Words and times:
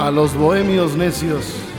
A 0.00 0.10
los 0.10 0.34
bohemios 0.34 0.96
necios. 0.96 1.69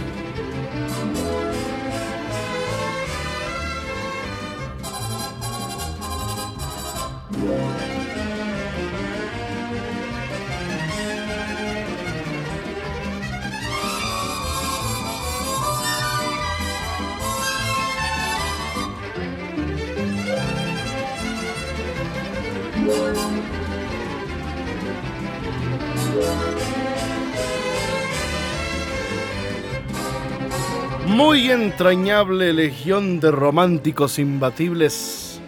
Entrañable 31.64 32.54
legión 32.54 33.20
de 33.20 33.30
románticos 33.30 34.17
imbatibles. 34.17 35.40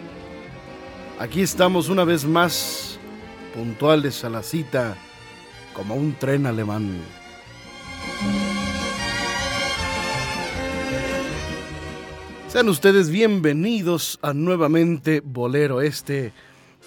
Aquí 1.18 1.42
estamos 1.42 1.88
una 1.88 2.04
vez 2.04 2.24
más, 2.24 3.00
puntuales 3.52 4.22
a 4.22 4.30
la 4.30 4.44
cita, 4.44 4.96
como 5.72 5.96
un 5.96 6.14
tren 6.14 6.46
alemán. 6.46 7.00
Sean 12.46 12.68
ustedes 12.68 13.10
bienvenidos 13.10 14.20
a 14.22 14.32
nuevamente 14.32 15.20
Bolero, 15.20 15.80
este 15.80 16.32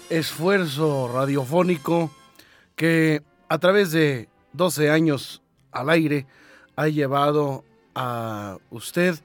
esfuerzo 0.08 1.10
radiofónico 1.12 2.10
que 2.76 3.22
a 3.50 3.58
través 3.58 3.92
de 3.92 4.30
12 4.54 4.90
años 4.90 5.42
al 5.70 5.90
aire 5.90 6.26
ha 6.76 6.88
llevado 6.88 7.64
a 7.98 8.58
usted 8.70 9.18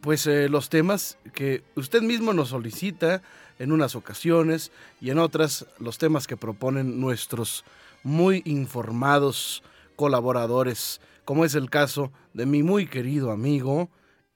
pues 0.00 0.26
eh, 0.26 0.48
los 0.48 0.68
temas 0.68 1.18
que 1.34 1.62
usted 1.76 2.02
mismo 2.02 2.32
nos 2.32 2.48
solicita 2.48 3.22
en 3.60 3.70
unas 3.70 3.94
ocasiones 3.94 4.72
y 5.00 5.10
en 5.10 5.18
otras 5.18 5.66
los 5.78 5.98
temas 5.98 6.26
que 6.26 6.36
proponen 6.36 7.00
nuestros 7.00 7.64
muy 8.02 8.42
informados 8.44 9.62
colaboradores, 9.96 11.00
como 11.24 11.44
es 11.44 11.54
el 11.54 11.70
caso 11.70 12.12
de 12.34 12.46
mi 12.46 12.62
muy 12.62 12.86
querido 12.86 13.30
amigo 13.30 13.88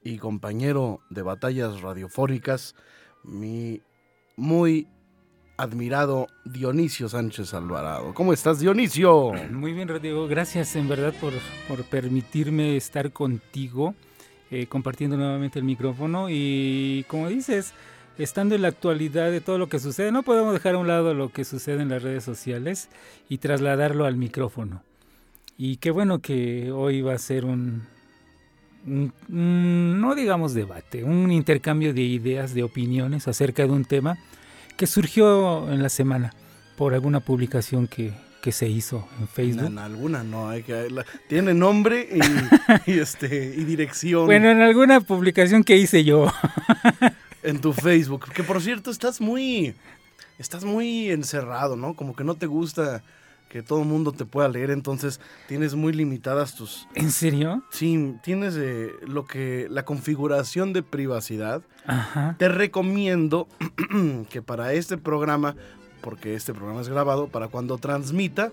y 0.02 0.18
compañero 0.18 1.00
de 1.10 1.22
batallas 1.22 1.80
radiofónicas, 1.80 2.74
mi 3.24 3.82
muy 4.36 4.86
admirado 5.62 6.26
Dionisio 6.44 7.08
Sánchez 7.08 7.54
Alvarado. 7.54 8.12
¿Cómo 8.14 8.32
estás, 8.32 8.58
Dionisio? 8.58 9.32
Muy 9.52 9.72
bien, 9.72 9.86
Rodrigo. 9.86 10.26
Gracias 10.26 10.74
en 10.74 10.88
verdad 10.88 11.14
por, 11.20 11.32
por 11.68 11.84
permitirme 11.84 12.76
estar 12.76 13.12
contigo, 13.12 13.94
eh, 14.50 14.66
compartiendo 14.66 15.16
nuevamente 15.16 15.60
el 15.60 15.64
micrófono. 15.64 16.26
Y 16.28 17.04
como 17.06 17.28
dices, 17.28 17.74
estando 18.18 18.56
en 18.56 18.62
la 18.62 18.68
actualidad 18.68 19.30
de 19.30 19.40
todo 19.40 19.56
lo 19.56 19.68
que 19.68 19.78
sucede, 19.78 20.10
no 20.10 20.24
podemos 20.24 20.52
dejar 20.52 20.74
a 20.74 20.78
un 20.78 20.88
lado 20.88 21.14
lo 21.14 21.28
que 21.28 21.44
sucede 21.44 21.80
en 21.80 21.90
las 21.90 22.02
redes 22.02 22.24
sociales 22.24 22.88
y 23.28 23.38
trasladarlo 23.38 24.04
al 24.04 24.16
micrófono. 24.16 24.82
Y 25.56 25.76
qué 25.76 25.92
bueno 25.92 26.18
que 26.18 26.72
hoy 26.72 27.02
va 27.02 27.14
a 27.14 27.18
ser 27.18 27.44
un, 27.44 27.84
un, 28.84 29.12
un 29.28 30.00
no 30.00 30.16
digamos 30.16 30.54
debate, 30.54 31.04
un 31.04 31.30
intercambio 31.30 31.94
de 31.94 32.02
ideas, 32.02 32.52
de 32.52 32.64
opiniones 32.64 33.28
acerca 33.28 33.62
de 33.62 33.70
un 33.70 33.84
tema 33.84 34.18
que 34.76 34.86
surgió 34.86 35.70
en 35.72 35.82
la 35.82 35.88
semana 35.88 36.32
por 36.76 36.94
alguna 36.94 37.20
publicación 37.20 37.86
que, 37.86 38.12
que 38.40 38.52
se 38.52 38.68
hizo 38.68 39.06
en 39.20 39.28
Facebook. 39.28 39.66
En 39.66 39.78
alguna 39.78 40.22
no, 40.24 40.48
hay 40.48 40.62
que, 40.62 40.90
la- 40.90 41.04
tiene 41.28 41.54
nombre 41.54 42.08
y, 42.86 42.90
y, 42.90 42.98
este, 42.98 43.54
y 43.56 43.64
dirección 43.64 44.26
Bueno, 44.26 44.50
en 44.50 44.60
alguna 44.60 45.00
publicación 45.00 45.62
que 45.64 45.76
hice 45.76 46.04
yo. 46.04 46.32
en 47.42 47.60
tu 47.60 47.72
Facebook. 47.72 48.30
Que 48.32 48.42
por 48.42 48.60
cierto, 48.62 48.90
estás 48.90 49.20
muy, 49.20 49.74
estás 50.38 50.64
muy 50.64 51.10
encerrado, 51.10 51.76
¿no? 51.76 51.94
Como 51.94 52.14
que 52.16 52.24
no 52.24 52.34
te 52.36 52.46
gusta 52.46 53.02
que 53.52 53.62
todo 53.62 53.82
el 53.82 53.86
mundo 53.86 54.12
te 54.12 54.24
pueda 54.24 54.48
leer, 54.48 54.70
entonces 54.70 55.20
tienes 55.46 55.74
muy 55.74 55.92
limitadas 55.92 56.54
tus... 56.54 56.88
¿En 56.94 57.10
serio? 57.10 57.62
Sí, 57.70 58.16
tienes 58.22 58.54
eh, 58.56 58.92
lo 59.06 59.26
que 59.26 59.66
la 59.68 59.84
configuración 59.84 60.72
de 60.72 60.82
privacidad. 60.82 61.60
Ajá. 61.86 62.34
Te 62.38 62.48
recomiendo 62.48 63.48
que 64.30 64.40
para 64.40 64.72
este 64.72 64.96
programa, 64.96 65.54
porque 66.00 66.34
este 66.34 66.54
programa 66.54 66.80
es 66.80 66.88
grabado, 66.88 67.28
para 67.28 67.48
cuando 67.48 67.76
transmita, 67.76 68.52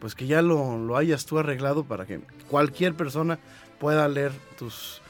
pues 0.00 0.16
que 0.16 0.26
ya 0.26 0.42
lo, 0.42 0.78
lo 0.78 0.96
hayas 0.96 1.26
tú 1.26 1.38
arreglado 1.38 1.84
para 1.84 2.04
que 2.04 2.18
cualquier 2.48 2.94
persona 2.94 3.38
pueda 3.78 4.08
leer 4.08 4.32
tus, 4.58 5.00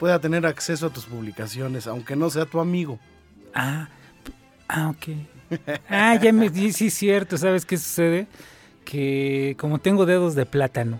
pueda 0.00 0.18
tener 0.18 0.46
acceso 0.46 0.86
a 0.86 0.90
tus 0.90 1.04
publicaciones, 1.04 1.86
aunque 1.86 2.16
no 2.16 2.28
sea 2.28 2.44
tu 2.44 2.58
amigo. 2.58 2.98
Ah, 3.54 3.88
ah, 4.66 4.88
ok. 4.88 5.14
Ah, 5.88 6.16
ya 6.16 6.32
me 6.32 6.48
di, 6.48 6.72
sí, 6.72 6.88
es 6.88 6.94
cierto. 6.94 7.36
¿Sabes 7.36 7.64
qué 7.64 7.76
sucede? 7.76 8.28
Que 8.90 9.54
como 9.58 9.78
tengo 9.78 10.04
dedos 10.06 10.34
de 10.34 10.46
plátano, 10.46 10.98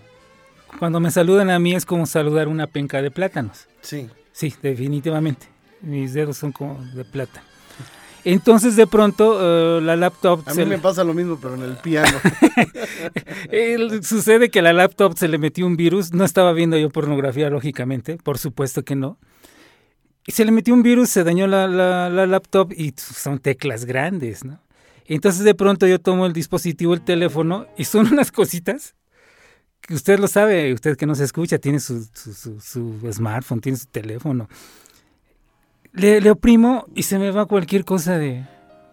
cuando 0.79 0.99
me 0.99 1.11
saludan 1.11 1.49
a 1.49 1.59
mí 1.59 1.73
es 1.75 1.85
como 1.85 2.05
saludar 2.05 2.47
una 2.47 2.67
penca 2.67 3.01
de 3.01 3.11
plátanos. 3.11 3.67
Sí. 3.81 4.07
Sí, 4.31 4.53
definitivamente. 4.61 5.47
Mis 5.81 6.13
dedos 6.13 6.37
son 6.37 6.51
como 6.53 6.81
de 6.93 7.03
plátano. 7.03 7.45
Entonces 8.23 8.75
de 8.75 8.85
pronto 8.85 9.39
eh, 9.41 9.81
la 9.81 9.95
laptop 9.95 10.43
A 10.45 10.53
se 10.53 10.63
mí 10.63 10.69
me 10.69 10.77
pasa 10.77 11.03
lo 11.03 11.13
mismo, 11.15 11.39
pero 11.41 11.55
en 11.55 11.63
el 11.63 11.75
piano. 11.77 12.17
El- 13.49 14.03
sucede 14.03 14.49
que 14.49 14.59
a 14.59 14.61
la 14.61 14.73
laptop 14.73 15.17
se 15.17 15.27
le 15.27 15.37
metió 15.37 15.65
un 15.65 15.75
virus. 15.75 16.13
No 16.13 16.23
estaba 16.23 16.53
viendo 16.53 16.77
yo 16.77 16.89
pornografía, 16.89 17.49
lógicamente. 17.49 18.17
Por 18.17 18.37
supuesto 18.37 18.83
que 18.83 18.95
no. 18.95 19.17
Y 20.27 20.33
se 20.33 20.45
le 20.45 20.51
metió 20.51 20.73
un 20.73 20.83
virus, 20.83 21.09
se 21.09 21.23
dañó 21.23 21.47
la, 21.47 21.67
la- 21.67 22.09
la 22.09 22.27
laptop 22.27 22.71
y 22.73 22.93
son 22.95 23.39
teclas 23.39 23.85
grandes, 23.85 24.45
¿no? 24.45 24.59
Entonces 25.05 25.43
de 25.43 25.55
pronto 25.55 25.87
yo 25.87 25.99
tomo 25.99 26.25
el 26.25 26.33
dispositivo, 26.33 26.93
el 26.93 27.01
teléfono, 27.01 27.65
y 27.77 27.85
son 27.85 28.07
unas 28.13 28.31
cositas 28.31 28.95
que 29.81 29.95
usted 29.95 30.19
lo 30.19 30.27
sabe, 30.27 30.73
usted 30.73 30.95
que 30.95 31.05
nos 31.07 31.19
escucha, 31.19 31.57
tiene 31.57 31.79
su, 31.79 32.07
su- 32.13 32.33
su- 32.33 32.59
su 32.61 33.11
smartphone, 33.11 33.59
tiene 33.61 33.77
su 33.77 33.87
teléfono. 33.87 34.47
Le, 35.93 36.21
le 36.21 36.31
oprimo 36.31 36.85
y 36.95 37.03
se 37.03 37.19
me 37.19 37.31
va 37.31 37.45
cualquier 37.45 37.83
cosa 37.83 38.17
de 38.17 38.45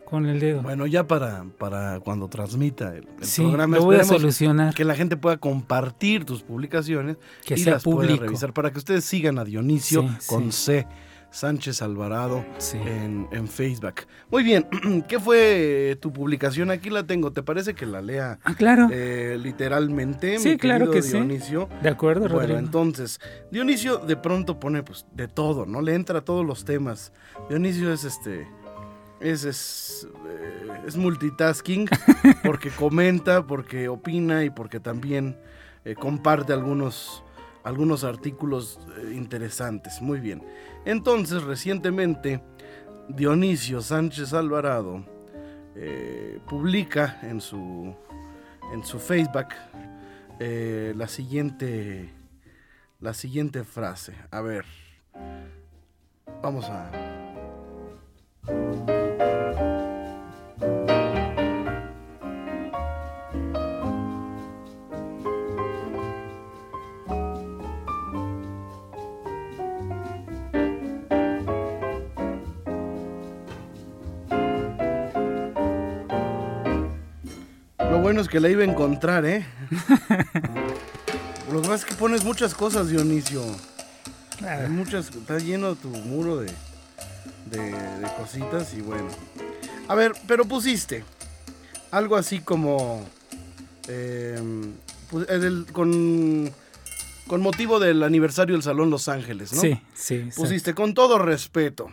con 0.05 0.25
el 0.27 0.41
dedo. 0.41 0.63
bueno, 0.63 0.87
ya 0.87 1.07
para, 1.07 1.45
para 1.59 2.01
cuando 2.01 2.29
transmita 2.29 2.97
el, 2.97 3.07
el 3.21 3.25
sí, 3.27 3.43
programa, 3.43 3.77
lo 3.77 3.85
voy 3.85 3.97
a 3.97 4.05
solucionar. 4.05 4.75
que 4.75 4.85
la 4.85 4.95
gente 4.95 5.19
pueda 5.19 5.37
compartir 5.37 6.25
tus 6.25 6.43
publicaciones 6.43 7.19
Que 7.45 7.55
y 7.55 7.59
sea 7.59 7.75
las 7.75 7.83
pueda 7.85 7.99
público. 8.09 8.25
revisar 8.25 8.55
para 8.55 8.73
que 8.73 8.79
ustedes 8.79 9.05
sigan 9.05 9.39
a 9.39 9.45
Dionisio 9.45 10.09
Sí, 10.19 10.27
con 10.27 10.51
sí. 10.51 10.65
C. 10.65 10.87
Sánchez 11.31 11.83
Alvarado 11.83 12.45
Sí. 12.59 12.79
en, 12.79 13.29
en 13.33 13.47
Facebook. 13.49 14.07
Muy 14.31 14.43
bien, 14.43 14.67
¿qué 15.09 15.21
fue 15.21 15.91
eh, 15.91 15.97
tu 15.97 16.13
publicación? 16.13 16.71
Aquí 16.71 16.89
la 16.91 17.07
tengo, 17.07 17.33
¿te 17.33 17.43
parece 17.43 17.75
que 17.75 17.85
la 17.87 18.01
lea 18.01 18.39
Ah, 18.45 18.55
claro. 18.55 18.89
eh, 18.91 19.37
literalmente? 19.41 20.39
Sí, 20.39 20.51
mi 20.51 20.57
claro 20.57 20.91
que 20.91 21.03
sí. 21.03 21.13
Dionisio? 21.13 21.69
De 21.83 21.91
acuerdo, 21.91 22.23
Bueno, 22.23 22.37
Rodrigo. 22.39 22.59
entonces, 22.59 23.21
Dionisio 23.51 23.99
de 23.99 24.17
pronto 24.17 24.59
pone 24.59 24.83
pues 24.83 25.07
de 25.13 25.29
todo, 25.29 25.67
¿no? 25.67 25.83
Le 25.83 25.95
entra 25.95 26.21
a 26.21 26.25
todos 26.25 26.45
los 26.47 26.65
temas. 26.65 27.13
Dionisio 27.49 27.93
es 27.93 28.05
este 28.05 28.47
es 29.21 29.45
es, 29.45 30.09
eh, 30.29 30.83
es 30.87 30.97
multitasking 30.97 31.89
porque 32.45 32.71
comenta, 32.71 33.47
porque 33.47 33.89
opina 33.89 34.45
y 34.45 34.51
porque 34.51 34.79
también 34.81 35.37
eh, 35.85 35.95
comparte 35.95 36.53
algunos 36.53 37.23
algunos 37.65 38.05
artículos 38.05 38.81
eh, 38.99 39.15
interesantes. 39.15 40.01
Muy 40.01 40.21
bien. 40.21 40.43
Entonces, 40.85 41.43
recientemente 41.43 42.43
Dionisio 43.09 43.81
Sánchez 43.81 44.33
Alvarado 44.33 45.05
eh, 45.75 46.41
publica 46.49 47.19
en 47.23 47.41
su 47.41 47.95
en 48.73 48.85
su 48.85 48.99
Facebook 48.99 49.49
eh, 50.41 50.93
la 50.97 51.09
siguiente 51.09 52.13
la 53.01 53.15
siguiente 53.15 53.65
frase. 53.65 54.15
A 54.31 54.41
ver, 54.41 54.65
vamos 56.43 56.67
a 56.69 56.91
bueno 78.19 78.27
es 78.27 78.33
que 78.33 78.41
la 78.41 78.49
iba 78.49 78.63
a 78.63 78.65
encontrar, 78.65 79.25
¿eh? 79.25 79.47
Lo 81.53 81.63
que 81.63 81.69
pasa 81.69 81.75
es 81.75 81.85
que 81.85 81.95
pones 81.95 82.25
muchas 82.25 82.53
cosas, 82.53 82.89
Dionisio. 82.89 83.45
Hay 84.45 84.69
muchas, 84.71 85.15
está 85.15 85.39
lleno 85.39 85.77
tu 85.77 85.89
muro 85.89 86.39
de, 86.39 86.51
de, 87.47 88.09
cositas 88.19 88.75
y 88.75 88.81
bueno. 88.81 89.07
A 89.87 89.95
ver, 89.95 90.15
pero 90.27 90.45
pusiste 90.47 91.05
algo 91.93 92.17
así 92.17 92.41
como 92.41 93.09
em, 93.87 94.73
pues, 95.11 95.29
con, 95.71 96.51
con 97.29 97.41
motivo 97.41 97.79
del 97.79 98.03
aniversario 98.03 98.57
del 98.57 98.65
Salón 98.65 98.91
Los 98.91 99.07
Ángeles, 99.07 99.53
¿no? 99.53 99.61
Sí, 99.61 99.81
sí. 99.95 100.29
Pusiste 100.35 100.75
con 100.75 100.93
todo 100.93 101.21
respeto 101.21 101.89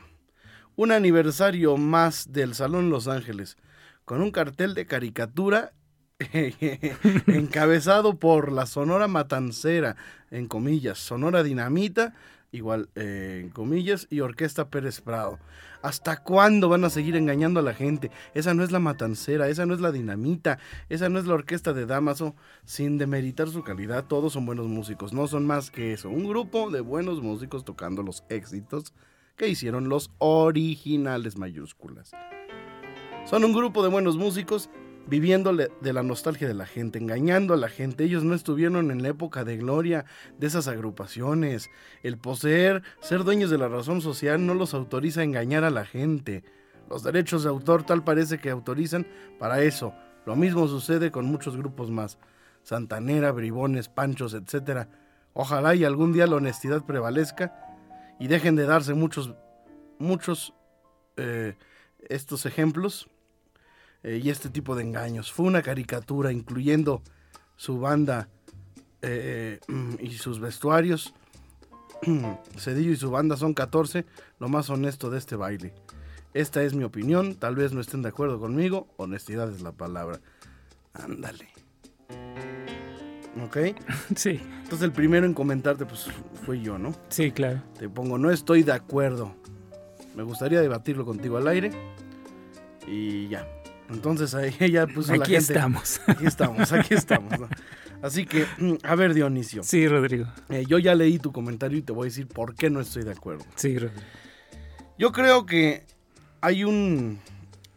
un 0.75 0.91
aniversario 0.91 1.77
más 1.77 2.33
del 2.33 2.55
Salón 2.55 2.89
Los 2.89 3.07
Ángeles 3.07 3.57
con 4.05 4.23
un 4.23 4.31
cartel 4.31 4.73
de 4.73 4.87
caricatura 4.87 5.74
encabezado 7.27 8.17
por 8.17 8.51
la 8.51 8.65
Sonora 8.65 9.07
Matancera, 9.07 9.97
en 10.31 10.47
comillas, 10.47 10.97
Sonora 10.97 11.43
Dinamita, 11.43 12.13
igual 12.51 12.89
eh, 12.95 13.41
en 13.43 13.49
comillas, 13.49 14.07
y 14.09 14.21
Orquesta 14.21 14.69
Pérez 14.69 15.01
Prado. 15.01 15.39
¿Hasta 15.81 16.23
cuándo 16.23 16.69
van 16.69 16.85
a 16.85 16.89
seguir 16.89 17.17
engañando 17.17 17.59
a 17.59 17.63
la 17.63 17.73
gente? 17.73 18.11
Esa 18.33 18.53
no 18.53 18.63
es 18.63 18.71
la 18.71 18.79
Matancera, 18.79 19.49
esa 19.49 19.65
no 19.65 19.73
es 19.73 19.81
la 19.81 19.91
Dinamita, 19.91 20.57
esa 20.87 21.09
no 21.09 21.19
es 21.19 21.25
la 21.25 21.33
Orquesta 21.33 21.73
de 21.73 21.85
Damaso, 21.85 22.33
sin 22.63 22.97
demeritar 22.97 23.49
su 23.49 23.63
calidad, 23.63 24.05
todos 24.05 24.33
son 24.33 24.45
buenos 24.45 24.67
músicos, 24.67 25.11
no 25.11 25.27
son 25.27 25.45
más 25.45 25.69
que 25.69 25.91
eso, 25.91 26.09
un 26.09 26.27
grupo 26.27 26.71
de 26.71 26.79
buenos 26.79 27.21
músicos 27.21 27.65
tocando 27.65 28.03
los 28.03 28.23
éxitos 28.29 28.93
que 29.35 29.49
hicieron 29.49 29.89
los 29.89 30.11
originales 30.19 31.37
mayúsculas. 31.37 32.11
Son 33.25 33.43
un 33.43 33.53
grupo 33.53 33.83
de 33.83 33.89
buenos 33.89 34.15
músicos 34.15 34.69
viviendo 35.07 35.53
de 35.53 35.93
la 35.93 36.03
nostalgia 36.03 36.47
de 36.47 36.53
la 36.53 36.65
gente, 36.65 36.99
engañando 36.99 37.53
a 37.53 37.57
la 37.57 37.69
gente. 37.69 38.03
Ellos 38.03 38.23
no 38.23 38.33
estuvieron 38.33 38.91
en 38.91 39.01
la 39.03 39.09
época 39.09 39.43
de 39.43 39.57
gloria 39.57 40.05
de 40.39 40.47
esas 40.47 40.67
agrupaciones. 40.67 41.69
El 42.03 42.17
poseer, 42.17 42.83
ser 43.01 43.23
dueños 43.23 43.49
de 43.49 43.57
la 43.57 43.67
razón 43.67 44.01
social 44.01 44.45
no 44.45 44.53
los 44.53 44.73
autoriza 44.73 45.21
a 45.21 45.25
engañar 45.25 45.63
a 45.63 45.69
la 45.69 45.85
gente. 45.85 46.43
Los 46.89 47.03
derechos 47.03 47.43
de 47.43 47.49
autor 47.49 47.83
tal 47.83 48.03
parece 48.03 48.39
que 48.39 48.49
autorizan 48.49 49.07
para 49.39 49.61
eso. 49.61 49.93
Lo 50.25 50.35
mismo 50.35 50.67
sucede 50.67 51.11
con 51.11 51.25
muchos 51.25 51.55
grupos 51.55 51.91
más. 51.91 52.17
Santanera, 52.63 53.31
bribones, 53.31 53.89
panchos, 53.89 54.33
etc. 54.33 54.87
Ojalá 55.33 55.75
y 55.75 55.83
algún 55.83 56.13
día 56.13 56.25
la 56.25 56.37
honestidad 56.37 56.83
prevalezca 56.83 57.75
y 58.19 58.27
dejen 58.27 58.55
de 58.55 58.65
darse 58.65 58.95
muchos, 58.95 59.35
muchos 59.99 60.53
eh, 61.17 61.55
estos 62.09 62.45
ejemplos 62.45 63.09
eh, 64.05 64.21
y 64.23 64.29
este 64.29 64.49
tipo 64.49 64.75
de 64.75 64.83
engaños. 64.83 65.31
Fue 65.31 65.47
una 65.47 65.63
caricatura 65.63 66.31
incluyendo 66.31 67.01
su 67.55 67.79
banda 67.79 68.29
eh, 69.01 69.59
y 69.99 70.11
sus 70.11 70.39
vestuarios. 70.39 71.15
Cedillo 72.55 72.91
y 72.91 72.97
su 72.97 73.09
banda 73.09 73.35
son 73.35 73.55
14, 73.55 74.05
lo 74.39 74.47
más 74.47 74.69
honesto 74.69 75.09
de 75.09 75.17
este 75.17 75.35
baile. 75.35 75.73
Esta 76.35 76.61
es 76.61 76.75
mi 76.75 76.83
opinión, 76.83 77.33
tal 77.33 77.55
vez 77.55 77.73
no 77.73 77.81
estén 77.81 78.03
de 78.03 78.09
acuerdo 78.09 78.39
conmigo, 78.39 78.87
honestidad 78.97 79.51
es 79.51 79.61
la 79.61 79.71
palabra. 79.71 80.19
Ándale. 80.93 81.49
¿Ok? 83.43 83.57
Sí. 84.15 84.39
Entonces 84.63 84.83
el 84.83 84.91
primero 84.91 85.25
en 85.25 85.33
comentarte 85.33 85.85
pues 85.87 86.07
fui 86.45 86.61
yo, 86.61 86.77
¿no? 86.77 86.93
Sí, 87.09 87.31
claro. 87.31 87.63
Te 87.79 87.89
pongo, 87.89 88.19
no 88.19 88.29
estoy 88.29 88.61
de 88.61 88.73
acuerdo. 88.73 89.35
Me 90.15 90.21
gustaría 90.21 90.61
debatirlo 90.61 91.05
contigo 91.05 91.37
al 91.37 91.47
aire. 91.47 91.71
Y 92.87 93.29
ya. 93.29 93.47
Entonces 93.89 94.33
ahí 94.33 94.53
ya 94.71 94.87
puso 94.87 95.13
aquí 95.13 95.33
la 95.33 95.39
gente. 95.39 95.53
Estamos. 95.53 96.01
Aquí 96.07 96.25
estamos, 96.25 96.71
aquí 96.71 96.93
estamos. 96.93 97.33
Así 98.01 98.25
que, 98.25 98.45
mm, 98.57 98.75
a 98.83 98.95
ver, 98.95 99.13
Dionisio. 99.13 99.63
Sí, 99.63 99.87
Rodrigo. 99.87 100.27
Eh, 100.49 100.65
yo 100.67 100.77
ya 100.79 100.95
leí 100.95 101.17
tu 101.19 101.31
comentario 101.31 101.77
y 101.77 101.81
te 101.81 101.91
voy 101.91 102.05
a 102.05 102.09
decir 102.09 102.27
por 102.27 102.55
qué 102.55 102.69
no 102.69 102.79
estoy 102.79 103.03
de 103.03 103.11
acuerdo. 103.11 103.45
Sí, 103.55 103.77
Rodrigo. 103.77 104.01
Yo 104.97 105.11
creo 105.11 105.45
que 105.45 105.85
hay 106.41 106.63
un... 106.63 107.19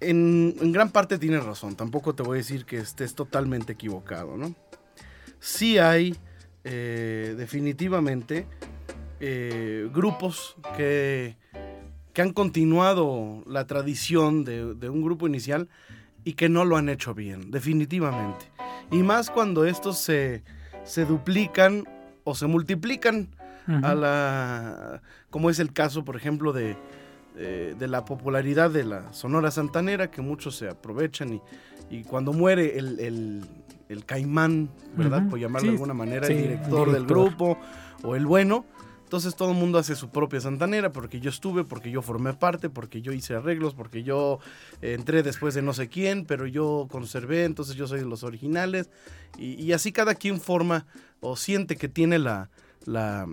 En, 0.00 0.72
gran 0.72 0.90
parte 0.90 1.19
tienes 1.19 1.44
razón, 1.44 1.75
tampoco 1.75 2.14
te 2.14 2.22
voy 2.22 2.37
a 2.37 2.38
decir 2.38 2.64
que 2.64 2.76
estés 2.76 3.14
totalmente 3.14 3.72
equivocado, 3.72 4.37
¿no? 4.37 4.55
Sí 5.40 5.78
hay, 5.78 6.16
eh, 6.62 7.34
definitivamente, 7.37 8.46
eh, 9.19 9.88
grupos 9.93 10.55
que, 10.76 11.37
que 12.19 12.23
han 12.23 12.32
continuado 12.32 13.44
la 13.47 13.69
tradición 13.69 14.44
de, 14.44 14.75
de 14.75 14.88
un 14.88 15.03
grupo 15.03 15.29
inicial 15.29 15.69
y 16.25 16.32
que 16.32 16.49
no 16.49 16.65
lo 16.65 16.76
han 16.76 16.88
hecho 16.88 17.15
bien, 17.15 17.53
definitivamente. 17.53 18.47
Y 18.91 19.05
más 19.05 19.31
cuando 19.31 19.65
estos 19.65 19.99
se, 19.99 20.43
se 20.82 21.05
duplican 21.05 21.85
o 22.25 22.35
se 22.35 22.49
multiplican 22.49 23.29
a 23.85 23.94
la 23.94 25.00
como 25.31 25.49
es 25.49 25.61
el 25.61 25.73
caso 25.73 26.05
por 26.05 26.17
ejemplo 26.17 26.53
de, 26.53 26.76
de, 27.37 27.87
la 27.87 28.05
popularidad 28.05 28.73
de 28.73 28.82
la 28.82 29.12
Sonora 29.12 29.53
Santanera 29.53 30.11
que 30.11 30.20
muchos 30.20 30.56
se 30.56 30.69
aprovechan 30.69 31.35
y, 31.35 31.43
y 31.88 32.03
cuando 32.03 32.32
muere 32.32 32.81
el, 32.81 32.99
el, 32.99 33.44
el 33.88 34.05
caimán, 34.05 34.70
¿verdad? 34.97 35.29
Por 35.29 35.38
llamarlo 35.38 35.69
de 35.69 35.75
alguna 35.75 35.94
manera, 35.94 36.26
el 36.26 36.37
director 36.37 36.91
del 36.91 37.06
grupo 37.06 37.59
o 38.03 38.17
el 38.17 38.26
bueno, 38.26 38.65
entonces 39.08 39.37
todo 39.37 39.52
el 39.52 39.56
mundo 39.56 39.78
hace 39.78 39.96
su 39.96 40.10
propia 40.10 40.38
santanera 40.38 40.93
porque 40.93 41.19
yo 41.19 41.31
estuve, 41.31 41.64
porque 41.64 41.90
yo 41.90 42.02
formé 42.02 42.34
parte, 42.34 42.69
porque 42.69 43.00
yo 43.00 43.10
hice 43.10 43.34
arreglos, 43.34 43.72
porque 43.72 44.02
yo 44.02 44.38
eh, 44.82 44.93
entré 44.93 45.22
después 45.22 45.55
de 45.55 45.62
no 45.62 45.72
sé 45.72 45.88
quién, 45.88 46.26
pero 46.26 46.46
yo 46.46 46.87
conservé, 46.90 47.44
entonces 47.44 47.75
yo 47.75 47.87
soy 47.87 48.00
de 48.00 48.05
los 48.05 48.22
originales. 48.22 48.90
Y, 49.38 49.72
así 49.72 49.93
cada 49.93 50.14
quien 50.14 50.43
forma 50.43 50.84
o 51.20 51.37
siente 51.37 51.76
que 51.76 51.88
tiene 51.88 52.19
la, 52.19 52.50
la 52.84 53.26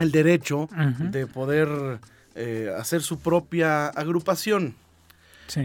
el 0.00 0.10
derecho 0.10 0.68
de 0.98 1.28
poder 1.28 2.00
eh, 2.34 2.74
hacer 2.76 3.00
su 3.00 3.20
propia 3.20 3.86
agrupación. 3.86 4.74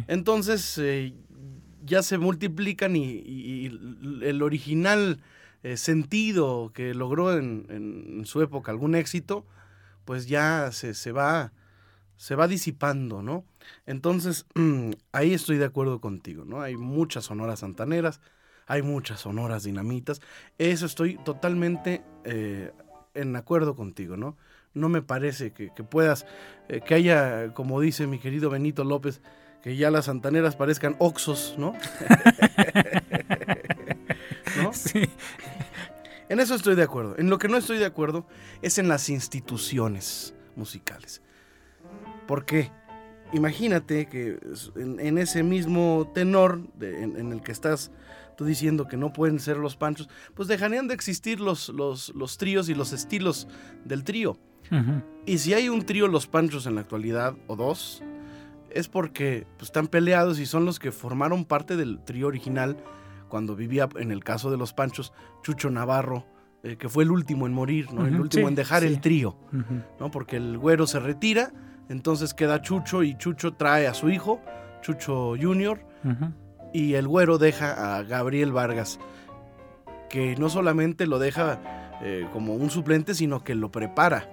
Entonces 0.07 0.77
eh, 0.77 1.15
ya 1.83 2.03
se 2.03 2.19
multiplican 2.19 2.95
y 2.95 3.71
el 4.21 4.43
original 4.43 5.17
eh, 5.63 5.77
sentido 5.77 6.71
que 6.73 6.93
logró 6.93 7.37
en, 7.37 8.23
su 8.25 8.41
época 8.41 8.71
algún 8.71 8.95
éxito, 8.95 9.45
pues 10.05 10.27
ya 10.27 10.71
se, 10.71 10.93
se, 10.93 11.11
va, 11.11 11.53
se 12.17 12.35
va 12.35 12.47
disipando, 12.47 13.21
¿no? 13.21 13.45
Entonces, 13.85 14.45
ahí 15.11 15.33
estoy 15.33 15.57
de 15.57 15.65
acuerdo 15.65 16.01
contigo, 16.01 16.45
¿no? 16.45 16.61
Hay 16.61 16.77
muchas 16.77 17.25
sonoras 17.25 17.59
santaneras, 17.59 18.21
hay 18.67 18.81
muchas 18.81 19.21
sonoras 19.21 19.63
dinamitas, 19.63 20.21
eso 20.57 20.85
estoy 20.85 21.17
totalmente 21.23 22.03
eh, 22.23 22.71
en 23.13 23.35
acuerdo 23.35 23.75
contigo, 23.75 24.17
¿no? 24.17 24.37
No 24.73 24.87
me 24.87 25.01
parece 25.01 25.51
que, 25.51 25.69
puedas, 25.83 26.25
eh, 26.69 26.81
que 26.81 26.95
haya, 26.95 27.53
como 27.53 27.81
dice 27.81 28.07
mi 28.07 28.19
querido 28.19 28.49
Benito 28.49 28.83
López, 28.83 29.21
que 29.61 29.75
ya 29.75 29.91
las 29.91 30.05
santaneras 30.05 30.55
parezcan 30.55 30.95
oxos, 30.99 31.55
¿no? 31.57 31.73
Sí. 34.91 35.09
En 36.29 36.39
eso 36.39 36.55
estoy 36.55 36.75
de 36.75 36.83
acuerdo. 36.83 37.15
En 37.17 37.29
lo 37.29 37.37
que 37.37 37.49
no 37.49 37.57
estoy 37.57 37.77
de 37.77 37.85
acuerdo 37.85 38.25
es 38.61 38.77
en 38.77 38.87
las 38.87 39.09
instituciones 39.09 40.33
musicales. 40.55 41.21
¿Por 42.25 42.45
qué? 42.45 42.71
Imagínate 43.33 44.07
que 44.07 44.39
en, 44.77 45.17
ese 45.17 45.43
mismo 45.43 46.09
tenor 46.13 46.61
en, 46.79 47.33
el 47.33 47.41
que 47.41 47.51
estás 47.51 47.91
tú 48.37 48.45
diciendo 48.45 48.87
que 48.87 48.95
no 48.95 49.11
pueden 49.11 49.39
ser 49.39 49.57
los 49.57 49.75
panchos, 49.75 50.07
pues 50.33 50.47
dejarían 50.47 50.87
de 50.87 50.93
existir 50.93 51.41
los, 51.41 51.67
los, 51.67 52.37
tríos 52.37 52.69
y 52.69 52.75
los 52.75 52.93
estilos 52.93 53.49
del 53.83 54.05
trío. 54.05 54.37
Y 55.25 55.39
si 55.39 55.53
hay 55.53 55.67
un 55.67 55.85
trío 55.85 56.07
los 56.07 56.27
panchos 56.27 56.65
en 56.65 56.75
la 56.75 56.81
actualidad, 56.81 57.35
o 57.47 57.57
dos, 57.57 58.01
es 58.69 58.87
porque 58.87 59.45
pues, 59.57 59.67
están 59.67 59.87
peleados 59.87 60.39
y 60.39 60.45
son 60.45 60.63
los 60.63 60.79
que 60.79 60.93
formaron 60.93 61.43
parte 61.43 61.75
del 61.75 61.99
trío 62.05 62.27
original 62.27 62.77
cuando 63.31 63.55
vivía, 63.55 63.87
en 63.95 64.11
el 64.11 64.25
caso 64.25 64.51
de 64.51 64.57
los 64.57 64.73
Panchos, 64.73 65.13
Chucho 65.41 65.71
Navarro, 65.71 66.25
eh, 66.63 66.75
que 66.75 66.89
fue 66.89 67.05
el 67.05 67.11
último 67.11 67.47
en 67.47 67.53
morir, 67.53 67.91
¿no? 67.93 68.05
el 68.05 68.19
último 68.19 68.49
en 68.49 68.55
dejar 68.55 68.83
el 68.83 68.99
trío, 68.99 69.37
¿no? 70.01 70.11
Porque 70.11 70.35
el 70.35 70.57
güero 70.57 70.85
se 70.85 70.99
retira, 70.99 71.53
entonces 71.87 72.33
queda 72.33 72.61
Chucho 72.61 73.03
y 73.03 73.17
Chucho 73.17 73.53
trae 73.53 73.87
a 73.87 73.93
su 73.93 74.09
hijo, 74.09 74.41
Chucho 74.81 75.35
Junior, 75.41 75.79
y 76.73 76.95
el 76.95 77.07
güero 77.07 77.37
deja 77.37 77.97
a 77.97 78.03
Gabriel 78.03 78.51
Vargas, 78.51 78.99
que 80.09 80.35
no 80.35 80.49
solamente 80.49 81.07
lo 81.07 81.17
deja 81.17 81.97
eh, 82.03 82.27
como 82.33 82.55
un 82.55 82.69
suplente, 82.69 83.15
sino 83.15 83.45
que 83.45 83.55
lo 83.55 83.71
prepara. 83.71 84.29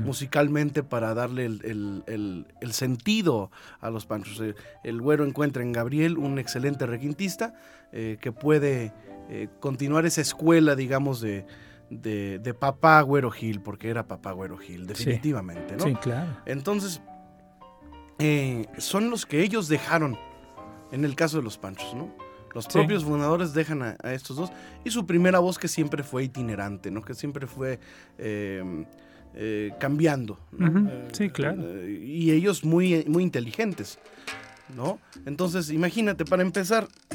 musicalmente 0.00 0.82
para 0.82 1.14
darle 1.14 1.46
el, 1.46 2.46
sentido 2.72 3.50
a 3.80 3.88
los 3.88 4.04
panchos. 4.04 4.38
Eh, 4.40 4.54
el, 4.84 5.00
güero 5.00 5.24
encuentra 5.24 5.62
en 5.62 5.72
Gabriel 5.72 6.18
un 6.18 6.38
excelente 6.38 6.84
requintista 6.84 7.54
eh, 7.92 8.18
que 8.20 8.32
puede 8.32 8.92
eh, 9.28 9.48
continuar 9.60 10.06
esa 10.06 10.20
escuela, 10.20 10.74
digamos, 10.74 11.20
de, 11.20 11.46
de, 11.90 12.54
papá 12.54 13.00
Güero 13.02 13.30
Gil, 13.30 13.60
porque 13.60 13.90
era 13.90 14.06
papá 14.06 14.32
Güero 14.32 14.56
Gil, 14.56 14.86
definitivamente, 14.86 15.76
¿no? 15.76 15.84
Sí, 15.84 15.94
claro. 15.94 16.36
Entonces, 16.46 17.00
son 18.78 19.10
los 19.10 19.26
que 19.26 19.42
ellos 19.42 19.68
dejaron 19.68 20.16
en 20.92 21.04
el 21.04 21.16
caso 21.16 21.38
de 21.38 21.42
los 21.42 21.58
panchos, 21.58 21.94
¿no? 21.94 22.14
Los 22.54 22.66
propios 22.66 23.04
fundadores 23.04 23.54
dejan 23.54 23.82
a, 23.82 24.12
estos 24.12 24.36
dos. 24.36 24.52
Y 24.84 24.90
su 24.90 25.06
primera 25.06 25.38
voz 25.38 25.58
que 25.58 25.68
siempre 25.68 26.02
fue 26.02 26.24
itinerante, 26.24 26.90
¿no? 26.90 27.02
Que 27.02 27.14
siempre 27.14 27.46
fue 27.46 27.80
em, 28.18 28.84
eh, 29.34 29.72
cambiando. 29.80 30.38
Eh, 30.60 31.08
sí, 31.12 31.30
claro. 31.30 31.62
Eh, 31.64 31.98
y 32.04 32.30
ellos 32.30 32.64
muy, 32.64 33.04
muy 33.08 33.22
inteligentes, 33.22 33.98
¿no? 34.74 34.98
Entonces, 35.26 35.70
imagínate, 35.70 36.24
para 36.24 36.42
empezar, 36.42 36.88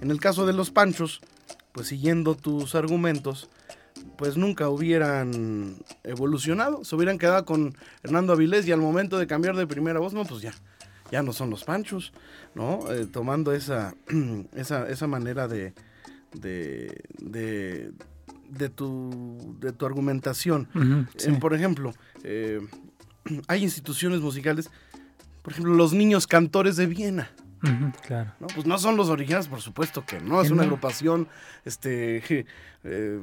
en 0.00 0.10
el 0.10 0.20
caso 0.20 0.46
de 0.46 0.52
los 0.52 0.70
panchos, 0.70 1.20
pues 1.72 1.88
siguiendo 1.88 2.34
tus 2.34 2.74
argumentos, 2.74 3.48
pues 4.16 4.36
nunca 4.36 4.68
hubieran 4.68 5.76
evolucionado, 6.04 6.84
se 6.84 6.96
hubieran 6.96 7.18
quedado 7.18 7.44
con 7.44 7.74
Hernando 8.02 8.32
Avilés 8.32 8.66
y 8.66 8.72
al 8.72 8.80
momento 8.80 9.18
de 9.18 9.26
cambiar 9.26 9.56
de 9.56 9.66
primera 9.66 10.00
voz, 10.00 10.12
no, 10.12 10.24
pues 10.24 10.42
ya, 10.42 10.54
ya 11.10 11.22
no 11.22 11.32
son 11.32 11.50
los 11.50 11.64
panchos, 11.64 12.12
¿no? 12.54 12.90
Eh, 12.92 13.06
tomando 13.06 13.52
esa, 13.52 13.94
esa, 14.54 14.88
esa, 14.88 15.06
manera 15.06 15.48
de, 15.48 15.74
de, 16.32 17.02
de, 18.48 18.68
tu, 18.68 19.56
de 19.60 19.72
tu 19.72 19.86
argumentación. 19.86 20.68
por 21.40 21.54
ejemplo, 21.54 21.92
eh, 22.24 22.60
hay 23.48 23.62
instituciones 23.62 24.20
musicales, 24.20 24.70
por 25.42 25.52
ejemplo, 25.52 25.74
los 25.74 25.92
niños 25.92 26.26
cantores 26.26 26.76
de 26.76 26.86
Viena. 26.86 27.30
claro. 28.06 28.32
¿no? 28.38 28.46
Pues 28.48 28.66
no 28.66 28.78
son 28.78 28.96
los 28.96 29.08
originales, 29.08 29.48
por 29.48 29.60
supuesto 29.60 30.04
que 30.06 30.20
no, 30.20 30.40
es 30.40 30.50
una 30.50 30.62
agrupación 30.62 31.28
este, 31.64 32.46
eh, 32.84 33.20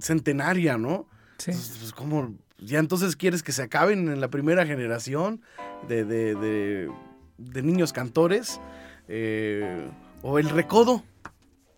centenaria, 0.00 0.78
¿no? 0.78 1.06
Sí. 1.38 1.50
Entonces, 1.50 1.78
pues, 1.80 1.92
¿cómo, 1.92 2.34
ya 2.58 2.78
entonces 2.78 3.16
quieres 3.16 3.42
que 3.42 3.52
se 3.52 3.62
acaben 3.62 4.08
en 4.08 4.20
la 4.20 4.28
primera 4.28 4.66
generación 4.66 5.42
de, 5.88 6.04
de, 6.04 6.88
de, 7.38 7.62
niños 7.62 7.92
cantores. 7.92 8.60
Eh, 9.08 9.88
o 10.22 10.38
el 10.38 10.48
recodo. 10.48 11.04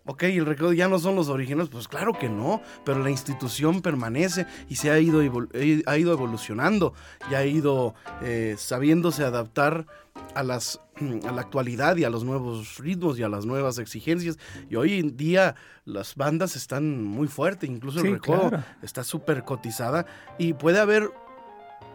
Ok, 0.09 0.23
el 0.23 0.47
recodo 0.47 0.73
ya 0.73 0.87
no 0.87 0.97
son 0.97 1.15
los 1.15 1.29
originales, 1.29 1.69
pues 1.69 1.87
claro 1.87 2.13
que 2.13 2.29
no, 2.29 2.63
pero 2.83 3.03
la 3.03 3.11
institución 3.11 3.83
permanece 3.83 4.47
y 4.67 4.77
se 4.77 4.89
ha 4.89 4.97
ido, 4.97 5.21
eh, 5.21 5.83
ha 5.85 5.97
ido 5.99 6.11
evolucionando, 6.11 6.95
ya 7.29 7.37
ha 7.37 7.45
ido 7.45 7.93
eh, 8.23 8.55
sabiéndose 8.57 9.23
adaptar 9.23 9.85
a, 10.33 10.41
las, 10.41 10.81
a 11.27 11.31
la 11.31 11.41
actualidad 11.41 11.95
y 11.97 12.05
a 12.05 12.09
los 12.09 12.23
nuevos 12.23 12.79
ritmos 12.79 13.19
y 13.19 13.23
a 13.23 13.29
las 13.29 13.45
nuevas 13.45 13.77
exigencias. 13.77 14.39
Y 14.67 14.77
hoy 14.77 14.97
en 14.97 15.15
día 15.15 15.53
las 15.85 16.15
bandas 16.15 16.55
están 16.55 17.03
muy 17.03 17.27
fuertes, 17.27 17.69
incluso 17.69 17.99
el 17.99 18.13
recodo 18.13 18.63
está 18.81 19.03
súper 19.03 19.43
cotizada 19.43 20.07
y 20.39 20.53
puede 20.53 20.79
haber 20.79 21.11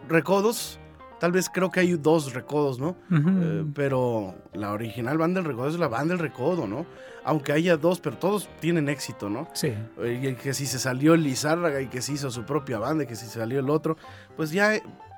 recodos 0.07 0.79
Tal 1.19 1.31
vez 1.31 1.49
creo 1.49 1.71
que 1.71 1.79
hay 1.79 1.93
dos 1.93 2.33
recodos, 2.33 2.79
¿no? 2.79 2.95
Eh, 3.11 3.65
pero 3.73 4.35
la 4.53 4.71
original 4.71 5.17
banda 5.17 5.39
del 5.39 5.47
recodo 5.47 5.69
es 5.69 5.79
la 5.79 5.87
banda 5.87 6.13
del 6.13 6.19
recodo, 6.19 6.67
¿no? 6.67 6.85
Aunque 7.23 7.53
haya 7.53 7.77
dos, 7.77 7.99
pero 7.99 8.17
todos 8.17 8.49
tienen 8.59 8.89
éxito, 8.89 9.29
¿no? 9.29 9.47
Sí. 9.53 9.73
Y 10.03 10.33
que 10.35 10.53
si 10.53 10.65
se 10.65 10.77
salió 10.77 11.13
el 11.13 11.23
Lizárraga 11.23 11.81
y 11.81 11.87
que 11.87 12.01
se 12.01 12.13
hizo 12.13 12.29
su 12.29 12.43
propia 12.43 12.79
banda 12.79 13.05
y 13.05 13.07
que 13.07 13.15
si 13.15 13.25
se 13.25 13.39
salió 13.39 13.59
el 13.59 13.69
otro, 13.69 13.97
pues 14.35 14.51
ya 14.51 14.73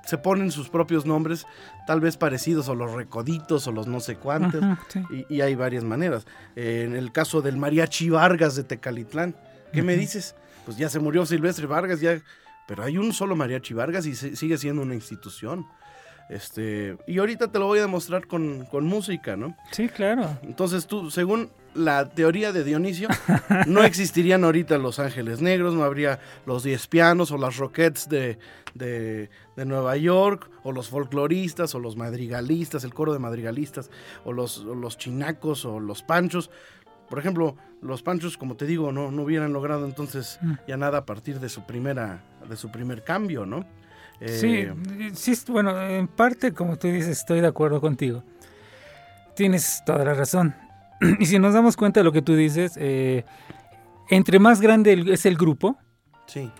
se 0.08 0.16
ponen 0.16 0.50
sus 0.50 0.70
propios 0.70 1.04
nombres, 1.04 1.46
tal 1.86 2.00
vez 2.00 2.16
parecidos, 2.16 2.68
o 2.70 2.74
los 2.74 2.92
recoditos, 2.92 3.66
o 3.66 3.72
los 3.72 3.86
no 3.86 4.00
sé 4.00 4.16
cuántos, 4.16 4.64
y, 5.28 5.42
hay 5.42 5.54
varias 5.54 5.84
maneras. 5.84 6.26
en 6.56 6.96
el 6.96 7.12
caso 7.12 7.42
del 7.42 7.58
Mariachi 7.58 8.08
Vargas 8.08 8.56
de 8.56 8.64
Tecalitlán, 8.64 9.36
¿qué 9.70 9.82
me 9.82 9.96
dices? 9.96 10.34
Pues 10.64 10.78
ya 10.78 10.88
se 10.88 10.98
murió 10.98 11.26
Silvestre 11.26 11.66
Vargas, 11.66 12.00
ya, 12.00 12.22
pero 12.66 12.84
hay 12.84 12.96
un 12.96 13.12
solo 13.12 13.36
Mariachi 13.36 13.74
Vargas 13.74 14.06
y 14.06 14.14
sigue 14.14 14.56
siendo 14.56 14.80
una 14.80 14.94
institución. 14.94 15.66
Este, 16.28 16.98
y 17.06 17.18
ahorita 17.18 17.50
te 17.50 17.58
lo 17.58 17.66
voy 17.66 17.78
a 17.78 17.82
demostrar 17.82 18.26
con, 18.26 18.66
música, 18.82 19.36
¿no? 19.36 19.56
Sí, 19.70 19.88
claro. 19.88 20.38
Entonces 20.42 20.86
tú, 20.86 21.10
según 21.10 21.50
la 21.74 22.10
teoría 22.10 22.52
de 22.52 22.64
Dionisio, 22.64 23.08
no 23.66 23.82
existirían 23.82 24.44
ahorita 24.44 24.76
los 24.76 24.98
Ángeles 24.98 25.40
Negros, 25.40 25.74
no 25.74 25.84
habría 25.84 26.20
los 26.44 26.64
Diez 26.64 26.86
Pianos 26.86 27.30
o 27.32 27.38
las 27.38 27.56
Rockets 27.56 28.08
de, 28.10 28.38
de, 28.74 29.30
Nueva 29.64 29.96
York, 29.96 30.50
o 30.64 30.72
los 30.72 30.88
folcloristas, 30.90 31.74
o 31.74 31.78
los 31.78 31.96
madrigalistas, 31.96 32.84
el 32.84 32.92
coro 32.92 33.14
de 33.14 33.18
madrigalistas, 33.18 33.90
o 34.24 34.32
los, 34.32 34.58
los 34.58 34.98
chinacos, 34.98 35.64
o 35.64 35.80
los 35.80 36.02
panchos. 36.02 36.50
Por 37.08 37.18
ejemplo, 37.18 37.56
los 37.80 38.02
panchos, 38.02 38.36
como 38.36 38.56
te 38.56 38.66
digo, 38.66 38.92
no, 38.92 39.10
no 39.10 39.22
hubieran 39.22 39.54
logrado 39.54 39.86
entonces 39.86 40.38
mm. 40.42 40.52
ya 40.68 40.76
nada 40.76 40.98
a 40.98 41.06
partir 41.06 41.40
de 41.40 41.48
su 41.48 41.64
primera, 41.64 42.22
de 42.46 42.56
su 42.56 42.70
primer 42.70 43.02
cambio, 43.02 43.46
¿no? 43.46 43.64
Sí, 44.26 44.66
eh, 44.66 44.74
sí, 45.14 45.34
bueno, 45.48 45.80
en 45.80 46.08
parte, 46.08 46.52
como 46.52 46.76
tú 46.76 46.88
dices, 46.88 47.18
estoy 47.18 47.40
de 47.40 47.46
acuerdo 47.46 47.80
contigo. 47.80 48.24
Tienes 49.34 49.82
toda 49.86 50.04
la 50.04 50.14
razón. 50.14 50.54
y 51.20 51.26
si 51.26 51.38
nos 51.38 51.54
damos 51.54 51.76
cuenta 51.76 52.00
de 52.00 52.04
lo 52.04 52.12
que 52.12 52.22
tú 52.22 52.34
dices, 52.34 52.72
eh, 52.76 53.24
entre 54.10 54.38
más 54.38 54.60
grande 54.60 55.04
es 55.08 55.26
el 55.26 55.36
grupo, 55.36 55.76
sí. 56.26 56.50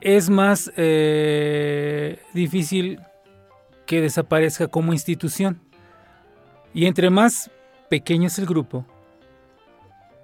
es 0.00 0.30
más 0.30 0.72
eh, 0.76 2.20
difícil 2.32 3.00
que 3.86 4.00
desaparezca 4.00 4.68
como 4.68 4.92
institución. 4.92 5.60
Y 6.72 6.86
entre 6.86 7.10
más 7.10 7.50
pequeño 7.88 8.26
es 8.26 8.38
el 8.38 8.46
grupo, 8.46 8.84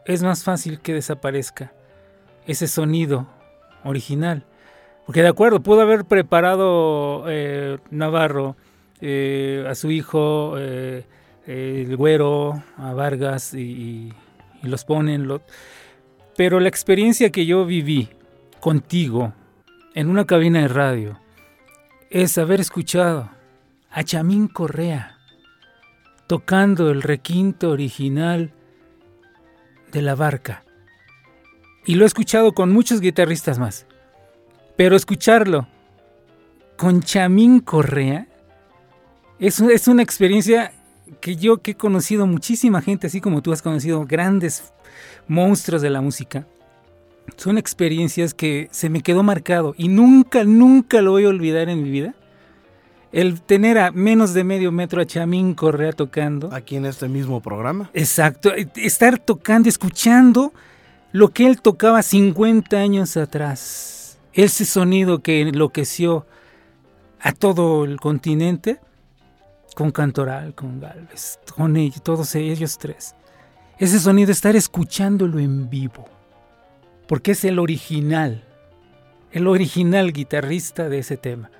es 0.05 0.23
más 0.23 0.45
fácil 0.45 0.81
que 0.81 0.93
desaparezca 0.93 1.73
ese 2.47 2.67
sonido 2.67 3.27
original. 3.85 4.45
Porque 5.07 5.23
de 5.23 5.29
acuerdo, 5.29 5.61
pudo 5.61 5.81
haber 5.81 6.05
preparado 6.05 7.25
eh, 7.29 7.79
Navarro 7.91 8.57
eh, 9.01 9.67
a 9.69 9.75
su 9.75 9.91
hijo, 9.91 10.55
eh, 10.59 11.05
el 11.47 11.97
güero, 11.97 12.63
a 12.77 12.93
Vargas, 12.93 13.55
y, 13.55 14.13
los 14.63 14.85
ponen. 14.85 15.29
Pero 16.37 16.61
la 16.61 16.69
experiencia 16.69 17.31
que 17.31 17.47
yo 17.47 17.67
viví 17.67 18.09
contigo 18.61 19.33
en 19.95 20.09
una 20.09 20.25
cabina 20.25 20.61
de 20.61 20.69
radio 20.69 21.19
es 22.11 22.39
haber 22.39 22.61
escuchado 22.61 23.29
a 23.91 24.05
Chamín 24.05 24.47
Correa 24.47 25.19
tocando 26.33 26.91
el 26.91 27.03
requinto 27.03 27.71
original 27.71 28.53
de 29.91 30.01
la 30.01 30.15
barca. 30.15 30.65
Y 31.85 31.97
lo 31.97 32.05
he 32.05 32.07
escuchado 32.07 32.53
con 32.53 32.73
muchos 32.73 33.01
guitarristas 33.01 33.59
más. 33.59 33.87
Pero 34.77 34.97
escucharlo 34.97 35.67
con 36.77 37.03
Chamín 37.03 37.61
Correa 37.61 38.27
es, 39.39 39.61
es 39.61 39.89
una 39.89 40.03
experiencia 40.03 40.73
que 41.21 41.37
yo 41.37 41.59
que 41.59 41.73
he 41.73 41.77
conocido 41.77 42.27
muchísima 42.27 42.81
gente, 42.81 43.07
así 43.07 43.21
como 43.21 43.43
tú 43.43 43.53
has 43.53 43.63
conocido 43.63 44.05
grandes 44.07 44.73
monstruos 45.29 45.83
de 45.83 45.91
la 45.91 46.01
música. 46.01 46.47
Son 47.37 47.59
experiencias 47.59 48.35
que 48.35 48.69
se 48.73 48.89
me 48.89 49.03
quedó 49.03 49.23
marcado 49.23 49.75
y 49.77 49.89
nunca, 49.89 50.45
nunca 50.45 51.03
lo 51.03 51.13
voy 51.13 51.25
a 51.25 51.29
olvidar 51.29 51.69
en 51.69 51.83
mi 51.83 51.91
vida. 51.91 52.15
El 53.13 53.43
tener 53.43 53.79
a 53.79 53.91
menos 53.91 54.33
de 54.33 54.43
medio 54.43 54.73
metro 54.73 55.03
a 55.03 55.07
Chamín 55.07 55.55
Correa 55.55 55.93
tocando. 55.93 56.49
Aquí 56.53 56.77
en 56.77 56.87
este 56.87 57.09
mismo 57.09 57.41
programa. 57.41 57.91
Exacto. 57.93 58.51
Estar 58.75 59.19
tocando, 59.19 59.69
escuchando 59.69 60.53
lo 61.13 61.29
que 61.29 61.47
él 61.47 61.61
tocaba 61.61 62.03
50 62.03 62.79
años 62.79 63.19
atrás 63.19 64.02
ese 64.33 64.65
sonido 64.65 65.23
que 65.23 65.43
enloqueció 65.43 66.27
a 67.21 67.33
todo 67.33 67.85
el 67.85 68.01
continente 68.01 68.81
con 69.75 69.91
Cantoral, 69.91 70.55
con 70.55 70.81
Galvez, 70.81 71.39
con 71.55 71.77
ellos, 71.77 72.03
todos 72.03 72.35
ellos 72.35 72.79
tres. 72.79 73.15
Ese 73.79 73.99
sonido, 73.99 74.31
estar 74.31 74.55
escuchándolo 74.55 75.39
en 75.39 75.69
vivo, 75.71 76.05
porque 77.09 77.33
es 77.33 77.45
el 77.45 77.59
original, 77.59 78.45
el 79.33 79.47
original 79.47 80.13
guitarrista 80.13 80.89
de 80.89 80.99
ese 80.99 81.17
tema. 81.17 81.51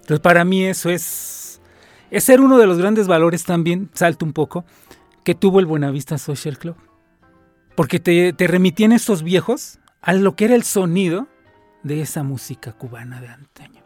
Entonces, 0.00 0.20
para 0.20 0.44
mí 0.44 0.64
eso 0.64 0.88
es, 0.90 1.60
es 2.10 2.24
ser 2.24 2.40
uno 2.40 2.58
de 2.58 2.66
los 2.66 2.78
grandes 2.78 3.06
valores 3.06 3.44
también, 3.44 3.90
salto 3.92 4.24
un 4.24 4.32
poco, 4.32 4.64
que 5.24 5.34
tuvo 5.34 5.60
el 5.60 5.66
Buenavista 5.66 6.16
Social 6.16 6.58
Club. 6.58 6.76
Porque 7.74 8.00
te, 8.00 8.32
te 8.32 8.46
remitían 8.46 8.92
estos 8.92 9.22
viejos 9.22 9.78
a 10.00 10.12
lo 10.14 10.34
que 10.36 10.46
era 10.46 10.54
el 10.54 10.62
sonido 10.62 11.28
de 11.82 12.00
esa 12.00 12.22
música 12.22 12.72
cubana 12.72 13.20
de 13.20 13.28
antaño. 13.28 13.82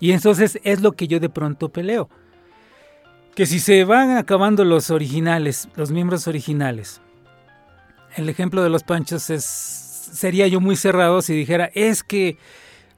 Y 0.00 0.12
entonces 0.12 0.58
es 0.64 0.80
lo 0.80 0.92
que 0.92 1.06
yo 1.08 1.20
de 1.20 1.28
pronto 1.28 1.68
peleo. 1.70 2.08
Que 3.34 3.46
si 3.46 3.60
se 3.60 3.84
van 3.84 4.16
acabando 4.16 4.64
los 4.64 4.90
originales, 4.90 5.68
los 5.76 5.90
miembros 5.90 6.26
originales, 6.28 7.00
el 8.16 8.28
ejemplo 8.28 8.62
de 8.62 8.68
los 8.68 8.82
panchos 8.82 9.30
es, 9.30 9.44
sería 9.44 10.46
yo 10.48 10.60
muy 10.60 10.76
cerrado 10.76 11.22
si 11.22 11.34
dijera, 11.34 11.70
es 11.74 12.02
que 12.02 12.36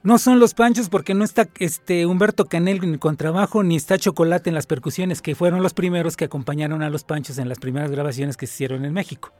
No 0.04 0.18
son 0.18 0.38
los 0.38 0.52
Panchos 0.52 0.90
porque 0.90 1.14
no 1.14 1.24
está 1.24 1.48
este 1.58 2.04
Humberto 2.04 2.44
Canel 2.44 2.84
en 2.84 2.98
contrabajo 2.98 3.62
ni 3.62 3.76
está 3.76 3.96
Chocolate 3.96 4.50
en 4.50 4.54
las 4.54 4.66
percusiones, 4.66 5.22
que 5.22 5.34
fueron 5.34 5.62
los 5.62 5.72
primeros 5.72 6.14
que 6.14 6.26
acompañaron 6.26 6.82
a 6.82 6.90
los 6.90 7.04
Panchos 7.04 7.38
en 7.38 7.48
las 7.48 7.58
primeras 7.58 7.90
grabaciones 7.90 8.36
que 8.36 8.46
se 8.46 8.52
hicieron 8.52 8.84
en 8.84 8.92
México. 8.92 9.32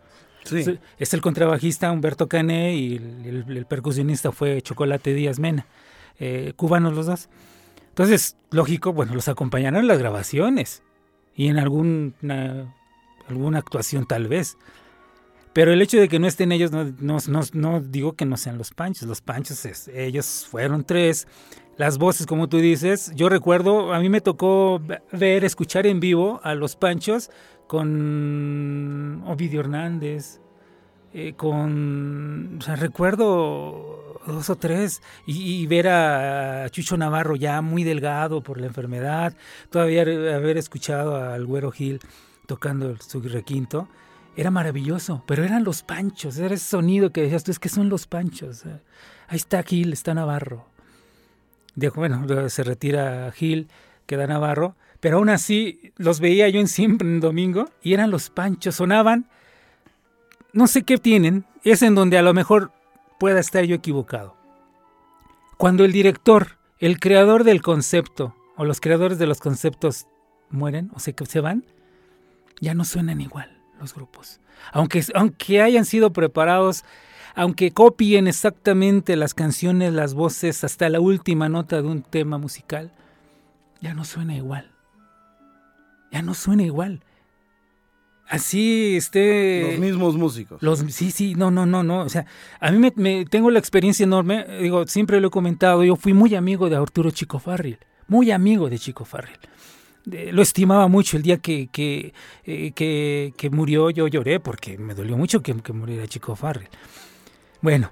Sí. 0.45 0.79
Es 0.99 1.15
el 1.15 1.21
contrabajista 1.21 1.91
Humberto 1.91 2.29
Cané 2.29 2.75
y 2.77 2.97
el, 2.97 3.45
el- 3.49 3.57
el 3.57 3.67
percusionista 3.67 4.31
fue 4.33 4.61
Chocolate 4.63 5.15
Díaz 5.15 5.39
Mena, 5.39 5.67
eh, 6.19 6.53
cubanos 6.57 6.95
los 6.95 7.07
dos. 7.07 7.29
Entonces, 7.89 8.37
lógico, 8.51 8.93
bueno, 8.93 9.15
los 9.15 9.29
acompañaron 9.29 9.87
las 9.87 9.99
grabaciones 9.99 10.83
y 11.37 11.49
en 11.49 11.59
alguna, 11.59 12.75
alguna 13.29 13.59
actuación 13.59 14.07
tal 14.07 14.29
vez. 14.29 14.57
Pero 15.53 15.73
el 15.73 15.81
hecho 15.81 15.99
de 16.01 16.09
que 16.09 16.19
no 16.19 16.27
estén 16.27 16.51
ellos, 16.51 16.73
no, 16.73 16.85
no, 16.99 17.19
no, 17.29 17.41
no 17.53 17.81
digo 17.81 18.15
que 18.15 18.25
no 18.27 18.37
sean 18.37 18.59
los 18.59 18.73
panchos. 18.73 19.07
Los 19.07 19.21
panchos, 19.21 19.65
es- 19.65 19.87
ellos 19.89 20.47
fueron 20.51 20.83
tres. 20.85 21.29
Las 21.77 21.99
voces, 21.99 22.27
como 22.27 22.49
tú 22.49 22.59
dices, 22.59 23.13
yo 23.15 23.29
recuerdo, 23.29 23.93
a 23.95 24.01
mí 24.01 24.09
me 24.09 24.21
tocó 24.21 24.81
ve- 24.81 25.01
ver, 25.13 25.45
escuchar 25.45 25.87
en 25.87 26.01
vivo 26.01 26.41
a 26.43 26.55
los 26.57 26.75
panchos 26.77 27.31
con 27.67 29.23
Ovidio 29.27 29.61
Hernández, 29.61 30.41
eh, 31.13 31.35
con, 31.35 32.59
o 32.59 32.63
sea, 32.63 32.77
recuerdo 32.77 34.21
dos 34.27 34.49
o 34.51 34.57
tres, 34.57 35.03
y, 35.27 35.67
ver 35.67 35.89
a 35.89 36.69
Chucho 36.71 36.97
Navarro 36.97 37.37
ya 37.37 37.61
muy 37.61 37.85
delgado 37.85 38.43
por 38.43 38.59
la 38.61 38.67
enfermedad, 38.67 39.37
todavía 39.71 40.03
haber 40.03 40.57
escuchado 40.57 41.17
al 41.17 41.45
Güero 41.47 41.71
Gil 41.71 42.01
tocando 42.47 42.97
su 42.97 43.21
requinto, 43.21 43.89
era 44.37 44.51
maravilloso, 44.51 45.23
pero 45.27 45.45
eran 45.45 45.63
los 45.63 45.83
panchos, 45.83 46.39
era 46.39 46.55
ese 46.55 46.65
sonido 46.69 47.11
que 47.11 47.23
decías 47.23 47.45
tú, 47.45 47.51
es 47.53 47.59
que 47.59 47.69
son 47.69 47.89
los 47.89 48.07
panchos. 48.07 48.65
eh. 48.67 48.81
Ahí 49.29 49.37
está 49.37 49.63
Gil, 49.63 49.93
está 49.93 50.15
Navarro. 50.15 50.67
De- 51.77 51.91
bueno, 51.91 52.49
se 52.49 52.65
retira 52.65 53.31
Gil, 53.33 53.69
queda 54.07 54.27
Navarro, 54.27 54.75
pero 55.05 55.19
aún 55.19 55.29
así 55.29 55.93
los 55.99 56.19
veía 56.19 56.49
yo 56.49 56.61
en 56.61 56.67
siempre 56.67 57.07
en 57.07 57.21
domingo 57.21 57.69
y 57.83 57.93
eran 57.93 58.11
los 58.11 58.31
panchos, 58.31 58.77
sonaban, 58.77 59.27
no 60.55 60.67
sé 60.67 60.83
qué 60.85 60.97
tienen, 60.97 61.45
es 61.63 61.83
en 61.83 61.95
donde 61.95 62.17
a 62.17 62.23
lo 62.23 62.33
mejor 62.33 62.73
pueda 63.21 63.39
estar 63.39 63.63
yo 63.65 63.77
equivocado. 63.77 64.35
Cuando 65.59 65.85
el 65.85 65.93
director, 65.93 66.57
el 66.79 67.01
creador 67.01 67.45
del 67.45 67.61
concepto 67.61 68.35
o 68.57 68.65
los 68.65 68.81
creadores 68.81 69.19
de 69.19 69.27
los 69.27 69.41
conceptos 69.41 70.07
mueren 70.49 70.91
o 70.95 71.01
se, 71.01 71.15
se 71.27 71.41
van, 71.41 71.67
ya 72.63 72.73
no 72.73 72.87
suenan 72.87 73.21
igual 73.21 73.61
los 73.79 73.93
grupos. 73.93 74.41
Aunque, 74.73 75.05
aunque 75.15 75.61
hayan 75.61 75.85
sido 75.85 76.15
preparados, 76.15 76.83
aunque 77.35 77.73
copien 77.73 78.27
exactamente 78.27 79.17
las 79.17 79.35
canciones, 79.35 79.93
las 79.93 80.15
voces, 80.15 80.65
hasta 80.65 80.89
la 80.89 81.01
última 81.01 81.51
nota 81.51 81.83
de 81.83 81.89
un 81.89 82.01
tema 82.01 82.39
musical, 82.39 82.91
ya 83.83 83.93
no 83.93 84.07
suena 84.07 84.35
igual. 84.35 84.74
Ya 86.15 86.23
no 86.23 86.33
suena 86.33 86.63
igual. 86.63 87.01
Así 88.29 88.97
esté... 88.97 89.63
Los 89.73 89.79
mismos 89.81 90.17
músicos. 90.17 90.63
Los, 90.63 90.79
sí, 90.89 91.11
sí, 91.11 91.35
no, 91.35 91.51
no, 91.51 91.67
no, 91.67 91.83
no. 91.83 92.03
O 92.03 92.09
sea, 92.09 92.25
a 92.61 92.71
mí 92.71 92.79
me, 92.79 92.93
me- 92.97 93.25
tengo 93.27 93.51
la 93.51 93.59
experiencia 93.59 94.05
enorme. 94.05 94.47
Digo, 94.63 94.87
siempre 94.87 95.21
lo 95.21 95.29
he 95.29 95.31
comentado. 95.31 95.83
Yo 95.85 95.97
fui 95.97 96.15
muy 96.15 96.35
amigo 96.37 96.71
de 96.71 96.77
Arturo 96.77 97.11
Chico 97.11 97.39
Farril. 97.41 97.79
Muy 98.09 98.31
amigo 98.31 98.71
de 98.71 98.79
Chico 98.79 99.05
Farril. 99.05 99.37
De- 100.07 100.33
lo 100.33 100.41
estimaba 100.41 100.87
mucho 100.89 101.17
el 101.17 101.25
día 101.25 101.39
que, 101.39 101.67
que, 101.67 102.15
eh, 102.45 102.71
que, 102.77 103.35
que 103.37 103.51
murió. 103.51 103.91
Yo 103.91 104.07
lloré 104.09 104.39
porque 104.41 104.79
me 104.79 104.95
dolió 104.95 105.17
mucho 105.17 105.43
que, 105.43 105.53
que 105.61 105.73
muriera 105.73 106.07
Chico 106.07 106.35
Farril. 106.37 106.69
Bueno, 107.61 107.91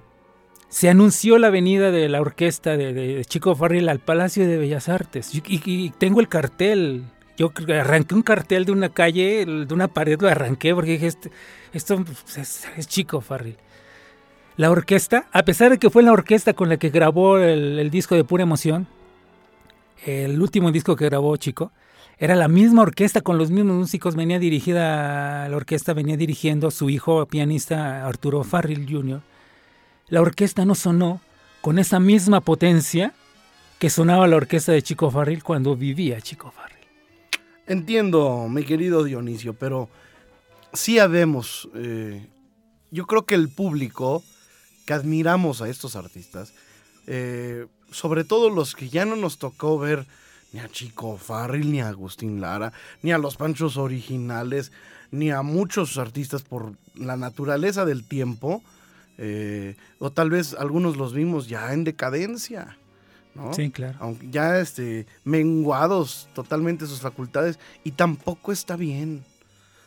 se 0.69 0.89
anunció 0.89 1.37
la 1.37 1.49
venida 1.51 1.91
de 1.91 2.09
la 2.09 2.21
orquesta 2.21 2.75
de, 2.77 2.93
de 2.93 3.25
Chico 3.25 3.53
Farril 3.55 3.87
al 3.89 3.99
Palacio 3.99 4.47
de 4.47 4.57
Bellas 4.57 4.89
Artes. 4.89 5.35
Y, 5.35 5.43
y- 5.45 5.61
y 5.65 5.89
tengo 5.91 6.21
el 6.21 6.27
cartel. 6.29 7.03
Yo 7.37 7.51
arranqué 7.69 8.13
un 8.15 8.21
cartel 8.21 8.65
de 8.65 8.71
una 8.71 8.89
calle, 8.89 9.45
de 9.45 9.73
una 9.73 9.87
pared, 9.87 10.19
lo 10.21 10.27
arranqué 10.27 10.73
porque 10.75 10.91
dije, 10.91 11.07
este- 11.07 11.31
esto 11.73 12.03
pues, 12.03 12.37
es, 12.77 12.87
Chico 12.87 13.21
Farril. 13.21 13.57
La 14.55 14.69
orquesta, 14.69 15.27
a 15.31 15.43
pesar 15.43 15.71
de 15.71 15.79
que 15.79 15.89
fue 15.89 16.03
la 16.03 16.11
orquesta 16.11 16.53
con 16.53 16.69
la 16.69 16.77
que 16.77 16.89
grabó 16.89 17.39
el, 17.39 17.79
el 17.79 17.89
disco 17.89 18.13
de 18.15 18.23
pura 18.23 18.43
emoción, 18.43 18.87
el 20.05 20.39
último 20.39 20.71
disco 20.71 20.95
que 20.95 21.05
grabó 21.05 21.35
Chico, 21.37 21.71
era 22.19 22.35
la 22.35 22.47
misma 22.47 22.83
orquesta 22.83 23.21
con 23.21 23.37
los 23.37 23.49
mismos 23.49 23.75
músicos, 23.75 24.15
venía 24.15 24.37
dirigida, 24.37 25.49
la 25.49 25.57
orquesta 25.57 25.93
venía 25.93 26.15
dirigiendo 26.17 26.69
su 26.69 26.89
hijo 26.89 27.25
pianista 27.25 28.05
Arturo 28.05 28.43
Farril 28.43 28.87
Jr. 28.89 29.21
La 30.09 30.21
orquesta 30.21 30.65
no 30.65 30.75
sonó 30.75 31.19
con 31.61 31.79
esa 31.79 31.99
misma 31.99 32.41
potencia 32.41 33.13
que 33.79 33.89
sonaba 33.89 34.27
la 34.27 34.35
orquesta 34.35 34.71
de 34.71 34.83
Chico 34.83 35.09
Farril 35.09 35.43
cuando 35.43 35.75
vivía 35.75 36.21
Chico 36.21 36.51
Farril. 36.51 36.72
Entiendo, 37.65 38.49
mi 38.49 38.65
querido 38.65 39.03
Dionisio, 39.05 39.53
pero 39.53 39.89
sí 40.73 40.99
habemos. 40.99 41.69
eh, 41.75 42.27
yo 42.91 43.07
creo 43.07 43.25
que 43.25 43.35
el 43.35 43.49
público 43.49 44.21
que 44.85 44.93
admiramos 44.93 45.61
a 45.61 45.69
estos 45.69 45.95
artistas, 45.95 46.53
eh, 47.07 47.65
sobre 47.89 48.23
todo 48.23 48.49
los 48.49 48.75
que 48.75 48.89
ya 48.89 49.05
no 49.05 49.15
nos 49.15 49.39
tocó 49.39 49.79
ver 49.79 50.05
ni 50.51 50.59
a 50.59 50.69
Chico 50.69 51.17
Farril, 51.17 51.71
ni 51.71 51.81
a 51.81 51.87
Agustín 51.87 52.41
Lara, 52.41 52.73
ni 53.01 53.11
a 53.13 53.17
los 53.17 53.37
Panchos 53.37 53.77
originales, 53.77 54.71
ni 55.09 55.31
a 55.31 55.41
muchos 55.41 55.97
artistas 55.97 56.43
por 56.43 56.73
la 56.95 57.17
naturaleza 57.17 57.85
del 57.85 58.03
tiempo, 58.07 58.61
eh, 59.17 59.75
o 59.99 60.11
tal 60.11 60.29
vez 60.29 60.53
algunos 60.53 60.97
los 60.97 61.13
vimos 61.13 61.47
ya 61.47 61.73
en 61.73 61.85
decadencia. 61.85 62.77
¿No? 63.35 63.53
Sí, 63.53 63.71
claro. 63.71 63.97
aunque 63.99 64.29
ya 64.29 64.59
este, 64.59 65.05
menguados 65.23 66.29
totalmente 66.33 66.85
sus 66.87 67.01
facultades, 67.01 67.59
y 67.83 67.91
tampoco 67.91 68.51
está 68.51 68.75
bien. 68.75 69.23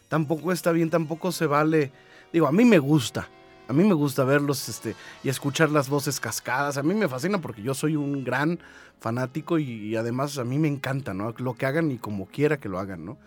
Tampoco 0.09 0.53
está 0.53 0.73
bien, 0.73 0.91
tampoco 0.91 1.33
se 1.33 1.47
vale. 1.47 1.91
Digo, 2.33 2.47
a 2.47 2.53
mí 2.53 2.65
me 2.65 2.79
gusta. 2.79 3.29
A 3.69 3.73
mí 3.73 3.83
me 3.83 3.95
gusta 3.95 4.23
verlos 4.23 4.69
este, 4.69 4.95
y 5.25 5.29
escuchar 5.29 5.71
las 5.71 5.89
voces 5.89 6.21
cascadas. 6.21 6.77
A 6.77 6.85
mí 6.85 6.95
me 6.95 7.09
fascina 7.09 7.41
porque 7.41 7.63
yo 7.63 7.75
soy 7.75 7.97
un 7.97 8.23
gran 8.23 8.61
fanático 9.01 9.59
y, 9.59 9.65
y 9.65 9.97
además 9.97 10.39
a 10.39 10.45
mí 10.45 10.59
me 10.59 10.69
encanta, 10.69 11.15
¿no? 11.15 11.35
Lo 11.39 11.55
que 11.55 11.67
hagan 11.67 11.91
y 11.91 11.99
como 11.99 12.27
quiera 12.27 12.59
que 12.59 12.69
lo 12.69 12.79
hagan, 12.79 13.05
¿no? 13.05 13.19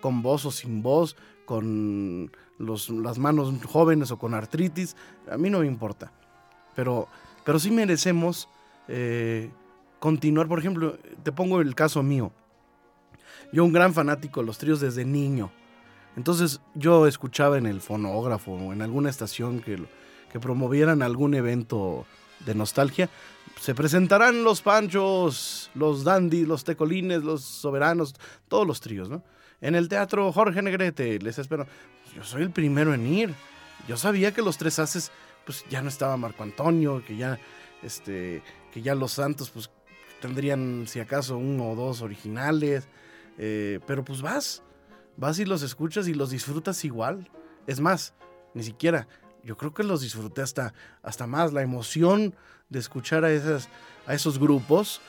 Con 0.00 0.22
voz 0.22 0.46
o 0.46 0.52
sin 0.52 0.82
voz, 0.82 1.16
con 1.44 2.30
los, 2.58 2.90
las 2.90 3.18
manos 3.18 3.52
jóvenes 3.66 4.10
o 4.10 4.18
con 4.18 4.34
artritis. 4.34 4.94
A 5.30 5.36
mí 5.36 5.50
no 5.50 5.60
me 5.60 5.66
importa. 5.66 6.12
Pero, 6.76 7.08
pero 7.44 7.58
sí 7.58 7.70
merecemos 7.70 8.48
eh, 8.86 9.50
continuar. 9.98 10.48
Por 10.48 10.58
ejemplo, 10.58 10.98
te 11.22 11.32
pongo 11.32 11.60
el 11.60 11.74
caso 11.74 12.02
mío. 12.02 12.32
Yo 13.52 13.64
un 13.64 13.72
gran 13.72 13.94
fanático 13.94 14.40
de 14.40 14.46
los 14.46 14.58
tríos 14.58 14.80
desde 14.80 15.04
niño. 15.04 15.50
Entonces 16.16 16.60
yo 16.74 17.06
escuchaba 17.06 17.58
en 17.58 17.66
el 17.66 17.80
fonógrafo 17.80 18.52
o 18.52 18.72
en 18.72 18.82
alguna 18.82 19.10
estación 19.10 19.60
que, 19.60 19.82
que 20.32 20.40
promovieran 20.40 21.02
algún 21.02 21.34
evento 21.34 22.06
de 22.44 22.54
nostalgia. 22.54 23.08
Se 23.60 23.74
presentarán 23.74 24.44
los 24.44 24.62
panchos, 24.62 25.70
los 25.74 26.04
dandies, 26.04 26.46
los 26.46 26.64
tecolines, 26.64 27.22
los 27.22 27.42
soberanos, 27.42 28.14
todos 28.48 28.66
los 28.66 28.80
tríos, 28.80 29.08
¿no? 29.08 29.22
En 29.60 29.74
el 29.74 29.88
teatro 29.88 30.32
Jorge 30.32 30.62
Negrete, 30.62 31.18
les 31.18 31.38
espero. 31.38 31.66
Yo 32.14 32.22
soy 32.22 32.42
el 32.42 32.50
primero 32.50 32.94
en 32.94 33.06
ir. 33.06 33.34
Yo 33.88 33.96
sabía 33.96 34.32
que 34.32 34.42
los 34.42 34.58
tres 34.58 34.78
haces, 34.78 35.10
pues 35.44 35.64
ya 35.68 35.82
no 35.82 35.88
estaba 35.88 36.16
Marco 36.16 36.42
Antonio, 36.42 37.02
que 37.04 37.16
ya, 37.16 37.38
este, 37.82 38.42
que 38.72 38.82
ya 38.82 38.94
los 38.94 39.12
santos, 39.12 39.50
pues 39.50 39.70
tendrían, 40.20 40.84
si 40.86 41.00
acaso, 41.00 41.36
uno 41.38 41.70
o 41.70 41.74
dos 41.74 42.02
originales. 42.02 42.88
eh, 43.38 43.80
pero 43.86 44.04
pues 44.04 44.20
vas, 44.20 44.62
vas 45.16 45.38
y 45.38 45.44
los 45.44 45.62
escuchas 45.62 46.08
y 46.08 46.14
los 46.14 46.30
disfrutas 46.30 46.84
igual. 46.84 47.30
Es 47.66 47.80
más, 47.80 48.14
ni 48.54 48.62
siquiera, 48.62 49.06
yo 49.44 49.56
creo 49.56 49.72
que 49.72 49.84
los 49.84 50.00
disfruté 50.00 50.42
hasta, 50.42 50.74
hasta 51.02 51.26
más. 51.26 51.52
La 51.52 51.62
emoción 51.62 52.34
de 52.68 52.78
escuchar 52.78 53.24
a, 53.24 53.30
esas, 53.30 53.68
a 54.06 54.14
esos 54.14 54.38
grupos, 54.38 55.00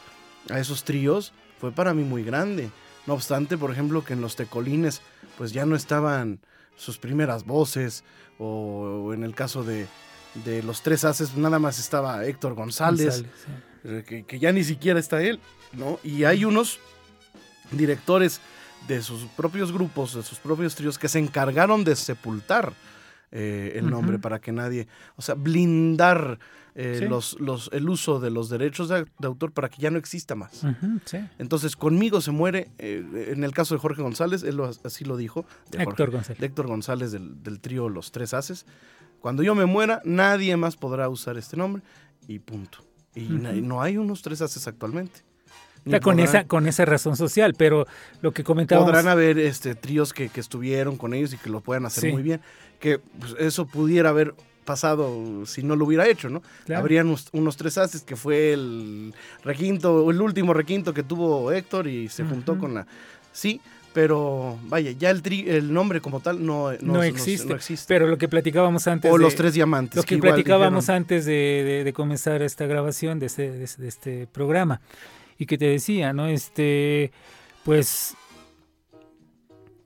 a 0.50 0.60
esos 0.60 0.84
tríos, 0.84 1.34
fue 1.60 1.72
para 1.72 1.93
mí 1.93 2.04
muy 2.04 2.24
grande. 2.24 2.69
No 3.08 3.15
obstante, 3.15 3.58
por 3.58 3.72
ejemplo, 3.72 4.04
que 4.04 4.13
en 4.13 4.22
los 4.22 4.36
tecolines, 4.36 5.02
pues 5.38 5.52
ya 5.52 5.65
no 5.65 5.76
estaban 5.76 6.39
sus 6.76 6.98
primeras 6.98 7.45
voces, 7.45 8.04
o, 8.38 9.06
o 9.08 9.13
en 9.13 9.24
el 9.24 9.36
caso 9.36 9.63
de, 9.63 9.88
de 10.45 10.63
los 10.63 10.82
tres 10.82 11.04
haces, 11.04 11.36
nada 11.36 11.60
más 11.60 11.80
estaba 11.80 12.24
Héctor 12.26 12.54
González, 12.54 13.24
González, 13.24 13.32
sí. 13.45 13.52
Que, 13.84 14.24
que 14.26 14.39
ya 14.39 14.52
ni 14.52 14.63
siquiera 14.63 15.00
está 15.00 15.22
él, 15.22 15.39
¿no? 15.74 16.00
Y 16.04 16.24
hay 16.26 16.46
unos 16.46 16.80
directores 17.72 18.42
de 18.88 19.02
sus 19.02 19.24
propios 19.38 19.72
grupos, 19.72 20.15
de 20.15 20.24
sus 20.24 20.39
propios 20.39 20.76
tríos, 20.76 20.98
que 20.98 21.08
se 21.08 21.20
encargaron 21.20 21.84
de 21.84 21.96
sepultar 21.96 22.74
eh, 23.32 23.74
el 23.76 23.89
nombre 23.89 24.18
para 24.18 24.39
que 24.39 24.52
nadie, 24.52 24.88
o 25.15 25.22
sea, 25.22 25.36
blindar 25.36 26.39
eh, 26.76 26.96
Sí. 27.00 27.06
los, 27.08 27.38
los, 27.39 27.70
el 27.74 27.89
uso 27.89 28.20
de 28.20 28.30
los 28.32 28.48
derechos 28.50 28.88
de, 28.89 29.04
de 29.20 29.28
autor 29.28 29.52
para 29.52 29.70
que 29.70 29.82
ya 29.82 29.92
no 29.92 29.98
exista 29.98 30.34
más. 30.36 30.63
Sí. 31.06 31.18
Entonces, 31.38 31.76
conmigo 31.76 32.22
se 32.22 32.32
muere, 32.32 32.72
eh, 32.78 33.34
en 33.34 33.44
el 33.44 33.52
caso 33.52 33.76
de 33.76 33.80
Jorge 33.82 34.02
González, 34.02 34.44
él 34.44 34.56
lo- 34.56 34.72
así 34.84 35.04
lo 35.04 35.18
dijo, 35.18 35.46
de 35.72 35.80
Jorge- 35.80 35.89
Héctor 35.92 36.12
González. 36.12 36.39
de 36.39 36.46
Héctor 36.46 36.68
González 36.68 37.12
del, 37.12 37.44
del 37.44 37.60
trío 37.60 37.89
Los 37.89 38.12
Tres 38.12 38.34
Haces. 38.34 38.65
Cuando 39.20 39.44
yo 39.44 39.56
me 39.56 39.65
muera, 39.65 40.02
nadie 40.06 40.56
más 40.56 40.78
podrá 40.78 41.10
usar 41.10 41.38
este 41.38 41.58
nombre 41.58 41.84
y 42.28 42.39
punto. 42.39 42.80
Y 43.15 43.22
no 43.62 43.82
hay 43.82 43.98
unos 43.98 44.22
tres 44.22 44.41
haces 44.41 44.67
actualmente. 44.67 45.22
O 45.86 45.89
sea, 45.89 46.00
con, 46.02 46.17
podrán- 46.17 46.24
esa, 46.26 46.43
con 46.45 46.67
esa 46.67 46.86
razón 46.86 47.15
social, 47.15 47.54
pero 47.58 47.88
lo 48.22 48.32
que 48.34 48.43
comentábamos... 48.43 48.89
Podrán 48.89 49.08
haber 49.08 49.39
este, 49.39 49.76
tríos 49.76 50.12
que, 50.13 50.30
que 50.30 50.39
estuvieron 50.41 50.98
con 50.98 51.13
ellos 51.13 51.34
y 51.34 51.38
que 51.38 51.50
lo 51.50 51.62
puedan 51.62 51.86
hacer 51.86 52.04
Sí. 52.06 52.12
muy 52.12 52.22
bien. 52.22 52.41
Que 52.80 53.00
pues, 53.00 53.36
eso 53.39 53.65
pudiera 53.65 54.10
haber 54.10 54.36
pasado 54.65 55.45
si 55.45 55.63
no 55.63 55.76
lo 55.76 55.86
hubiera 55.86 56.08
hecho, 56.08 56.30
¿no? 56.30 56.43
Claro. 56.65 56.82
Habrían 56.82 57.08
unos, 57.08 57.30
unos 57.32 57.58
tres 57.58 57.78
haces 57.78 58.04
que 58.04 58.15
fue 58.15 58.54
el 58.54 59.13
requinto, 59.43 60.12
el 60.12 60.22
último 60.22 60.54
requinto 60.54 60.93
que 60.93 61.02
tuvo 61.02 61.52
Héctor 61.52 61.88
y 61.88 62.10
se 62.10 62.24
juntó 62.26 62.58
con 62.60 62.74
la... 62.76 62.86
Sí, 63.32 63.62
pero 63.93 64.58
vaya, 64.63 64.91
ya 64.91 65.10
el, 65.10 65.23
tri- 65.23 65.47
el 65.47 65.73
nombre 65.73 65.99
como 66.02 66.19
tal 66.19 66.45
no, 66.45 66.71
no, 66.82 67.04
existe, 67.04 67.49
no 67.49 67.56
existe. 67.56 67.86
Pero 67.88 68.08
lo 68.08 68.17
que 68.17 68.28
platicábamos 68.28 68.88
antes... 68.88 69.12
o 69.12 69.17
de- 69.17 69.23
los 69.23 69.36
tres 69.36 69.54
diamantes. 69.54 69.95
Lo 69.97 70.04
que 70.04 70.17
platicábamos 70.17 70.86
dijeron, 70.86 71.02
antes 71.04 71.25
de, 71.25 71.32
de- 71.65 71.84
de 71.84 71.93
comenzar 71.93 72.41
esta 72.41 72.65
grabación 72.67 73.19
de 73.19 73.25
este, 73.25 73.52
de, 73.52 73.63
este- 73.63 73.82
de 73.82 73.88
este 73.88 74.28
programa 74.28 74.82
y 75.38 75.45
que 75.45 75.58
te 75.58 75.65
decía, 75.65 76.13
¿no? 76.13 76.28
Este, 76.28 77.12
pues 77.63 78.15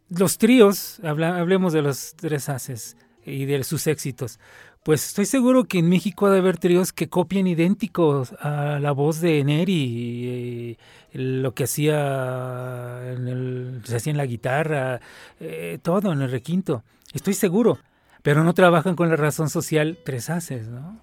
los 0.09 0.37
tríos, 0.37 0.99
habla- 1.03 1.37
hablemos 1.37 1.73
de 1.73 1.81
los 1.81 2.13
tres 2.15 2.49
haces 2.49 2.97
y 3.25 3.45
de 3.45 3.63
sus 3.63 3.87
éxitos. 3.87 4.39
Pues 4.83 5.07
estoy 5.07 5.25
seguro 5.25 5.63
que 5.63 5.79
en 5.79 5.87
México 5.87 6.25
ha 6.25 6.31
de 6.31 6.39
haber 6.39 6.57
tríos 6.57 6.91
que 6.91 7.07
copian 7.07 7.47
idénticos 7.47 8.33
a 8.33 8.79
la 8.81 8.91
voz 8.91 9.21
de 9.21 9.41
Neri, 9.45 10.25
eh, 10.27 10.77
lo 11.13 11.53
que 11.53 11.63
hacía 11.63 13.13
en 13.13 13.29
el, 13.29 13.81
se 13.85 13.95
hacía 13.95 14.11
en 14.11 14.17
la 14.17 14.25
guitarra, 14.25 14.99
eh, 15.39 15.79
todo 15.81 16.11
en 16.11 16.21
el 16.21 16.29
requinto. 16.29 16.83
Estoy 17.13 17.33
seguro, 17.33 17.79
pero 18.23 18.43
no 18.43 18.53
trabajan 18.53 18.97
con 18.97 19.07
la 19.07 19.15
razón 19.15 19.49
social 19.49 19.97
tres 20.03 20.29
haces, 20.29 20.67
¿no? 20.67 20.99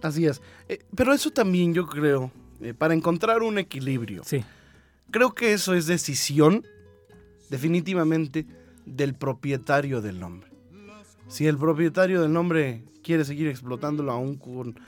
Así 0.00 0.26
es. 0.26 0.40
Eh, 0.68 0.84
pero 0.94 1.12
eso 1.12 1.32
también 1.32 1.74
yo 1.74 1.88
creo, 1.88 2.30
para 2.78 2.94
encontrar 2.94 3.42
un 3.42 3.58
equilibrio, 3.58 4.22
Sí, 4.24 4.44
creo 5.10 5.34
que 5.34 5.54
eso 5.54 5.74
es 5.74 5.88
decisión 5.88 6.64
definitivamente 7.50 8.46
del 8.86 9.14
propietario 9.14 10.00
del 10.00 10.20
nombre. 10.20 10.47
Si 11.28 11.46
el 11.46 11.56
propietario 11.58 12.22
del 12.22 12.32
nombre 12.32 12.82
quiere 13.02 13.24
seguir 13.24 13.46
explotándolo 13.48 14.12
aún 14.12 14.36
con 14.36 14.78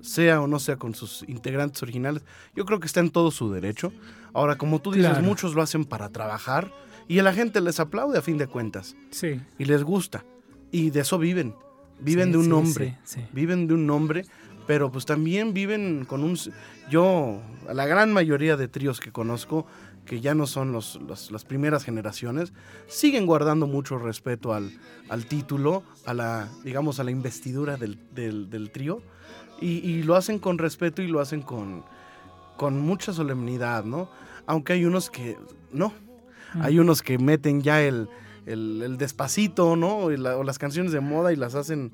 sea 0.00 0.40
o 0.42 0.46
no 0.46 0.58
sea 0.58 0.76
con 0.76 0.94
sus 0.94 1.24
integrantes 1.28 1.82
originales, 1.82 2.22
yo 2.54 2.64
creo 2.66 2.78
que 2.80 2.86
está 2.86 3.00
en 3.00 3.10
todo 3.10 3.30
su 3.30 3.50
derecho. 3.50 3.92
Ahora, 4.34 4.56
como 4.56 4.80
tú 4.80 4.92
dices, 4.92 5.10
Claro. 5.10 5.24
muchos 5.24 5.54
lo 5.54 5.62
hacen 5.62 5.84
para 5.86 6.08
trabajar 6.10 6.70
y 7.08 7.20
la 7.22 7.32
gente 7.32 7.60
les 7.60 7.80
aplaude 7.80 8.18
a 8.18 8.22
fin 8.22 8.36
de 8.36 8.46
cuentas 8.46 8.96
sí. 9.10 9.40
y 9.58 9.64
les 9.64 9.82
gusta 9.82 10.24
y 10.70 10.90
de 10.90 11.00
eso 11.00 11.18
viven. 11.18 11.54
Viven 12.00 12.26
Sí, 12.26 12.32
de 12.32 12.38
un 12.38 12.44
sí, 12.44 12.50
nombre 12.50 12.98
sí, 13.04 13.20
sí. 13.20 13.26
viven 13.32 13.66
de 13.68 13.74
un 13.74 13.86
nombre, 13.86 14.24
pero 14.66 14.90
pues 14.90 15.06
también 15.06 15.54
viven 15.54 16.04
con 16.06 16.24
un... 16.24 16.36
Yo, 16.90 17.40
la 17.72 17.86
gran 17.86 18.12
mayoría 18.12 18.56
de 18.56 18.66
tríos 18.68 19.00
que 19.00 19.12
conozco, 19.12 19.64
que 20.06 20.20
ya 20.20 20.34
no 20.34 20.46
son 20.46 20.72
los, 20.72 20.96
los- 21.08 21.30
las 21.30 21.44
primeras 21.44 21.84
generaciones, 21.84 22.52
siguen 22.86 23.26
guardando 23.26 23.66
mucho 23.66 23.98
respeto 23.98 24.52
al, 24.52 24.70
al 25.08 25.26
título, 25.26 25.82
a 26.06 26.14
la, 26.14 26.48
digamos, 26.62 27.00
a 27.00 27.04
la 27.04 27.10
investidura 27.10 27.76
del, 27.76 27.98
del- 28.14 28.50
del 28.50 28.70
trío, 28.70 29.00
y, 29.60 29.78
y 29.88 30.02
lo 30.02 30.16
hacen 30.16 30.38
con 30.38 30.58
respeto 30.58 31.00
y 31.00 31.06
lo 31.08 31.20
hacen 31.20 31.40
con, 31.42 31.84
con 32.56 32.78
mucha 32.80 33.12
solemnidad, 33.12 33.84
¿no? 33.84 34.10
Aunque 34.46 34.74
hay 34.74 34.84
unos 34.84 35.10
que 35.10 35.38
no, 35.72 35.92
hay 36.60 36.78
unos 36.78 37.00
que 37.02 37.18
meten 37.18 37.62
ya 37.62 37.80
el, 37.82 38.08
el, 38.46 38.82
el 38.82 38.98
despacito, 38.98 39.74
¿no? 39.76 40.10
La- 40.10 40.36
o 40.36 40.44
las 40.44 40.58
canciones 40.58 40.92
de 40.92 41.00
moda 41.00 41.32
y 41.32 41.36
las 41.36 41.54
hacen. 41.54 41.92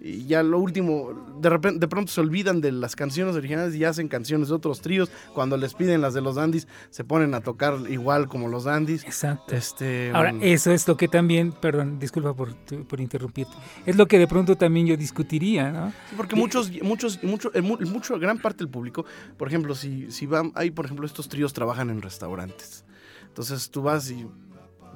Y 0.00 0.26
ya 0.26 0.42
lo 0.42 0.58
último, 0.58 1.26
de 1.40 1.50
repente, 1.50 1.80
de 1.80 1.88
pronto 1.88 2.12
se 2.12 2.20
olvidan 2.20 2.60
de 2.60 2.70
las 2.72 2.94
canciones 2.94 3.34
originales 3.34 3.74
y 3.74 3.84
hacen 3.84 4.08
canciones 4.08 4.48
de 4.48 4.54
otros 4.54 4.80
tríos. 4.80 5.10
Cuando 5.34 5.56
les 5.56 5.74
piden 5.74 6.00
las 6.00 6.14
de 6.14 6.20
los 6.20 6.36
dandies, 6.36 6.68
se 6.90 7.04
ponen 7.04 7.34
a 7.34 7.40
tocar 7.40 7.78
igual 7.88 8.28
como 8.28 8.48
los 8.48 8.64
dandies. 8.64 9.04
Exacto. 9.04 9.54
Este, 9.54 10.10
Ahora, 10.14 10.32
mm, 10.32 10.42
eso 10.42 10.70
es 10.70 10.86
lo 10.86 10.96
que 10.96 11.08
también, 11.08 11.52
perdón, 11.52 11.98
disculpa 11.98 12.34
por, 12.34 12.54
por 12.56 13.00
interrumpirte, 13.00 13.52
es 13.86 13.96
lo 13.96 14.06
que 14.06 14.18
de 14.18 14.26
pronto 14.26 14.56
también 14.56 14.86
yo 14.86 14.96
discutiría, 14.96 15.70
¿no? 15.72 15.92
Porque 16.16 16.36
muchos, 16.36 16.70
muchos, 16.82 17.22
mucho, 17.22 17.50
mucho, 17.60 18.18
gran 18.18 18.38
parte 18.38 18.58
del 18.58 18.68
público, 18.68 19.04
por 19.36 19.48
ejemplo, 19.48 19.74
si, 19.74 20.10
si 20.10 20.26
van, 20.26 20.52
hay, 20.54 20.70
por 20.70 20.84
ejemplo, 20.84 21.06
estos 21.06 21.28
tríos 21.28 21.52
trabajan 21.52 21.90
en 21.90 22.02
restaurantes. 22.02 22.84
Entonces 23.28 23.70
tú 23.70 23.82
vas 23.82 24.10
y 24.10 24.26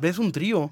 ves 0.00 0.18
un 0.18 0.33
trío, 0.33 0.70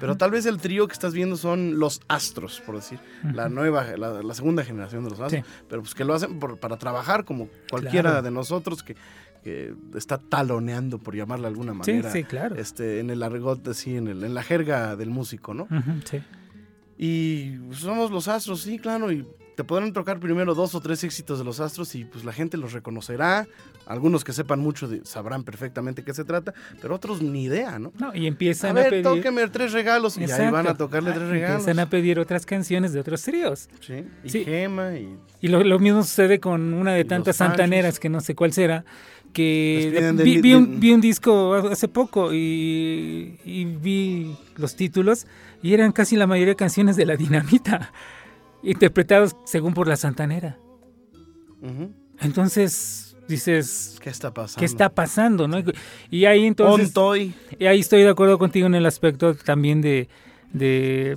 pero 0.00 0.16
tal 0.16 0.30
vez 0.30 0.46
el 0.46 0.58
trío 0.58 0.86
que 0.86 0.92
estás 0.92 1.12
viendo 1.12 1.36
son 1.36 1.78
los 1.78 2.00
astros, 2.08 2.60
por 2.64 2.76
decir, 2.76 2.98
la 3.34 3.48
nueva, 3.48 3.84
la, 3.96 4.22
la 4.22 4.34
segunda 4.34 4.64
generación 4.64 5.02
de 5.04 5.10
los 5.10 5.20
astros, 5.20 5.44
Sí. 5.44 5.50
pero 5.68 5.82
pues 5.82 5.94
que 5.94 6.04
lo 6.04 6.14
hacen 6.14 6.38
por- 6.38 6.58
para 6.58 6.76
trabajar 6.76 7.24
como 7.24 7.48
cualquiera 7.70 8.10
Claro. 8.10 8.22
de 8.22 8.30
nosotros 8.30 8.82
que, 8.82 8.94
que 9.42 9.74
está 9.96 10.18
taloneando, 10.18 10.98
por 10.98 11.16
llamarle 11.16 11.42
de 11.42 11.48
alguna 11.48 11.72
Sí, 11.84 11.92
manera, 11.92 12.12
sí, 12.12 12.22
claro. 12.22 12.54
este, 12.56 13.00
en 13.00 13.10
el 13.10 13.22
argot, 13.24 13.66
así, 13.66 13.96
en, 13.96 14.06
el, 14.06 14.22
en 14.22 14.34
la 14.34 14.42
jerga 14.44 14.94
del 14.94 15.10
músico, 15.10 15.52
¿no? 15.52 15.66
Sí. 16.04 16.22
Y 16.98 17.58
somos 17.72 18.10
los 18.12 18.28
astros, 18.28 18.60
sí, 18.62 18.78
claro, 18.78 19.10
y 19.10 19.26
te 19.56 19.64
podrán 19.64 19.92
tocar 19.92 20.18
primero 20.18 20.54
dos 20.54 20.74
o 20.74 20.80
tres 20.80 21.04
éxitos 21.04 21.38
de 21.38 21.44
los 21.44 21.60
astros 21.60 21.94
y 21.94 22.04
pues 22.04 22.24
la 22.24 22.32
gente 22.32 22.56
los 22.56 22.72
reconocerá. 22.72 23.46
Algunos 23.86 24.22
que 24.24 24.32
sepan 24.32 24.60
mucho 24.60 24.86
de- 24.88 25.04
sabrán 25.04 25.42
perfectamente 25.44 26.04
qué 26.04 26.14
se 26.14 26.24
trata, 26.24 26.54
pero 26.80 26.94
otros 26.94 27.20
ni 27.20 27.44
idea, 27.44 27.78
¿no? 27.78 27.92
No, 27.98 28.14
y 28.14 28.24
A 28.24 28.28
empiezan 28.28 28.70
a, 28.78 28.82
ver, 28.82 28.90
pedir... 28.90 29.02
tóqueme 29.04 29.46
tres 29.48 29.72
regalos 29.72 30.16
y 30.16 30.24
ahí 30.30 30.50
van 30.50 30.68
a 30.68 30.74
tocarle 30.76 31.10
tres 31.12 31.28
regalos. 31.28 31.60
Empiezan 31.60 31.78
a 31.80 31.90
pedir 31.90 32.18
otras 32.20 32.46
canciones 32.46 32.92
de 32.92 33.00
otros 33.00 33.22
tríos. 33.22 33.68
Sí, 33.80 34.04
y 34.24 34.28
Sí. 34.30 34.44
gema 34.44 34.94
y... 34.96 35.16
Y 35.40 35.48
lo, 35.48 35.62
lo 35.64 35.78
mismo 35.80 36.02
sucede 36.04 36.38
con 36.38 36.72
una 36.74 36.92
de 36.94 37.04
tantas 37.04 37.36
santaneras 37.36 37.98
que 37.98 38.08
no 38.08 38.20
sé 38.20 38.34
cuál 38.36 38.52
será, 38.52 38.84
que 39.32 40.12
de- 40.14 40.24
vi, 40.24 40.36
de- 40.36 40.42
vi 40.42 40.54
un, 40.54 40.70
de- 40.74 40.76
vi 40.78 40.92
un 40.92 41.00
disco 41.00 41.54
hace 41.54 41.88
poco 41.88 42.32
y, 42.32 43.38
y 43.44 43.64
vi 43.64 44.36
los 44.56 44.76
títulos 44.76 45.26
y 45.62 45.74
eran 45.74 45.90
casi 45.92 46.16
la 46.16 46.26
mayoría 46.26 46.54
canciones 46.54 46.96
de 46.96 47.06
la 47.06 47.16
dinamita, 47.16 47.92
interpretados 48.62 49.36
según 49.44 49.74
por 49.74 49.88
la 49.88 49.96
santanera. 49.96 50.58
Entonces 52.20 53.16
dices, 53.28 53.98
¿Qué 54.00 54.10
está 54.10 54.32
pasando? 54.34 54.58
¿qué 54.60 54.64
está 54.64 54.88
pasando? 54.88 55.48
¿no? 55.48 55.58
Y 56.10 56.24
ahí 56.26 56.46
entonces... 56.46 56.88
Ontoy. 56.88 57.34
Y 57.58 57.66
ahí 57.66 57.80
estoy 57.80 58.02
de 58.02 58.10
acuerdo 58.10 58.38
contigo 58.38 58.66
en 58.66 58.74
el 58.74 58.86
aspecto 58.86 59.34
también 59.34 59.80
de, 59.80 60.08
de, 60.52 61.16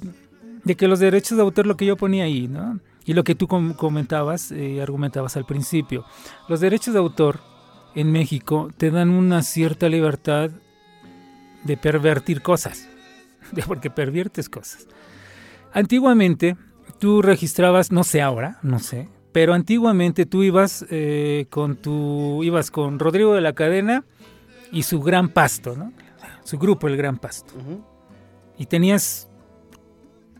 de 0.63 0.75
que 0.75 0.87
los 0.87 0.99
derechos 0.99 1.37
de 1.37 1.43
autor, 1.43 1.67
lo 1.67 1.77
que 1.77 1.85
yo 1.85 1.97
ponía 1.97 2.23
ahí, 2.25 2.47
¿no? 2.47 2.79
Y 3.05 3.13
lo 3.13 3.23
que 3.23 3.35
tú 3.35 3.47
com- 3.47 3.73
comentabas, 3.73 4.51
eh, 4.51 4.81
argumentabas 4.81 5.35
al 5.37 5.45
principio. 5.45 6.05
Los 6.47 6.59
derechos 6.59 6.93
de 6.93 6.99
autor 6.99 7.39
en 7.93 8.11
México 8.11 8.71
te 8.77 8.89
dan 8.91 9.09
una 9.09 9.43
cierta 9.43 9.89
libertad 9.89 10.49
de 11.63 11.77
pervertir 11.77 12.41
cosas, 12.41 12.87
porque 13.67 13.89
perviertes 13.89 14.49
cosas. 14.49 14.87
Antiguamente 15.73 16.55
tú 16.99 17.21
registrabas, 17.21 17.91
no 17.91 18.03
sé 18.03 18.21
ahora, 18.21 18.59
no 18.61 18.79
sé, 18.79 19.07
pero 19.31 19.53
antiguamente 19.53 20.25
tú 20.25 20.43
ibas 20.43 20.85
eh, 20.89 21.45
con 21.49 21.75
tu, 21.75 22.43
ibas 22.43 22.71
con 22.71 22.99
Rodrigo 22.99 23.33
de 23.35 23.41
la 23.41 23.53
Cadena 23.53 24.05
y 24.71 24.83
su 24.83 25.01
gran 25.01 25.29
pasto, 25.29 25.75
¿no? 25.75 25.91
Su 26.43 26.57
grupo, 26.57 26.87
el 26.87 26.95
gran 26.95 27.17
pasto. 27.17 27.53
Y 28.57 28.67
tenías 28.67 29.29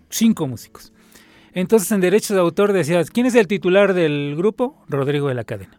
cinco 0.10 0.48
músicos. 0.48 0.94
Entonces 1.54 1.92
en 1.92 2.02
derechos 2.02 2.36
de 2.36 2.42
autor 2.42 2.74
decías, 2.74 3.10
¿quién 3.10 3.26
es 3.26 3.36
el 3.36 3.48
titular 3.48 3.94
del 3.94 4.36
grupo? 4.38 4.84
Rodrigo 4.88 5.30
de 5.30 5.34
la 5.34 5.46
Cadena. 5.46 5.78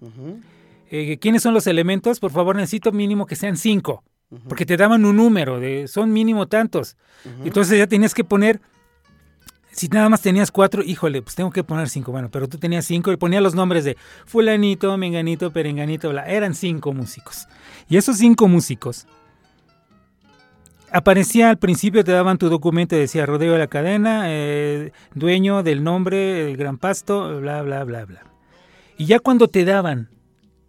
Eh, 0.90 1.18
¿Quiénes 1.18 1.42
son 1.42 1.54
los 1.54 1.66
elementos? 1.66 2.18
Por 2.18 2.30
favor, 2.32 2.56
necesito 2.56 2.92
mínimo 2.92 3.26
que 3.26 3.36
sean 3.36 3.56
cinco. 3.56 4.02
Porque 4.48 4.66
te 4.66 4.76
daban 4.76 5.04
un 5.04 5.16
número, 5.16 5.60
de 5.60 5.86
son 5.86 6.12
mínimo 6.12 6.48
tantos. 6.48 6.96
Entonces 7.44 7.78
ya 7.78 7.86
tenías 7.86 8.12
que 8.14 8.24
poner, 8.24 8.60
si 9.76 9.88
nada 9.88 10.08
más 10.08 10.22
tenías 10.22 10.50
cuatro, 10.50 10.82
híjole, 10.82 11.20
pues 11.20 11.34
tengo 11.34 11.50
que 11.50 11.62
poner 11.62 11.90
cinco. 11.90 12.10
Bueno, 12.10 12.30
pero 12.30 12.48
tú 12.48 12.56
tenías 12.56 12.86
cinco 12.86 13.12
y 13.12 13.16
ponía 13.16 13.42
los 13.42 13.54
nombres 13.54 13.84
de 13.84 13.96
fulanito, 14.24 14.96
menganito, 14.96 15.52
perenganito, 15.52 16.08
bla. 16.08 16.26
Eran 16.26 16.54
cinco 16.54 16.94
músicos. 16.94 17.46
Y 17.88 17.98
esos 17.98 18.16
cinco 18.16 18.48
músicos 18.48 19.06
aparecía 20.90 21.50
al 21.50 21.58
principio, 21.58 22.04
te 22.04 22.12
daban 22.12 22.38
tu 22.38 22.48
documento, 22.48 22.96
decía 22.96 23.26
Rodrigo 23.26 23.52
de 23.52 23.58
la 23.58 23.66
Cadena, 23.66 24.24
eh, 24.28 24.92
dueño 25.14 25.62
del 25.62 25.84
nombre, 25.84 26.50
el 26.50 26.56
Gran 26.56 26.78
Pasto, 26.78 27.38
bla, 27.40 27.60
bla, 27.60 27.84
bla, 27.84 28.06
bla. 28.06 28.22
Y 28.96 29.04
ya 29.04 29.18
cuando 29.18 29.48
te 29.48 29.66
daban 29.66 30.08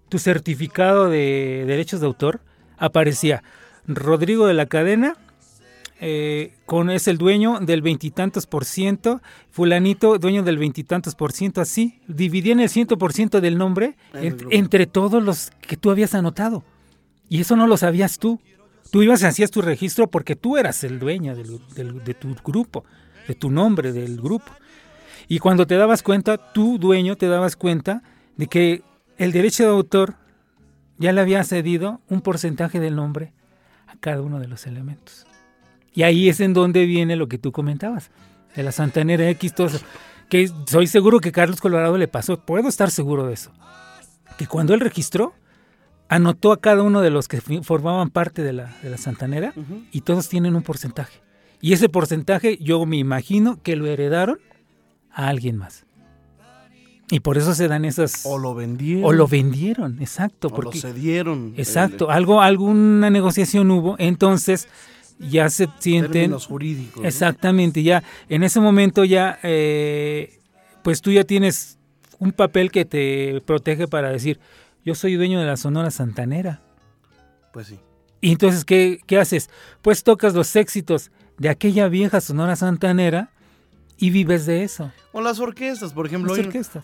tu 0.10 0.20
certificado 0.20 1.10
de 1.10 1.64
derechos 1.66 2.02
de 2.02 2.08
autor, 2.08 2.42
aparecía 2.78 3.42
Rodrigo 3.88 4.48
de 4.48 4.54
la 4.54 4.66
Cadena, 4.66 5.16
eh, 6.00 6.54
con, 6.66 6.90
es 6.90 7.08
el 7.08 7.18
dueño 7.18 7.60
del 7.60 7.82
veintitantos 7.82 8.46
por 8.46 8.66
ciento, 8.66 9.22
fulanito, 9.50 10.18
dueño 10.20 10.44
del 10.44 10.58
veintitantos 10.58 11.16
por 11.16 11.32
ciento, 11.32 11.62
así, 11.62 12.00
dividían 12.08 12.60
el 12.60 12.70
ciento 12.70 12.98
por 12.98 13.14
ciento 13.14 13.42
del 13.42 13.58
nombre 13.58 13.96
ent- 14.14 14.48
entre 14.52 14.86
todos 14.86 15.24
los 15.24 15.52
que 15.62 15.78
tú 15.78 15.90
habías 15.92 16.14
anotado. 16.14 16.64
Y 17.30 17.42
eso 17.42 17.56
no 17.56 17.68
lo 17.68 17.78
sabías 17.78 18.20
tú. 18.20 18.40
Tú 18.92 19.04
ibas 19.04 19.22
y 19.22 19.26
hacías 19.26 19.52
tu 19.52 19.62
registro 19.62 20.08
porque 20.08 20.36
tú 20.36 20.56
eras 20.56 20.84
el 20.84 20.98
dueño 21.00 21.36
del- 21.36 21.60
del- 21.76 22.04
de 22.04 22.14
tu 22.14 22.34
grupo, 22.36 22.86
de 23.28 23.36
tu 23.36 23.50
nombre 23.52 23.92
del 23.92 24.22
grupo. 24.22 24.52
Y 25.28 25.40
cuando 25.40 25.68
te 25.68 25.76
dabas 25.76 26.04
cuenta, 26.04 26.38
tú 26.54 26.78
dueño 26.78 27.18
te 27.18 27.28
dabas 27.28 27.58
cuenta 27.58 28.02
de 28.38 28.48
que 28.48 28.84
el 29.18 29.32
derecho 29.34 29.64
de 29.64 29.70
autor 29.70 30.16
ya 31.00 31.12
le 31.12 31.20
había 31.20 31.44
cedido 31.44 32.00
un 32.08 32.22
porcentaje 32.22 32.80
del 32.80 32.96
nombre 32.96 33.34
a 33.88 33.98
cada 33.98 34.22
uno 34.22 34.40
de 34.40 34.48
los 34.48 34.66
elementos. 34.68 35.26
Y 35.98 36.04
ahí 36.04 36.30
es 36.30 36.42
en 36.42 36.54
donde 36.54 36.86
viene 36.86 37.16
lo 37.16 37.28
que 37.28 37.40
tú 37.40 37.52
comentabas, 37.52 38.12
de 38.56 38.62
la 38.62 38.72
Santanera 38.72 39.28
X, 39.32 39.56
todo 39.56 39.66
eso. 39.66 39.80
Que 40.30 40.48
soy 40.68 40.86
seguro 40.86 41.20
que 41.20 41.32
Carlos 41.32 41.60
Colorado 41.60 41.98
le 41.98 42.08
pasó, 42.08 42.40
puedo 42.40 42.70
estar 42.70 42.92
seguro 42.92 43.26
de 43.26 43.34
eso. 43.34 43.50
Que 44.38 44.46
cuando 44.46 44.76
él 44.76 44.80
registró, 44.80 45.34
anotó 46.08 46.52
a 46.52 46.62
cada 46.62 46.84
uno 46.84 47.02
de 47.02 47.10
los 47.10 47.28
que 47.28 47.42
formaban 47.64 48.12
parte 48.12 48.44
de 48.44 48.54
la, 48.54 48.76
de 48.84 48.92
la 48.92 48.98
Santanera 48.98 49.56
y 49.92 50.02
todos 50.02 50.30
tienen 50.30 50.56
un 50.56 50.62
porcentaje. 50.62 51.20
Y 51.62 51.74
ese 51.74 51.90
porcentaje 51.90 52.60
yo 52.62 52.86
me 52.86 52.98
imagino 52.98 53.60
que 53.64 53.76
lo 53.76 53.88
heredaron 53.88 54.38
a 55.12 55.30
alguien 55.30 55.58
más. 55.58 55.88
Y 57.10 57.22
por 57.22 57.40
eso 57.40 57.56
se 57.56 57.68
dan 57.68 57.86
esas... 57.86 58.24
O 58.24 58.38
lo 58.38 58.54
vendieron. 58.54 59.04
O 59.04 59.14
lo 59.14 59.28
vendieron, 59.28 60.00
exacto. 60.00 60.50
O 60.50 60.54
porque, 60.54 60.78
lo 60.78 60.90
cedieron. 60.94 61.56
Exacto, 61.58 62.12
algo, 62.12 62.40
alguna 62.40 63.10
negociación 63.10 63.72
hubo, 63.72 63.96
entonces 63.98 64.68
ya 65.20 65.50
se 65.50 65.68
sienten... 65.80 66.12
Términos 66.12 66.48
jurídicos. 66.48 67.06
Exactamente, 67.06 67.84
ya 67.84 68.04
en 68.30 68.44
ese 68.44 68.60
momento 68.60 69.04
ya, 69.06 69.40
eh, 69.44 70.40
pues 70.84 71.02
tú 71.02 71.12
ya 71.12 71.24
tienes 71.24 71.78
un 72.20 72.32
papel 72.32 72.72
que 72.72 72.86
te 72.86 73.42
protege 73.46 73.88
para 73.88 74.10
decir, 74.10 74.40
yo 74.86 74.96
soy 74.96 75.16
dueño 75.16 75.40
de 75.40 75.46
la 75.46 75.58
Sonora 75.58 75.92
Santanera. 75.92 76.62
Pues 77.54 77.68
sí. 77.68 77.80
Y 78.22 78.32
entonces, 78.32 78.66
¿qué, 78.66 79.00
qué 79.06 79.20
haces? 79.20 79.50
Pues 79.82 80.04
tocas 80.04 80.34
los 80.34 80.56
éxitos 80.56 81.12
de 81.38 81.50
aquella 81.50 81.88
vieja 81.88 82.22
Sonora 82.22 82.56
Santanera 82.56 83.32
y 84.00 84.10
vives 84.12 84.46
de 84.46 84.64
eso. 84.64 84.92
O 85.12 85.22
las 85.22 85.40
orquestas, 85.40 85.94
por 85.94 86.06
ejemplo, 86.06 86.34
hoy, 86.34 86.40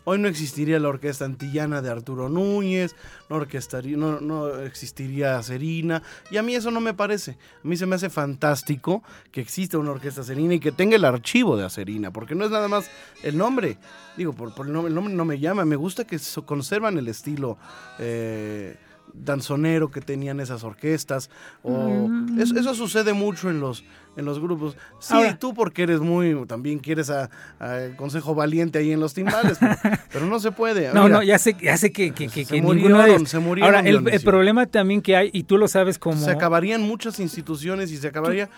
hoy 0.05 0.17
no 0.19 0.27
existiría 0.27 0.79
la 0.79 0.87
orquesta 0.89 1.25
antillana 1.25 1.81
de 1.83 1.91
Arturo 1.91 2.29
Núñez, 2.29 2.95
no, 3.29 3.35
orquestaría- 3.35 3.95
no, 3.97 4.19
no 4.19 4.47
existiría 4.61 5.41
Serina, 5.43 6.01
y 6.31 6.37
a 6.37 6.43
mí 6.43 6.55
eso 6.55 6.71
no 6.71 6.81
me 6.81 6.93
parece. 6.95 7.31
A 7.63 7.67
mí 7.67 7.77
se 7.77 7.85
me 7.85 7.95
hace 7.95 8.09
fantástico 8.09 9.03
que 9.31 9.41
exista 9.41 9.77
una 9.77 9.91
orquesta 9.91 10.23
Serina 10.23 10.55
y 10.55 10.59
que 10.59 10.71
tenga 10.71 10.95
el 10.95 11.05
archivo 11.05 11.55
de 11.55 11.65
Acerina, 11.65 12.11
porque 12.11 12.33
no 12.35 12.45
es 12.45 12.51
nada 12.51 12.67
más 12.67 12.89
el 13.21 13.37
nombre. 13.37 13.77
Digo, 14.17 14.33
por, 14.33 14.53
por 14.55 14.65
el, 14.65 14.73
nombre, 14.73 14.89
el 14.89 14.95
nombre 14.95 15.13
no 15.13 15.25
me 15.25 15.39
llama, 15.39 15.65
me 15.65 15.75
gusta 15.75 16.05
que 16.05 16.17
conservan 16.45 16.97
el 16.97 17.07
estilo. 17.07 17.57
eh, 17.99 18.75
danzonero 19.13 19.91
que 19.91 20.01
tenían 20.01 20.39
esas 20.39 20.63
orquestas 20.63 21.29
o 21.61 21.71
Mm. 22.07 22.39
eso, 22.39 22.57
eso 22.59 22.73
sucede 22.73 23.13
mucho 23.13 23.49
en 23.49 23.59
los 23.59 23.83
en 24.15 24.25
los 24.25 24.39
grupos 24.39 24.75
sí 24.99 25.13
Ahora- 25.15 25.37
tú 25.39 25.53
porque 25.53 25.83
eres 25.83 25.99
muy 25.99 26.45
también 26.47 26.79
quieres 26.79 27.09
a, 27.09 27.29
a 27.59 27.95
Consejo 27.97 28.33
Valiente 28.35 28.79
ahí 28.79 28.91
en 28.91 28.99
los 28.99 29.13
timbales 29.13 29.57
pero, 29.59 29.75
pero 30.13 30.25
no 30.27 30.39
se 30.39 30.51
puede 30.51 30.91
No, 30.93 31.03
Mira, 31.05 31.17
no, 31.17 31.23
ya 31.23 31.37
sé, 31.37 31.55
ya 31.61 31.77
sé 31.77 31.91
que, 31.91 32.11
que, 32.11 32.27
que- 32.27 32.45
Se 32.45 32.55
que 32.55 32.61
ninguno 32.61 32.97
de 32.97 33.01
murieron, 33.03 33.27
se 33.27 33.39
murieron, 33.39 33.75
Ahora, 33.75 33.87
el, 33.87 34.07
el 34.07 34.21
problema 34.21 34.65
también 34.67 35.01
que 35.01 35.15
hay, 35.15 35.29
y 35.33 35.43
tú 35.43 35.57
lo 35.57 35.67
sabes 35.67 35.99
como... 35.99 36.17
se 36.23 36.31
acabarían 36.31 36.81
muchas 36.81 37.19
instituciones 37.19 37.91
y 37.91 37.97
se 37.97 38.07
acabaría 38.07 38.49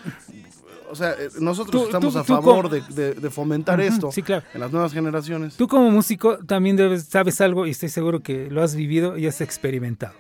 o 0.89 0.95
sea 0.95 1.12
eh, 1.13 1.29
nosotros 1.39 1.81
Tú- 1.84 1.86
estamos 1.88 2.13
tú- 2.13 2.19
a 2.19 2.23
favor 2.23 2.69
de, 2.69 2.81
de- 2.93 3.13
de 3.13 3.29
fomentar 3.29 3.79
esto 3.81 4.12
Sí, 4.12 4.21
claro. 4.21 4.43
en 4.53 4.60
las 4.62 4.71
nuevas 4.71 4.93
generaciones 4.93 5.55
Tú 5.58 5.67
como 5.67 5.89
músico 5.91 6.38
también 6.45 6.75
debes, 6.75 7.05
sabes 7.05 7.41
algo 7.41 7.65
y 7.67 7.71
estoy 7.71 7.89
seguro 7.89 8.21
que 8.21 8.49
lo 8.49 8.62
has 8.63 8.75
vivido 8.75 9.17
y 9.17 9.27
has 9.27 9.41
experimentado. 9.41 10.13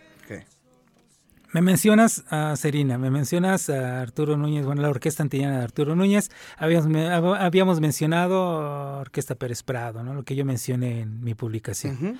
Me 1.55 1.61
mencionas 1.61 2.25
a 2.29 2.53
Serina, 2.57 2.97
me 2.97 3.09
mencionas 3.09 3.69
a 3.69 4.01
Arturo 4.01 4.35
Núñez, 4.35 4.65
bueno, 4.65 4.81
la 4.81 4.89
orquesta 4.89 5.23
antillana 5.23 5.59
de 5.59 5.63
Arturo 5.63 5.95
Núñez. 5.95 6.29
Habíamos, 6.57 6.89
me- 6.89 7.07
hab- 7.07 7.37
habíamos 7.39 7.79
mencionado 7.79 8.99
Orquesta 8.99 9.35
Pérez 9.35 9.63
Prado, 9.63 10.03
¿no? 10.03 10.13
lo 10.13 10.23
que 10.23 10.35
yo 10.35 10.43
mencioné 10.43 10.99
en 10.99 11.23
mi 11.23 11.33
publicación. 11.33 12.19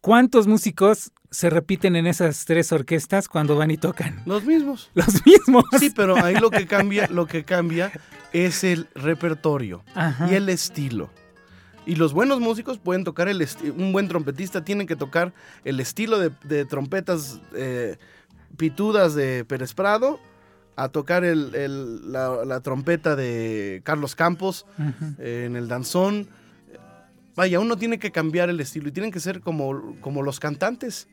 ¿Cuántos 0.00 0.46
músicos 0.46 1.10
se 1.28 1.50
repiten 1.50 1.96
en 1.96 2.06
esas 2.06 2.44
tres 2.44 2.70
orquestas 2.70 3.26
cuando 3.26 3.56
van 3.56 3.72
y 3.72 3.78
tocan? 3.78 4.22
los 4.26 4.44
mismos 4.44 4.90
Los 4.94 5.26
mismos. 5.26 5.64
Sí, 5.80 5.90
pero 5.90 6.14
ahí 6.24 6.36
lo 6.36 6.50
que 6.50 6.68
cambia, 6.68 7.08
lo 7.10 7.26
que 7.26 7.42
cambia 7.42 7.90
es 8.32 8.62
el 8.62 8.86
repertorio 8.94 9.82
Ajá. 9.96 10.30
y 10.30 10.36
el 10.36 10.48
estilo. 10.50 11.10
Y 11.84 11.96
los 11.96 12.12
buenos 12.12 12.38
músicos 12.38 12.78
pueden 12.78 13.02
tocar 13.02 13.26
el 13.28 13.44
un 13.76 13.92
buen 13.92 14.06
trompetista 14.06 14.64
tiene 14.64 14.86
que 14.86 14.94
tocar 14.94 15.32
el 15.64 15.80
estilo 15.80 16.20
de, 16.20 16.30
de 16.44 16.64
trompetas 16.64 17.40
eh, 17.56 17.96
pitudas 18.56 19.14
de 19.14 19.44
Pérez 19.44 19.74
Prado, 19.74 20.18
a 20.76 20.88
tocar 20.90 21.24
el- 21.24 21.54
el- 21.54 22.12
la, 22.12 22.44
la 22.44 22.60
trompeta 22.60 23.16
de 23.16 23.80
Carlos 23.84 24.14
Campos 24.14 24.66
eh, 25.18 25.44
en 25.46 25.56
el 25.56 25.68
danzón. 25.68 26.28
Vaya, 27.34 27.60
uno 27.60 27.76
tiene 27.76 27.98
que 27.98 28.10
cambiar 28.12 28.48
el 28.48 28.60
estilo 28.60 28.88
y 28.88 28.92
tienen 28.92 29.10
que 29.12 29.20
ser 29.20 29.40
como, 29.40 29.96
como 30.00 30.22
los 30.22 30.40
cantantes. 30.40 31.08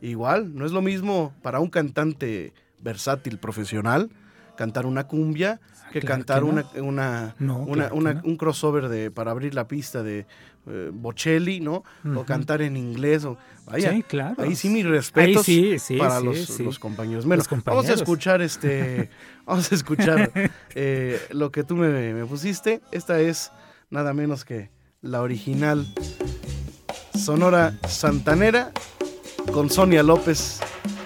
Igual, 0.00 0.54
no 0.54 0.66
es 0.66 0.72
lo 0.72 0.82
mismo 0.82 1.32
para 1.42 1.60
un 1.60 1.68
cantante 1.70 2.52
versátil 2.80 3.38
profesional 3.38 4.10
cantar 4.56 4.84
una 4.84 5.06
cumbia 5.06 5.60
que 5.92 6.00
claro 6.00 6.16
cantar 6.16 6.40
que 6.40 6.46
no. 6.46 6.50
una, 6.50 6.66
una, 6.82 7.34
No, 7.38 7.58
una- 7.60 7.72
claro 7.74 7.90
que 7.94 7.98
una- 7.98 8.14
no. 8.14 8.20
un 8.24 8.36
crossover 8.36 8.88
de, 8.88 9.10
para 9.10 9.30
abrir 9.30 9.54
la 9.54 9.66
pista 9.68 10.02
de 10.02 10.26
eh, 10.66 10.90
Bocelli, 10.92 11.60
¿no? 11.60 11.84
O 12.16 12.24
cantar 12.24 12.62
en 12.62 12.76
inglés. 12.76 13.24
O, 13.24 13.36
vaya, 13.66 13.92
Sí, 13.92 14.02
claro. 14.02 14.42
ahí 14.42 14.56
sí 14.56 14.68
mis 14.68 14.86
respetos 14.86 15.44
sí, 15.44 15.78
sí, 15.78 15.96
para 15.96 16.20
los, 16.20 16.78
compañeros. 16.78 17.24
Bueno, 17.26 17.42
Los 17.48 17.64
vamos 17.64 17.88
a 17.88 17.94
escuchar 17.94 18.42
este, 18.42 19.10
vamos 19.46 19.70
a 19.70 19.74
escuchar 19.74 20.30
eh, 20.74 21.20
lo 21.30 21.50
que 21.50 21.64
tú 21.64 21.76
me, 21.76 22.14
me 22.14 22.24
pusiste. 22.26 22.80
Esta 22.92 23.20
es 23.20 23.50
nada 23.90 24.14
menos 24.14 24.44
que 24.44 24.70
la 25.00 25.20
original 25.20 25.86
Sonora 27.18 27.78
Santanera 27.88 28.72
con 29.52 29.68
Sonia 29.68 30.02
López 30.02 30.60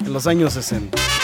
en 0.05 0.13
los 0.13 0.27
años 0.27 0.53
60. 0.53 1.16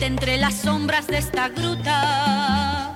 Entre 0.00 0.38
las 0.38 0.54
sombras 0.54 1.06
de 1.06 1.18
esta 1.18 1.48
gruta, 1.48 2.92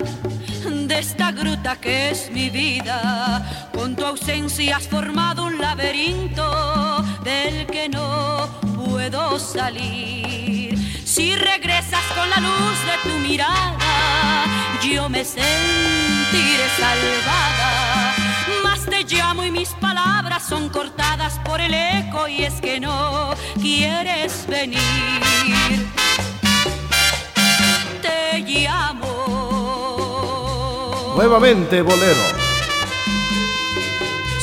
de 0.87 0.99
esta 0.99 1.31
gruta 1.31 1.75
que 1.75 2.09
es 2.11 2.31
mi 2.31 2.49
vida. 2.49 3.69
Con 3.73 3.95
tu 3.95 4.05
ausencia 4.05 4.77
has 4.77 4.87
formado 4.87 5.45
un 5.45 5.59
laberinto 5.59 7.03
del 7.23 7.67
que 7.67 7.89
no 7.89 8.47
puedo 8.75 9.37
salir. 9.37 10.77
Si 11.05 11.35
regresas 11.35 12.03
con 12.15 12.29
la 12.29 12.37
luz 12.37 12.77
de 12.85 13.09
tu 13.09 13.17
mirada, 13.19 14.45
yo 14.81 15.09
me 15.09 15.23
sentiré 15.25 16.67
salvada. 16.77 18.15
Más 18.63 18.85
te 18.85 19.03
llamo 19.03 19.43
y 19.43 19.51
mis 19.51 19.69
palabras 19.69 20.43
son 20.47 20.69
cortadas 20.69 21.39
por 21.45 21.59
el 21.59 21.73
eco 21.73 22.27
y 22.27 22.43
es 22.43 22.53
que 22.61 22.79
no 22.79 23.35
quieres 23.61 24.47
venir. 24.47 25.82
Te 28.33 28.39
llamo. 28.39 29.13
Nuevamente, 31.15 31.83
bolero. 31.83 32.19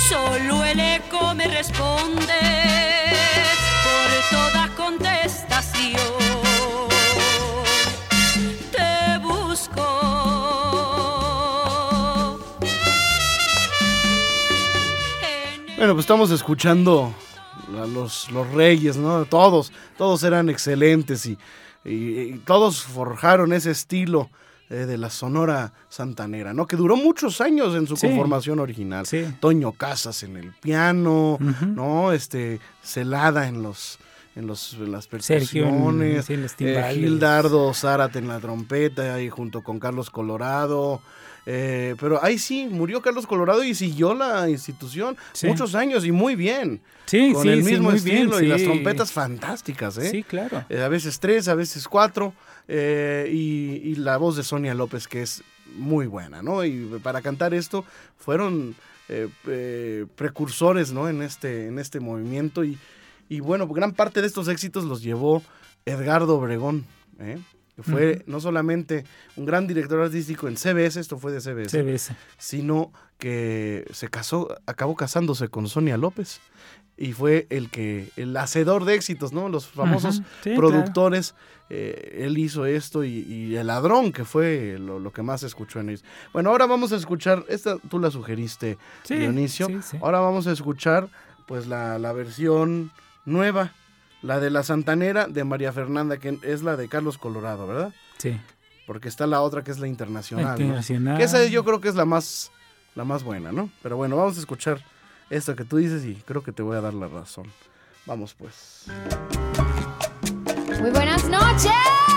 Solo 0.09 0.65
el 0.65 0.79
eco 0.79 1.35
me 1.35 1.49
responde 1.49 2.39
por 3.83 4.09
toda 4.31 4.69
contestación. 4.77 5.99
Te 8.71 9.19
busco. 9.19 9.83
Bueno, 15.77 15.95
pues 15.95 16.05
estamos 16.05 16.31
escuchando 16.31 17.13
a 17.77 17.87
los, 17.87 18.31
los 18.31 18.49
reyes, 18.53 18.97
¿no? 18.97 19.25
Todos, 19.25 19.73
todos 19.99 20.23
eran 20.23 20.49
excelentes 20.49 21.27
y, 21.27 21.37
y- 21.85 22.21
y 22.21 22.39
todos 22.45 22.83
forjaron 22.83 23.53
ese 23.53 23.71
estilo 23.71 24.31
eh, 24.73 24.87
de 24.87 24.99
la 24.99 25.11
Sonora 25.11 25.73
Santanera, 25.89 26.55
¿no? 26.55 26.67
Que 26.69 26.77
duró 26.77 26.97
muchos 26.97 27.41
años 27.41 27.75
en 27.75 27.89
su 27.89 27.97
Sí. 27.97 28.07
conformación 28.07 28.61
original. 28.61 29.05
Sí. 29.05 29.25
Toño 29.41 29.73
Casas 29.73 30.23
en 30.23 30.37
el 30.37 30.53
piano. 30.53 31.39
¿no? 31.67 32.13
Este, 32.13 32.61
Celada 32.83 33.49
en 33.49 33.63
los... 33.65 33.99
En, 34.41 34.47
los, 34.47 34.75
en 34.75 34.91
las 34.91 35.05
Sergio 35.05 35.65
percusiones, 35.65 36.25
sí, 36.25 36.35
en 36.35 36.47
eh. 36.69 36.93
Gildardo 36.95 37.73
Zárate 37.75 38.19
en 38.19 38.29
la 38.29 38.41
trompeta 38.41 39.21
y 39.23 39.29
junto 39.29 39.63
con 39.63 39.79
Carlos 39.79 40.11
Colorado, 40.11 41.01
eh, 41.47 41.95
pero 42.01 42.23
ahí 42.23 42.39
sí, 42.39 42.67
murió 42.71 43.01
Carlos 43.03 43.27
Colorado 43.27 43.63
y 43.65 43.75
siguió 43.75 44.15
la 44.15 44.49
institución 44.49 45.17
Sí. 45.33 45.47
muchos 45.47 45.75
años 45.75 46.05
y 46.05 46.13
muy 46.13 46.37
bien. 46.37 46.81
Sí, 47.07 47.33
con 47.33 47.43
sí, 47.43 47.49
el 47.49 47.65
mismo 47.65 47.93
estilo 47.93 48.39
bien, 48.39 48.45
y 48.45 48.49
las 48.49 48.63
trompetas 48.63 49.11
fantásticas, 49.13 49.99
¿eh? 49.99 50.11
Sí, 50.11 50.23
claro. 50.23 50.65
Eh, 50.69 50.81
a 50.83 50.89
veces 50.89 51.19
tres, 51.21 51.49
a 51.49 51.55
veces 51.55 51.87
cuatro. 51.89 52.33
eh, 52.69 53.29
y, 53.33 53.91
y 53.91 53.95
la 53.97 54.17
voz 54.17 54.37
de 54.37 54.43
Sonia 54.45 54.75
López, 54.75 55.09
que 55.09 55.23
es 55.23 55.43
muy 55.77 56.07
buena, 56.07 56.43
¿no? 56.43 56.65
Y 56.65 56.99
para 57.03 57.21
cantar 57.21 57.53
esto 57.53 57.85
fueron 58.19 58.75
precursores, 60.15 60.93
¿no? 60.93 61.09
En 61.09 61.21
este, 61.23 61.67
en 61.67 61.79
este 61.81 61.99
movimiento 61.99 62.63
y, 62.65 62.79
y, 63.31 63.41
bueno, 63.41 63.67
gran 63.69 63.93
parte 63.93 64.21
de 64.21 64.27
estos 64.27 64.49
éxitos 64.49 64.85
los 64.85 65.03
llevó 65.03 65.43
Edgardo 65.87 66.37
Obregón, 66.37 66.85
¿eh? 67.21 67.39
que 67.77 67.83
fue 67.85 68.25
no 68.27 68.41
solamente 68.41 69.05
un 69.37 69.47
gran 69.47 69.67
director 69.67 70.01
artístico 70.01 70.49
en 70.49 70.57
CBS, 70.57 70.99
esto 70.99 71.17
fue 71.17 71.31
de 71.33 71.41
CBS, 71.41 71.71
CBS. 71.71 72.17
sino 72.37 72.93
que 73.19 73.87
se 73.93 74.09
casó, 74.09 74.49
acabó 74.67 74.97
casándose 74.97 75.49
con 75.49 75.69
Sonia 75.69 75.97
López 75.97 76.41
y 76.97 77.13
fue 77.13 77.47
el 77.51 77.71
que 77.71 78.11
el 78.17 78.37
hacedor 78.37 78.85
de 78.85 78.95
éxitos, 78.95 79.33
¿no? 79.33 79.49
Los 79.49 79.69
famosos 79.69 80.23
productores. 80.43 81.35
Eh, 81.73 82.25
él 82.27 82.37
hizo 82.37 82.67
esto 82.67 83.05
y, 83.05 83.55
el 83.55 83.69
ladrón, 83.69 84.13
que 84.13 84.25
fue 84.25 84.77
lo, 84.79 85.13
que 85.13 85.23
más 85.23 85.45
escuchó 85.45 85.79
en 85.79 85.91
ellos. 85.91 86.05
Bueno, 86.33 86.51
ahora 86.51 86.67
vamos 86.67 86.93
a 86.93 86.97
escuchar, 86.97 87.45
esta 87.49 87.79
tú 87.79 88.01
la 88.01 88.11
sugeriste, 88.11 88.77
Dionisio. 89.09 89.69
Ahora 90.03 90.19
vamos 90.19 90.49
a 90.49 90.53
escuchar 90.53 91.09
pues 91.47 91.69
la, 91.69 91.99
la, 91.99 92.13
versión 92.13 92.91
nueva, 93.25 93.73
la 94.23 94.41
de 94.41 94.51
la 94.51 94.63
Santanera 94.63 95.27
de 95.27 95.45
María 95.45 95.73
Fernanda, 95.73 96.19
que 96.19 96.39
es 96.43 96.63
la 96.63 96.77
de 96.77 96.89
Carlos 96.89 97.19
Colorado, 97.19 97.67
¿verdad? 97.67 97.93
Sí. 98.19 98.39
Porque 98.87 99.09
está 99.09 99.27
la 99.27 99.41
otra 99.41 99.63
que 99.63 99.71
es 99.71 99.79
la 99.79 99.87
internacional. 99.87 100.59
La 100.59 100.65
internacional. 100.65 101.19
Que 101.19 101.25
esa 101.25 101.45
yo 101.47 101.65
creo 101.65 101.81
que 101.81 101.89
es 101.89 101.95
la 101.95 102.05
más, 102.05 102.51
la 102.95 103.05
más 103.05 103.23
buena, 103.23 103.53
¿no? 103.53 103.71
Pero 103.83 103.97
bueno, 103.97 104.17
vamos 104.17 104.37
a 104.37 104.41
escuchar 104.41 104.85
esto 105.31 105.55
que 105.55 105.65
tú 105.65 105.77
dices 105.77 106.05
y 106.05 106.17
creo 106.27 106.43
que 106.43 106.53
te 106.53 106.63
voy 106.63 106.77
a 106.77 106.81
dar 106.81 106.95
la 106.95 107.09
razón. 107.09 107.47
Vamos 108.07 108.35
pues. 108.35 108.87
Muy 110.81 110.91
buenas 110.91 111.25
noches. 111.29 112.10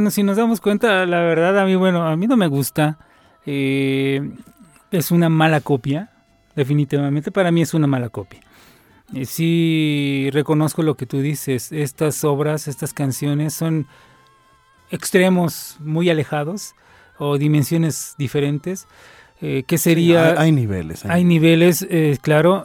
Bueno, 0.00 0.10
si 0.10 0.22
nos 0.22 0.38
damos 0.38 0.62
cuenta, 0.62 1.04
la 1.04 1.20
verdad 1.20 1.58
a 1.58 1.66
mí, 1.66 1.74
bueno, 1.74 2.08
a 2.08 2.16
mí 2.16 2.26
no 2.26 2.34
me 2.34 2.46
gusta. 2.46 2.96
Eh, 3.44 4.30
es 4.90 5.10
una 5.10 5.28
mala 5.28 5.60
copia, 5.60 6.08
definitivamente. 6.56 7.30
Para 7.30 7.50
mí 7.50 7.60
es 7.60 7.74
una 7.74 7.86
mala 7.86 8.08
copia. 8.08 8.40
Eh, 9.12 9.26
sí 9.26 10.30
reconozco 10.32 10.82
lo 10.82 10.96
que 10.96 11.04
tú 11.04 11.20
dices. 11.20 11.70
Estas 11.70 12.24
obras, 12.24 12.66
estas 12.66 12.94
canciones 12.94 13.52
son 13.52 13.88
extremos 14.90 15.76
muy 15.80 16.08
alejados 16.08 16.74
o 17.18 17.36
dimensiones 17.36 18.14
diferentes. 18.16 18.88
¿Qué 19.38 19.76
sería? 19.76 20.40
hay, 20.40 20.50
niveles. 20.50 21.04
Hay, 21.04 21.24
niveles, 21.24 21.86
claro. 22.22 22.64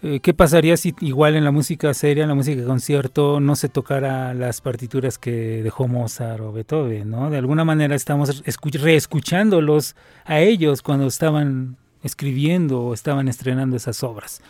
Eh, 0.00 0.20
¿Qué 0.20 0.32
pasaría 0.32 0.76
si 0.76 0.94
igual 1.00 1.34
en 1.34 1.42
la 1.42 1.50
música 1.50 1.92
seria, 1.92 2.22
en 2.22 2.28
la 2.28 2.36
música 2.36 2.60
de 2.60 2.66
concierto, 2.66 3.40
no 3.40 3.56
se 3.56 3.68
tocara 3.68 4.32
las 4.32 4.60
partituras 4.60 5.18
que 5.18 5.60
dejó 5.62 5.88
Mozart 5.88 6.40
o 6.40 6.52
Beethoven? 6.52 7.10
De 7.30 7.36
alguna 7.36 7.64
manera 7.64 7.96
estamos 7.96 8.44
reescuchándolos 8.44 9.96
a 10.24 10.38
ellos 10.38 10.82
cuando 10.82 11.08
estaban 11.08 11.76
escribiendo 12.04 12.82
o 12.82 12.94
estaban 12.94 13.26
estrenando 13.26 13.76
esas 13.76 14.04
obras. 14.04 14.40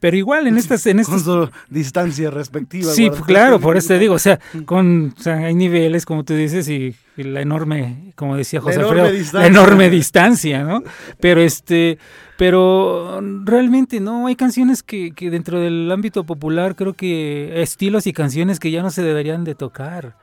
Pero 0.00 0.16
igual 0.16 0.46
en 0.46 0.58
estas... 0.58 0.86
En 0.86 1.00
estas... 1.00 1.22
Con 1.22 1.48
su 1.48 1.50
distancia 1.68 2.30
respectiva. 2.30 2.92
Sí, 2.92 3.10
claro, 3.26 3.60
por 3.60 3.76
eso 3.76 3.88
te 3.88 3.98
digo, 3.98 4.14
o 4.14 4.18
sea, 4.18 4.38
con, 4.64 5.14
hay 5.24 5.54
niveles, 5.54 6.04
como 6.04 6.24
tú 6.24 6.34
dices, 6.34 6.68
y, 6.68 6.94
la 7.16 7.40
enorme, 7.40 8.12
como 8.14 8.36
decía 8.36 8.60
José 8.60 8.80
Alfredo, 8.80 9.08
la 9.32 9.46
enorme 9.46 9.88
distancia, 9.88 10.64
¿no? 10.64 10.82
Pero 11.18 11.40
este, 11.40 11.98
pero 12.36 13.22
realmente 13.44 14.00
no, 14.00 14.26
hay 14.26 14.36
canciones 14.36 14.82
que, 14.82 15.12
que 15.12 15.30
dentro 15.30 15.58
del 15.58 15.90
ámbito 15.90 16.24
popular 16.24 16.76
creo 16.76 16.92
que 16.92 17.62
estilos 17.62 18.06
y 18.06 18.12
canciones 18.12 18.60
que 18.60 18.70
ya 18.70 18.82
no 18.82 18.90
se 18.90 19.02
deberían 19.02 19.44
de 19.44 19.54
tocar. 19.54 20.16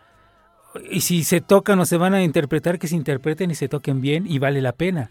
Y 0.90 1.02
si 1.02 1.24
se 1.24 1.42
tocan 1.42 1.80
o 1.80 1.86
se 1.86 1.98
van 1.98 2.14
a 2.14 2.24
interpretar, 2.24 2.80
que 2.80 2.88
se 2.88 2.96
interpreten 2.96 3.52
y 3.52 3.56
se 3.56 3.68
toquen 3.68 4.02
bien 4.02 4.26
y 4.28 4.40
vale 4.40 4.62
la 4.62 4.72
pena. 4.74 5.10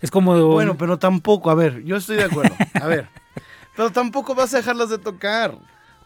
Es 0.00 0.10
como... 0.10 0.36
Bueno, 0.48 0.76
pero 0.76 0.98
tampoco, 0.98 1.50
a 1.50 1.54
ver, 1.54 1.82
yo 1.84 1.96
estoy 1.96 2.16
de 2.16 2.24
acuerdo. 2.24 2.54
A 2.74 2.86
ver. 2.86 3.08
Pero 3.76 3.90
tampoco 3.90 4.34
vas 4.34 4.54
a 4.54 4.58
dejarlas 4.58 4.90
de 4.90 4.98
tocar. 4.98 5.56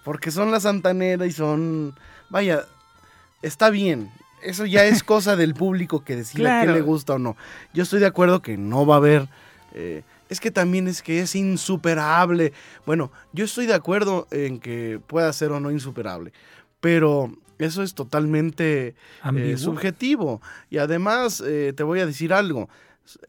Porque 0.05 0.31
son 0.31 0.51
la 0.51 0.61
santanera 0.61 1.27
y 1.27 1.33
son. 1.33 1.95
Vaya, 2.31 2.65
está 3.43 3.71
bien. 3.71 4.11
Eso 4.43 4.67
ya 4.67 4.85
es 4.85 5.03
cosa 5.05 5.37
del 5.37 5.55
público 5.55 6.05
que 6.05 6.17
decida 6.17 6.63
qué 6.65 6.73
le 6.73 6.81
gusta 6.81 7.15
o 7.15 7.19
no. 7.19 7.37
Yo 7.75 7.83
estoy 7.83 8.01
de 8.01 8.07
acuerdo 8.07 8.43
que 8.43 8.57
no 8.57 8.87
va 8.87 8.95
a 8.95 8.99
haber. 8.99 9.29
Eh, 9.75 10.03
es 10.29 10.41
que 10.41 10.51
también 10.51 10.89
es 10.89 11.03
que 11.03 11.21
es 11.21 11.35
insuperable. 11.35 12.53
Bueno, 12.87 13.11
yo 13.33 13.45
estoy 13.45 13.67
de 13.67 13.75
acuerdo 13.75 14.29
en 14.31 14.61
que 14.61 15.01
pueda 15.07 15.33
ser 15.33 15.53
o 15.53 15.61
no 15.61 15.71
insuperable. 15.71 16.33
Pero 16.81 17.33
eso 17.59 17.83
es 17.83 17.95
totalmente 17.95 18.95
eh, 19.35 19.57
subjetivo. 19.57 20.41
Y 20.71 20.79
además, 20.79 21.43
eh, 21.45 21.73
te 21.77 21.83
voy 21.83 22.01
a 22.01 22.07
decir 22.07 22.33
algo. 22.33 22.69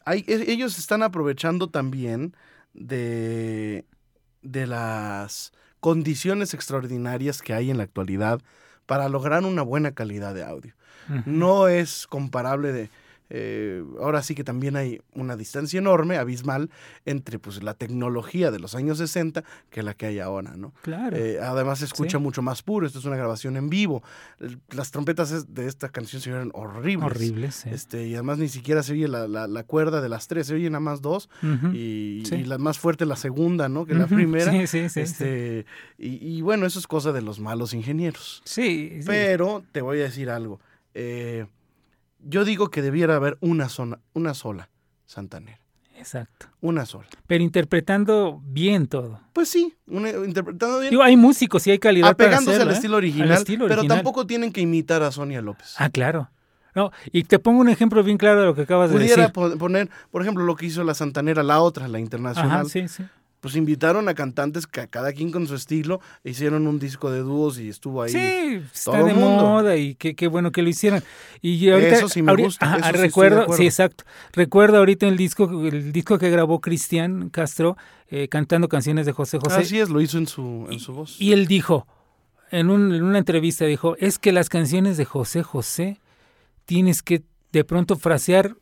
Hay, 0.05 0.23
e, 0.27 0.51
ellos 0.51 0.77
están 0.77 1.03
aprovechando 1.03 1.67
también 1.67 2.35
de 2.73 3.85
de 4.41 4.67
las 4.67 5.51
condiciones 5.79 6.53
extraordinarias 6.53 7.41
que 7.41 7.53
hay 7.53 7.69
en 7.69 7.77
la 7.77 7.83
actualidad 7.83 8.41
para 8.85 9.09
lograr 9.09 9.43
una 9.45 9.61
buena 9.61 9.91
calidad 9.91 10.33
de 10.33 10.43
audio. 10.43 10.73
No 11.25 11.67
es 11.67 12.05
comparable 12.05 12.71
de, 12.71 12.89
eh, 13.29 13.83
ahora 13.99 14.23
sí 14.23 14.35
que 14.35 14.43
también 14.43 14.75
hay 14.75 15.01
una 15.13 15.35
distancia 15.35 15.77
enorme, 15.77 16.17
abismal, 16.17 16.69
entre 17.05 17.39
pues 17.39 17.61
la 17.61 17.73
tecnología 17.73 18.51
de 18.51 18.59
los 18.59 18.75
años 18.75 18.97
60 18.97 19.43
que 19.69 19.83
la 19.83 19.93
que 19.93 20.07
hay 20.07 20.19
ahora, 20.19 20.55
¿no? 20.55 20.73
Claro. 20.81 21.15
Eh, 21.15 21.39
además 21.39 21.79
se 21.79 21.85
escucha 21.85 22.17
mucho 22.19 22.41
más 22.41 22.63
puro, 22.63 22.87
esto 22.87 22.99
es 22.99 23.05
una 23.05 23.17
grabación 23.17 23.57
en 23.57 23.69
vivo. 23.69 24.03
Las 24.71 24.91
trompetas 24.91 25.53
de 25.53 25.67
esta 25.67 25.89
canción 25.89 26.21
se 26.21 26.33
oyen 26.33 26.51
horribles. 26.53 27.05
Horribles, 27.05 27.65
Este, 27.65 28.07
y 28.07 28.13
además 28.15 28.39
ni 28.39 28.49
siquiera 28.49 28.83
se 28.83 28.93
oye 28.93 29.07
la, 29.07 29.27
la, 29.27 29.63
cuerda 29.63 30.01
de 30.01 30.09
las 30.09 30.27
tres, 30.27 30.47
se 30.47 30.55
oyen 30.55 30.71
nada 30.73 30.79
más 30.79 31.01
dos. 31.01 31.29
y, 31.73 32.23
la 32.45 32.57
más 32.57 32.79
fuerte 32.79 33.05
la 33.05 33.15
segunda, 33.15 33.69
¿no? 33.69 33.85
Que 33.85 33.93
la 33.93 34.07
primera. 34.07 34.51
Sí, 34.51 34.65
sí, 34.65 34.89
sí. 34.89 35.01
Este, 35.01 35.65
y, 35.97 36.41
bueno, 36.41 36.65
eso 36.65 36.79
es 36.79 36.87
cosa 36.87 37.11
de 37.11 37.21
los 37.21 37.39
malos 37.39 37.73
ingenieros. 37.73 38.41
Sí. 38.45 39.01
Pero 39.05 39.63
te 39.71 39.81
voy 39.81 39.99
a 39.99 40.03
decir 40.03 40.29
algo. 40.29 40.59
Eh, 40.93 41.45
yo 42.19 42.45
digo 42.45 42.69
que 42.69 42.81
debiera 42.81 43.15
haber 43.15 43.37
una, 43.41 43.69
zona, 43.69 43.99
una 44.13 44.33
sola 44.33 44.69
Santanera. 45.05 45.59
Exacto. 45.97 46.47
Una 46.61 46.85
sola. 46.85 47.07
Pero 47.27 47.43
interpretando 47.43 48.41
bien 48.45 48.87
todo. 48.87 49.19
Pues 49.33 49.49
sí, 49.49 49.75
interpretando 49.87 50.79
bien. 50.79 50.91
Digo, 50.91 51.03
hay 51.03 51.17
músicos 51.17 51.67
y 51.67 51.71
hay 51.71 51.79
calidad 51.79 52.11
Apegándose 52.11 52.57
para 52.57 52.69
al, 52.69 52.75
estilo 52.75 52.97
original, 52.97 53.43
pero 53.67 53.83
tampoco 53.83 54.25
tienen 54.25 54.53
que 54.53 54.61
imitar 54.61 55.03
a 55.03 55.11
Sonia 55.11 55.41
López. 55.41 55.75
Ah, 55.77 55.89
claro. 55.89 56.29
No, 56.73 56.91
y 57.11 57.23
te 57.23 57.39
pongo 57.39 57.59
un 57.59 57.69
ejemplo 57.69 58.03
bien 58.03 58.17
claro 58.17 58.41
de 58.41 58.45
lo 58.45 58.55
que 58.55 58.61
acabas 58.61 58.91
de 58.91 58.99
decir. 58.99 59.31
Pudiera 59.33 59.57
poner, 59.57 59.89
por 60.11 60.21
ejemplo, 60.21 60.45
lo 60.45 60.55
que 60.55 60.67
hizo 60.67 60.83
la 60.83 60.93
Santanera, 60.93 61.43
la 61.43 61.61
otra, 61.61 61.87
la 61.87 61.99
internacional. 61.99 62.69
sí, 62.69 62.87
sí. 62.87 63.03
Pues 63.41 63.55
invitaron 63.55 64.09
a 64.09 64.13
cantantes 64.13 64.67
que 64.67 64.87
cada 64.87 65.13
quien 65.13 65.31
con 65.31 65.47
su 65.47 65.55
estilo 65.55 66.01
e 66.23 66.31
hicieron 66.31 66.67
un 66.67 66.77
disco 66.79 67.09
de 67.09 67.19
dúos 67.19 67.57
y 67.59 67.69
estuvo 67.69 68.01
ahí. 68.01 68.11
Sí, 68.11 68.61
está 68.73 68.91
todo 68.91 69.05
de 69.05 69.13
mundo. 69.13 69.43
moda 69.45 69.75
y 69.77 69.95
qué, 69.95 70.15
qué 70.15 70.27
bueno 70.27 70.51
que 70.51 70.61
lo 70.61 70.69
hicieron. 70.69 71.01
Y 71.41 71.69
ahorita, 71.69 71.95
Eso 71.95 72.09
sí 72.09 72.21
me 72.21 72.35
gusta, 72.35 72.65
ajá, 72.65 72.89
eso 72.89 73.01
recuerdo, 73.01 73.45
sí, 73.53 73.65
exacto. 73.65 74.03
Recuerdo 74.33 74.77
ahorita 74.77 75.07
el 75.07 75.15
disco, 75.17 75.49
el 75.67 75.91
disco 75.93 76.17
que 76.19 76.29
grabó 76.29 76.59
Cristian 76.59 77.29
Castro 77.29 77.77
eh, 78.09 78.27
cantando 78.27 78.67
canciones 78.67 79.05
de 79.05 79.11
José 79.13 79.37
José. 79.39 79.55
Así 79.61 79.79
es, 79.79 79.89
lo 79.89 80.01
hizo 80.01 80.17
en 80.17 80.27
su, 80.27 80.67
en 80.69 80.79
su 80.79 80.93
voz. 80.93 81.15
Y 81.21 81.31
él 81.31 81.47
dijo, 81.47 81.87
en, 82.51 82.69
un- 82.69 82.93
en 82.93 83.03
una 83.03 83.19
entrevista 83.19 83.65
dijo, 83.65 83.95
es 83.99 84.19
que 84.19 84.31
las 84.31 84.49
canciones 84.49 84.97
de 84.97 85.05
José 85.05 85.43
José 85.43 85.99
tienes 86.65 87.01
que 87.03 87.23
de 87.51 87.63
pronto 87.63 87.95
frasear 87.95 88.55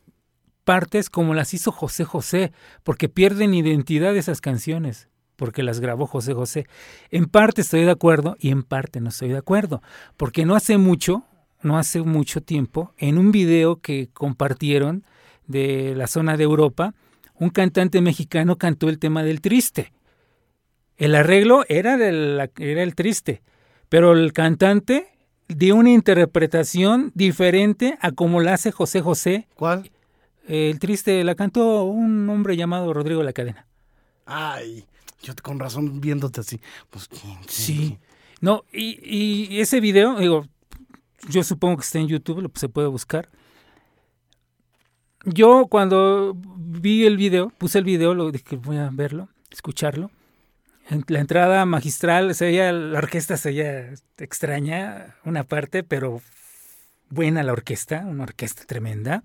partes 0.67 1.09
como 1.09 1.33
las 1.33 1.53
hizo 1.53 1.71
José 1.71 2.03
José, 2.03 2.51
porque 2.83 3.07
pierden 3.07 3.53
identidad 3.53 4.13
esas 4.17 4.41
canciones, 4.41 5.07
porque 5.37 5.63
las 5.63 5.79
grabó 5.79 6.07
José 6.07 6.33
José. 6.33 6.67
En 7.09 7.27
parte 7.27 7.61
estoy 7.61 7.85
de 7.85 7.91
acuerdo 7.91 8.35
y 8.37 8.49
en 8.49 8.63
parte 8.63 8.99
no 8.99 9.07
estoy 9.07 9.29
de 9.29 9.37
acuerdo, 9.37 9.81
porque 10.17 10.45
no 10.45 10.55
hace 10.57 10.77
mucho, 10.77 11.23
no 11.61 11.77
hace 11.77 12.01
mucho 12.01 12.41
tiempo, 12.41 12.91
en 12.97 13.17
un 13.17 13.31
video 13.31 13.77
que 13.79 14.09
compartieron 14.11 15.05
de 15.47 15.95
la 15.95 16.07
zona 16.07 16.35
de 16.35 16.43
Europa, 16.43 16.93
un 17.35 17.49
cantante 17.49 18.01
mexicano 18.01 18.57
cantó 18.57 18.89
el 18.89 18.99
tema 18.99 19.23
del 19.23 19.39
triste. 19.39 19.93
El 20.97 21.15
arreglo 21.15 21.63
era, 21.69 21.95
de 21.95 22.11
la- 22.11 22.49
era 22.57 22.83
el 22.83 22.93
triste, 22.93 23.41
pero 23.87 24.11
el 24.11 24.33
cantante 24.33 25.07
dio 25.47 25.77
una 25.77 25.91
interpretación 25.91 27.13
diferente 27.15 27.97
a 28.01 28.11
como 28.11 28.41
la 28.41 28.55
hace 28.55 28.73
José 28.73 28.99
José. 28.99 29.47
¿Cuál? 29.55 29.89
El 30.47 30.79
triste 30.79 31.23
la 31.23 31.35
cantó 31.35 31.83
un 31.83 32.29
hombre 32.29 32.55
llamado 32.55 32.93
Rodrigo 32.93 33.21
La 33.21 33.33
Cadena. 33.33 33.67
Ay, 34.25 34.85
yo 35.21 35.33
con 35.43 35.59
razón 35.59 35.99
viéndote 35.99 36.41
así. 36.41 36.59
Pues 36.89 37.07
¿quién? 37.07 37.35
quién, 37.39 37.49
Sí. 37.49 37.97
No, 38.39 38.63
y, 38.71 38.99
y 39.03 39.59
ese 39.59 39.79
video, 39.81 40.17
digo, 40.19 40.45
yo 41.27 41.43
supongo 41.43 41.77
que 41.77 41.83
está 41.83 41.99
en 41.99 42.07
YouTube, 42.07 42.41
lo 42.41 42.51
se 42.55 42.69
puede 42.69 42.87
buscar. 42.87 43.29
Yo 45.25 45.67
cuando 45.67 46.37
vi 46.55 47.05
el 47.05 47.17
video, 47.17 47.49
puse 47.49 47.79
el 47.79 47.83
video, 47.83 48.13
lo 48.13 48.31
dije 48.31 48.55
voy 48.55 48.77
a 48.77 48.89
verlo, 48.91 49.27
escucharlo. 49.51 50.11
En 50.89 51.03
la 51.07 51.19
entrada 51.19 51.65
magistral, 51.65 52.33
se 52.33 52.45
veía, 52.45 52.71
la 52.71 52.99
orquesta 52.99 53.35
se 53.35 53.49
veía 53.49 53.93
extraña, 54.17 55.17
una 55.25 55.43
parte, 55.43 55.83
pero 55.83 56.21
buena 57.09 57.43
la 57.43 57.51
orquesta, 57.51 58.05
una 58.05 58.23
orquesta 58.23 58.63
tremenda. 58.63 59.21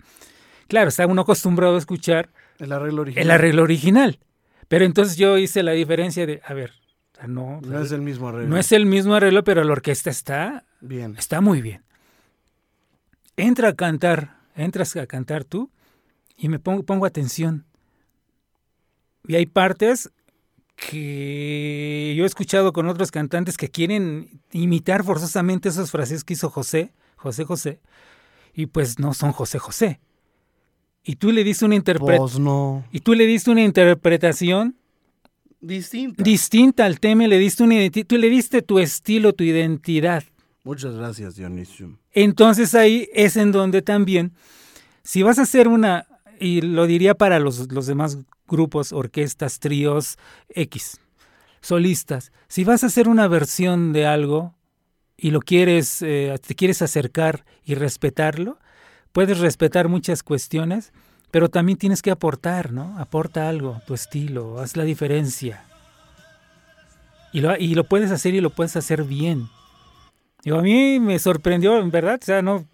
Claro, 0.73 0.89
está 0.89 1.05
uno 1.05 1.21
acostumbrado 1.21 1.75
a 1.75 1.77
escuchar 1.77 2.31
El 2.57 2.71
arreglo 2.71 3.03
original. 3.03 3.23
el 3.25 3.29
arreglo 3.29 3.61
original. 3.61 4.19
Pero 4.67 4.85
entonces 4.85 5.17
yo 5.17 5.37
hice 5.37 5.61
la 5.61 5.73
diferencia 5.73 6.25
de, 6.25 6.41
a 6.43 6.51
ver, 6.55 6.71
no, 7.27 7.61
No 7.61 7.79
es 7.79 7.91
el 7.91 8.01
mismo 8.01 8.29
arreglo. 8.29 8.49
no 8.49 8.57
es 8.57 8.71
el 8.71 8.87
mismo 8.87 9.13
arreglo, 9.13 9.43
pero 9.43 9.63
la 9.63 9.71
orquesta 9.71 10.09
está, 10.09 10.65
Bien. 10.81 11.13
está 11.15 11.41
muy 11.41 11.61
bien. 11.61 11.83
Entra 13.37 13.69
a 13.69 13.73
cantar, 13.75 14.37
entras 14.55 14.95
a 14.95 15.05
cantar 15.05 15.43
tú 15.43 15.69
y 16.37 16.49
me 16.49 16.57
pongo, 16.57 16.81
pongo 16.81 17.05
atención. 17.05 17.67
Y 19.27 19.35
hay 19.35 19.45
partes 19.45 20.09
que 20.75 22.15
yo 22.17 22.23
he 22.23 22.25
escuchado 22.25 22.73
con 22.73 22.89
otros 22.89 23.11
cantantes 23.11 23.57
que 23.57 23.69
quieren 23.69 24.41
imitar 24.51 25.03
forzosamente 25.03 25.69
esas 25.69 25.91
frases 25.91 26.23
que 26.23 26.33
hizo 26.33 26.49
José, 26.49 26.93
José 27.15 27.43
José, 27.45 27.79
y 28.55 28.65
pues 28.65 28.97
no 28.97 29.13
son 29.13 29.33
José 29.33 29.59
José. 29.59 29.99
Y 31.03 31.15
tú 31.17 31.31
le 31.31 31.43
diste 31.43 31.65
una 31.65 31.75
interpretación. 31.75 32.21
Pues 32.27 32.39
no. 32.39 32.85
Y 32.91 33.01
tú 33.01 33.13
le 33.13 33.25
diste 33.25 33.51
una 33.51 33.63
interpretación 33.63 34.75
Distinta. 35.59 36.23
distinta 36.23 36.85
al 36.85 36.99
tema, 36.99 37.25
le 37.27 37.37
diste 37.37 37.63
una 37.63 37.75
tú 38.05 38.17
le 38.17 38.29
diste 38.29 38.61
tu 38.61 38.79
estilo, 38.79 39.33
tu 39.33 39.43
identidad. 39.43 40.23
Muchas 40.63 40.95
gracias, 40.95 41.35
Dionisio. 41.35 41.97
Entonces 42.11 42.73
ahí 42.75 43.09
es 43.13 43.37
en 43.37 43.51
donde 43.51 43.81
también, 43.81 44.33
si 45.03 45.23
vas 45.23 45.39
a 45.39 45.43
hacer 45.43 45.67
una, 45.67 46.07
y 46.39 46.61
lo 46.61 46.85
diría 46.85 47.15
para 47.15 47.39
los, 47.39 47.71
los 47.71 47.85
demás 47.85 48.17
grupos, 48.47 48.93
orquestas, 48.93 49.59
tríos, 49.59 50.17
X, 50.49 50.99
solistas, 51.61 52.31
si 52.47 52.63
vas 52.63 52.83
a 52.83 52.87
hacer 52.87 53.07
una 53.07 53.27
versión 53.27 53.93
de 53.93 54.05
algo 54.05 54.55
y 55.17 55.31
lo 55.31 55.39
quieres, 55.39 56.01
eh, 56.01 56.35
te 56.45 56.55
quieres 56.55 56.81
acercar 56.81 57.45
y 57.63 57.75
respetarlo, 57.75 58.59
puedes 59.13 59.39
respetar 59.39 59.87
muchas 59.87 60.23
cuestiones, 60.23 60.91
pero 61.31 61.49
también 61.49 61.77
tienes 61.77 62.01
que 62.01 62.11
aportar, 62.11 62.73
¿no? 62.73 62.99
Aporta 62.99 63.47
algo, 63.47 63.81
tu 63.87 63.93
estilo, 63.93 64.59
haz 64.59 64.75
la 64.75 64.83
diferencia. 64.83 65.63
Y 67.31 67.41
lo, 67.41 67.55
y 67.57 67.73
lo 67.73 67.85
puedes 67.85 68.11
hacer 68.11 68.35
y 68.35 68.41
lo 68.41 68.49
puedes 68.49 68.75
hacer 68.75 69.03
bien. 69.03 69.47
Digo, 70.43 70.59
a 70.59 70.61
mí 70.61 70.99
me 70.99 71.17
sorprendió, 71.19 71.79
en 71.79 71.89
verdad, 71.89 72.19
o 72.21 72.25
sea, 72.25 72.41
no, 72.41 72.65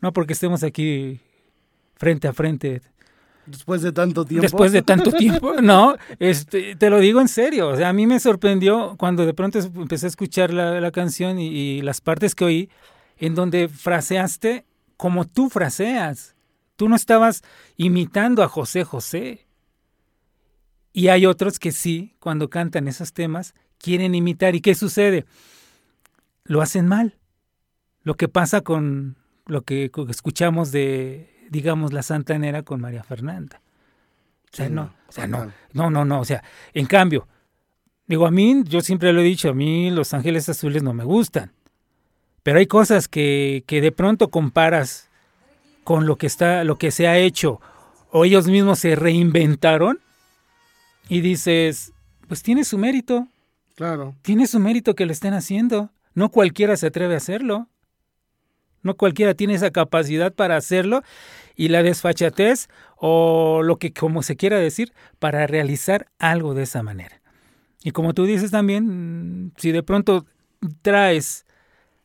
no 0.00 0.12
porque 0.12 0.34
estemos 0.34 0.62
aquí 0.62 1.20
frente 1.96 2.28
a 2.28 2.32
frente 2.32 2.80
Después 3.46 3.82
de 3.82 3.92
tanto 3.92 4.24
tiempo. 4.24 4.42
después 4.42 4.72
de 4.72 4.82
tanto 4.82 5.12
tiempo, 5.18 5.60
no, 5.60 5.96
este, 6.18 6.76
te 6.76 6.88
lo 6.88 6.98
digo 6.98 7.20
en 7.20 7.28
serio, 7.28 7.68
o 7.68 7.76
sea, 7.76 7.90
a 7.90 7.92
mí 7.92 8.06
me 8.06 8.18
sorprendió 8.18 8.96
cuando 8.98 9.26
de 9.26 9.34
pronto 9.34 9.58
empecé 9.58 10.06
a 10.06 10.08
escuchar 10.08 10.52
la, 10.52 10.80
la 10.80 10.90
canción 10.90 11.38
y, 11.38 11.48
y 11.48 11.82
las 11.82 12.00
partes 12.00 12.34
que 12.34 12.44
oí, 12.44 12.70
en 13.18 13.34
donde 13.34 13.68
fraseaste 13.68 14.64
como 14.96 15.26
tú 15.26 15.50
fraseas. 15.50 16.34
Tú 16.76 16.88
no 16.88 16.96
estabas 16.96 17.42
imitando 17.76 18.42
a 18.42 18.48
José 18.48 18.84
José. 18.84 19.46
Y 20.92 21.08
hay 21.08 21.26
otros 21.26 21.58
que 21.58 21.72
sí, 21.72 22.14
cuando 22.20 22.50
cantan 22.50 22.88
esos 22.88 23.12
temas, 23.12 23.54
quieren 23.78 24.14
imitar. 24.14 24.54
¿Y 24.54 24.60
qué 24.60 24.74
sucede? 24.74 25.24
Lo 26.44 26.62
hacen 26.62 26.86
mal. 26.86 27.18
Lo 28.02 28.16
que 28.16 28.28
pasa 28.28 28.60
con 28.60 29.16
lo 29.46 29.62
que 29.62 29.90
escuchamos 30.08 30.72
de, 30.72 31.46
digamos, 31.50 31.92
la 31.92 32.02
Santanera 32.02 32.62
con 32.62 32.80
María 32.80 33.02
Fernanda. 33.02 33.60
O 34.52 34.56
sea, 34.56 34.68
Sí, 34.68 34.72
no, 34.72 34.94
o 35.08 35.12
sea, 35.12 35.26
no, 35.26 35.50
no, 35.72 35.90
no, 35.90 36.04
no, 36.04 36.20
o 36.20 36.24
sea, 36.24 36.44
en 36.74 36.86
cambio, 36.86 37.26
digo, 38.06 38.26
a 38.26 38.30
mí, 38.30 38.62
yo 38.64 38.80
siempre 38.80 39.12
lo 39.12 39.20
he 39.20 39.24
dicho, 39.24 39.50
a 39.50 39.54
mí 39.54 39.90
Los 39.90 40.14
Ángeles 40.14 40.48
Azules 40.48 40.82
no 40.82 40.94
me 40.94 41.04
gustan, 41.04 41.52
pero 42.44 42.60
hay 42.60 42.66
cosas 42.66 43.08
que, 43.08 43.64
que 43.66 43.80
de 43.80 43.90
pronto 43.90 44.28
comparas 44.30 45.10
con 45.82 46.06
lo 46.06 46.14
que 46.16 46.28
está, 46.28 46.62
lo 46.62 46.78
que 46.78 46.92
se 46.92 47.08
ha 47.08 47.18
hecho, 47.18 47.60
o 48.12 48.24
ellos 48.24 48.46
mismos 48.46 48.78
se 48.78 48.94
reinventaron, 48.94 49.98
y 51.08 51.20
dices, 51.20 51.92
pues 52.28 52.42
tiene 52.42 52.64
su 52.64 52.78
mérito, 52.78 53.26
Claro. 53.74 54.14
tiene 54.22 54.46
su 54.46 54.60
mérito 54.60 54.94
que 54.94 55.04
lo 55.04 55.12
estén 55.12 55.34
haciendo. 55.34 55.90
No 56.14 56.30
cualquiera 56.30 56.76
se 56.76 56.86
atreve 56.86 57.14
a 57.14 57.18
hacerlo. 57.18 57.68
No 58.82 58.94
cualquiera 58.96 59.34
tiene 59.34 59.54
esa 59.54 59.70
capacidad 59.70 60.32
para 60.32 60.56
hacerlo 60.56 61.02
y 61.56 61.68
la 61.68 61.82
desfachatez 61.82 62.68
o 62.96 63.62
lo 63.64 63.78
que 63.78 63.92
como 63.92 64.22
se 64.22 64.36
quiera 64.36 64.58
decir 64.58 64.92
para 65.18 65.46
realizar 65.46 66.06
algo 66.18 66.54
de 66.54 66.62
esa 66.62 66.82
manera. 66.82 67.20
Y 67.82 67.90
como 67.90 68.14
tú 68.14 68.26
dices 68.26 68.50
también, 68.50 69.52
si 69.56 69.72
de 69.72 69.82
pronto 69.82 70.24
traes 70.82 71.46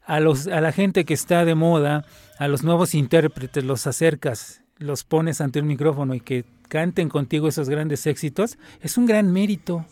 a 0.09 0.19
los 0.19 0.47
a 0.47 0.59
la 0.59 0.71
gente 0.71 1.05
que 1.05 1.13
está 1.13 1.45
de 1.45 1.53
moda, 1.53 2.03
a 2.39 2.47
los 2.47 2.63
nuevos 2.63 2.95
intérpretes, 2.95 3.63
los 3.63 3.85
acercas, 3.85 4.63
los 4.79 5.03
pones 5.03 5.39
ante 5.39 5.59
el 5.59 5.65
micrófono 5.65 6.15
y 6.15 6.19
que 6.19 6.45
canten 6.67 7.09
contigo 7.09 7.47
esos 7.47 7.69
grandes 7.69 8.07
éxitos, 8.07 8.57
es 8.81 8.97
un 8.97 9.05
gran 9.05 9.31
mérito. 9.31 9.85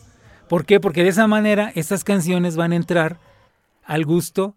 ¿Por 0.49 0.65
qué? 0.65 0.79
Porque 0.79 1.03
de 1.03 1.09
esa 1.09 1.27
manera 1.27 1.71
estas 1.75 2.03
canciones 2.03 2.55
van 2.55 2.71
a 2.71 2.77
entrar 2.77 3.19
al 3.83 4.05
gusto 4.05 4.55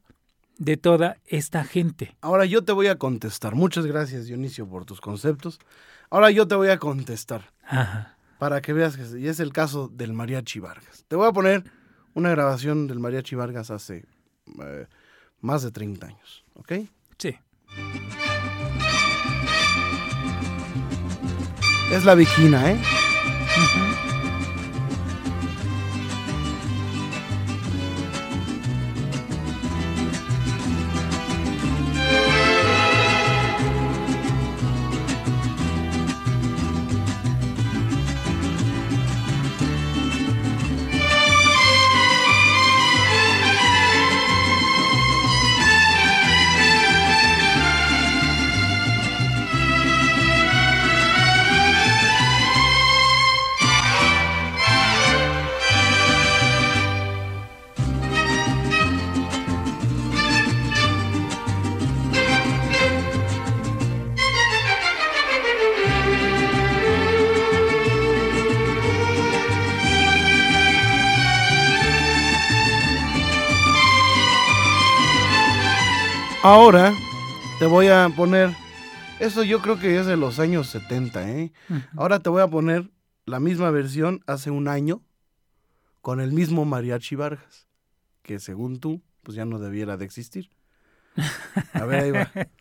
de 0.56 0.78
toda 0.78 1.18
esta 1.26 1.62
gente. 1.64 2.16
Ahora 2.22 2.46
yo 2.46 2.64
te 2.64 2.72
voy 2.72 2.86
a 2.86 2.96
contestar. 2.96 3.54
Muchas 3.54 3.84
gracias, 3.84 4.24
Dionisio, 4.26 4.66
por 4.66 4.86
tus 4.86 5.02
conceptos. 5.02 5.58
Ahora 6.08 6.30
yo 6.30 6.48
te 6.48 6.54
voy 6.54 6.68
a 6.68 6.78
contestar 6.78 7.52
Ajá. 7.66 8.16
para 8.38 8.62
que 8.62 8.72
veas 8.72 8.96
que 8.96 9.18
y 9.18 9.28
es 9.28 9.40
el 9.40 9.52
caso 9.52 9.88
del 9.88 10.14
Mariachi 10.14 10.58
Vargas. 10.58 11.04
Te 11.06 11.16
voy 11.16 11.28
a 11.28 11.32
poner 11.32 11.64
una 12.14 12.30
grabación 12.30 12.86
del 12.86 12.98
Mariachi 12.98 13.36
Vargas 13.36 13.70
hace 13.70 14.06
eh, 14.62 14.86
más 15.40 15.62
de 15.62 15.70
30 15.70 16.06
años, 16.06 16.44
¿ok? 16.54 16.72
Sí. 17.18 17.36
Es 21.92 22.04
la 22.04 22.14
Viquina, 22.14 22.70
¿eh? 22.72 22.80
Ahora 76.50 76.92
te 77.60 77.66
voy 77.66 77.86
a 77.86 78.08
poner. 78.08 78.50
Esto 79.20 79.44
yo 79.44 79.60
creo 79.60 79.78
que 79.78 80.00
es 80.00 80.06
de 80.06 80.16
los 80.16 80.40
años 80.40 80.68
70, 80.68 81.30
¿eh? 81.30 81.52
Ahora 81.96 82.18
te 82.18 82.28
voy 82.28 82.42
a 82.42 82.48
poner 82.48 82.90
la 83.24 83.38
misma 83.38 83.70
versión 83.70 84.24
hace 84.26 84.50
un 84.50 84.66
año 84.66 85.00
con 86.00 86.20
el 86.20 86.32
mismo 86.32 86.64
Mariachi 86.64 87.14
Vargas, 87.14 87.68
que 88.22 88.40
según 88.40 88.80
tú, 88.80 89.00
pues 89.22 89.36
ya 89.36 89.44
no 89.44 89.60
debiera 89.60 89.96
de 89.96 90.04
existir. 90.04 90.50
A 91.72 91.84
ver, 91.84 92.02
ahí 92.02 92.10
va. 92.10 92.30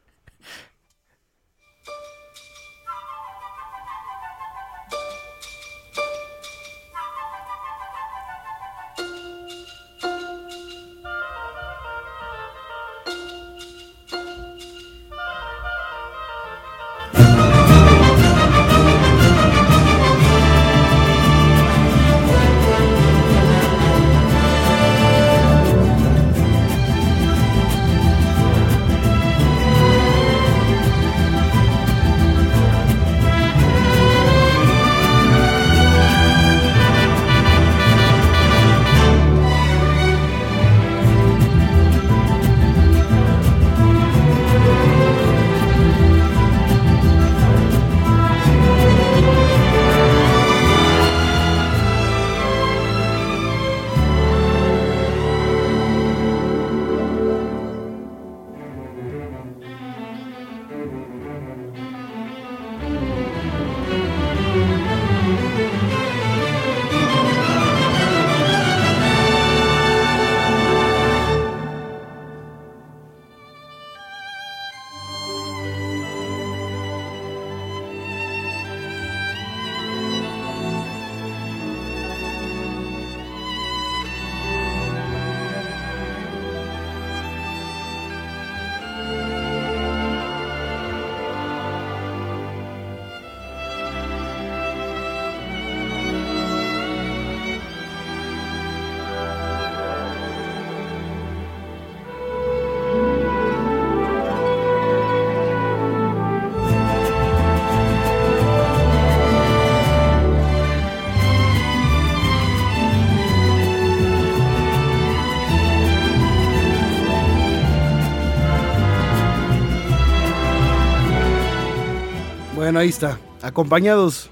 Bueno, 122.80 122.84
ahí 122.84 122.90
está. 122.90 123.20
Acompañados 123.42 124.30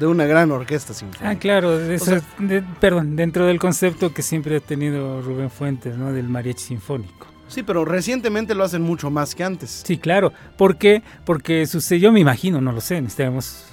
de 0.00 0.06
una 0.06 0.24
gran 0.24 0.50
orquesta 0.50 0.94
sinfónica. 0.94 1.28
Ah, 1.28 1.38
claro, 1.38 1.76
de 1.78 1.94
eso- 1.96 2.06
sea- 2.06 2.22
de- 2.38 2.62
perdón, 2.80 3.16
dentro 3.16 3.44
del 3.44 3.58
concepto 3.58 4.14
que 4.14 4.22
siempre 4.22 4.56
ha 4.56 4.60
tenido 4.60 5.20
Rubén 5.20 5.50
Fuentes, 5.50 5.96
¿no? 5.98 6.10
Del 6.10 6.26
mariachi 6.28 6.62
sinfónico. 6.64 7.26
Sí, 7.48 7.62
pero 7.62 7.84
recientemente 7.84 8.54
lo 8.54 8.64
hacen 8.64 8.80
mucho 8.80 9.10
más 9.10 9.34
que 9.34 9.44
antes. 9.44 9.82
Sí, 9.84 9.98
claro. 9.98 10.32
¿Por 10.56 10.76
qué? 10.78 11.02
Porque 11.26 11.66
sucedió, 11.66 12.10
me 12.12 12.20
imagino, 12.20 12.62
no 12.62 12.72
lo 12.72 12.80
sé, 12.80 12.98
necesitamos 13.02 13.66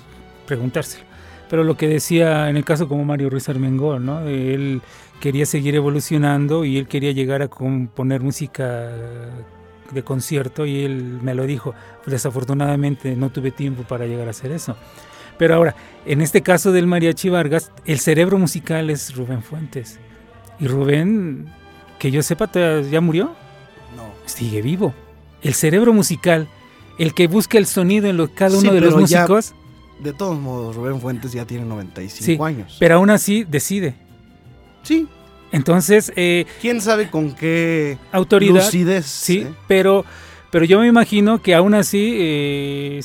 preguntárselo. 0.45 1.05
Pero 1.49 1.63
lo 1.63 1.77
que 1.77 1.87
decía 1.87 2.49
en 2.49 2.57
el 2.57 2.65
caso 2.65 2.89
como 2.89 3.05
Mario 3.05 3.29
Ruiz 3.29 3.47
Armengol, 3.47 4.05
¿no? 4.05 4.19
Él 4.27 4.81
quería 5.21 5.45
seguir 5.45 5.75
evolucionando 5.75 6.65
y 6.65 6.77
él 6.77 6.87
quería 6.89 7.13
llegar 7.13 7.41
a 7.41 7.47
componer 7.47 8.21
música 8.21 8.89
de 9.93 10.03
concierto 10.03 10.65
y 10.65 10.83
él 10.83 11.19
me 11.21 11.33
lo 11.35 11.45
dijo. 11.45 11.73
Desafortunadamente 12.05 13.15
no 13.15 13.29
tuve 13.31 13.51
tiempo 13.51 13.83
para 13.83 14.05
llegar 14.05 14.27
a 14.27 14.31
hacer 14.31 14.51
eso. 14.51 14.75
Pero 15.37 15.55
ahora, 15.55 15.75
en 16.05 16.21
este 16.21 16.41
caso 16.41 16.71
del 16.71 16.85
Mariachi 16.85 17.29
Vargas, 17.29 17.71
el 17.85 17.99
cerebro 17.99 18.37
musical 18.37 18.89
es 18.89 19.15
Rubén 19.15 19.41
Fuentes. 19.41 19.99
Y 20.59 20.67
Rubén, 20.67 21.47
que 21.97 22.11
yo 22.11 22.21
sepa, 22.23 22.49
ya 22.81 22.99
murió 23.01 23.35
No. 23.95 24.11
sigue 24.25 24.61
vivo. 24.61 24.93
El 25.41 25.53
cerebro 25.53 25.93
musical, 25.93 26.49
el 26.97 27.13
que 27.13 27.27
busca 27.27 27.57
el 27.57 27.65
sonido 27.65 28.07
en 28.09 28.17
lo- 28.17 28.33
cada 28.33 28.51
Sí, 28.59 28.67
uno 28.67 28.73
de 28.73 28.81
los 28.81 28.93
pero 28.93 29.05
ya- 29.07 29.21
músicos, 29.21 29.55
De 30.01 30.13
todos 30.13 30.39
modos, 30.39 30.77
Rubén 30.77 31.01
Fuentes 31.01 31.33
ya 31.33 31.43
tiene 31.45 31.65
95 31.65 32.45
años. 32.45 32.77
pero 32.79 32.95
aún 32.95 33.09
así 33.09 33.43
decide. 33.43 33.95
Sí, 34.83 35.07
Entonces, 35.51 36.11
eh, 36.15 36.45
quién 36.61 36.81
sabe 36.81 37.09
con 37.09 37.33
qué 37.33 37.97
autoridad, 38.11 38.65
lucidez. 38.65 39.05
sí, 39.05 39.39
¿eh? 39.39 39.53
pero, 39.67 40.05
pero 40.51 40.65
yo 40.65 40.79
me 40.79 40.87
imagino 40.87 41.41
que 41.41 41.55
aún 41.55 41.73
así 41.73 42.15
eh, 42.19 43.01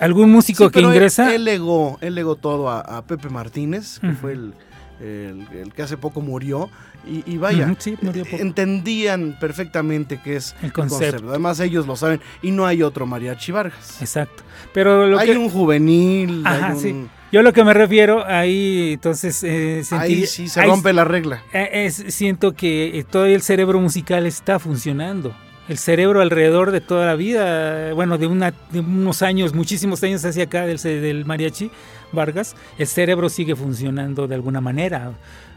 algún 0.00 0.30
músico 0.30 0.64
Sí, 0.64 0.70
que 0.70 0.74
pero 0.80 0.88
ingresa, 0.88 1.34
Él, 1.34 1.44
legó, 1.44 1.98
él 2.00 2.14
legó 2.14 2.36
todo 2.36 2.68
a, 2.68 2.80
a 2.80 3.06
Pepe 3.06 3.28
Martínez, 3.30 3.98
que 4.00 4.12
fue 4.12 4.32
el, 4.32 4.54
el- 5.00 5.46
el 5.56 5.72
que 5.72 5.82
hace 5.82 5.96
poco 5.96 6.20
murió. 6.20 6.70
Y, 7.04 7.24
y 7.32 7.36
vaya, 7.36 7.74
sí, 7.78 7.96
murió 8.00 8.24
entendían 8.30 9.36
perfectamente 9.40 10.20
qué 10.22 10.36
es 10.36 10.54
el 10.60 10.66
el 10.66 10.72
concepto. 10.72 11.28
Además, 11.30 11.58
ellos 11.60 11.86
lo 11.86 11.96
saben. 11.96 12.20
Y 12.42 12.52
no 12.52 12.64
hay 12.66 12.82
otro 12.84 13.06
Mariachi 13.06 13.50
Vargas. 13.50 14.00
Exacto. 14.00 14.44
Pero 14.72 15.06
lo 15.08 15.18
hay 15.18 15.30
que, 15.30 15.36
un 15.36 15.50
juvenil, 15.50 16.42
Ajá, 16.46 16.68
hay 16.68 16.72
un- 16.74 16.80
sí. 16.80 17.06
yo 17.32 17.42
lo 17.42 17.52
que 17.52 17.64
me 17.64 17.74
refiero 17.74 18.24
ahí, 18.24 18.92
entonces 18.92 19.42
eh, 19.42 19.78
ahí 19.78 19.84
sentiría- 19.84 20.26
sí 20.28 20.48
se 20.48 20.60
ahí 20.60 20.68
rompe 20.68 20.92
la 20.92 21.04
regla. 21.04 21.42
Eh, 21.52 21.86
es- 21.86 22.04
siento 22.14 22.54
que 22.54 22.98
eh, 22.98 23.04
todo 23.04 23.26
el 23.26 23.42
cerebro 23.42 23.80
musical 23.80 24.24
está 24.26 24.58
funcionando. 24.60 25.34
El 25.72 25.78
cerebro 25.78 26.20
alrededor 26.20 26.70
de 26.70 26.82
toda 26.82 27.06
la 27.06 27.14
vida, 27.14 27.94
bueno, 27.94 28.18
de, 28.18 28.26
una, 28.26 28.52
de 28.72 28.80
unos 28.80 29.22
años, 29.22 29.54
muchísimos 29.54 30.02
años 30.02 30.22
hacia 30.22 30.44
acá 30.44 30.66
del, 30.66 31.24
mariachi 31.24 31.70
Vargas, 32.12 32.54
el 32.76 32.86
cerebro 32.86 33.30
sigue 33.30 33.56
funcionando 33.56 34.28
de 34.28 34.34
alguna 34.34 34.60
manera. 34.60 35.14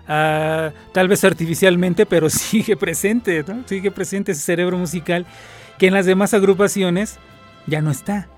Ah, 0.07 0.71
tal 0.93 1.09
vez 1.09 1.21
artificialmente, 1.25 2.05
pero 2.05 2.29
sigue 2.29 2.77
presente, 2.77 3.43
¿no? 3.45 3.63
Sigue 3.67 3.91
presente 3.91 4.31
ese 4.31 4.39
cerebro 4.39 4.77
musical 4.77 5.25
que 5.77 5.87
en 5.87 5.93
las 5.93 6.05
demás 6.05 6.33
agrupaciones 6.33 7.17
ya 7.67 7.81
no 7.81 7.91
está. 7.91 8.29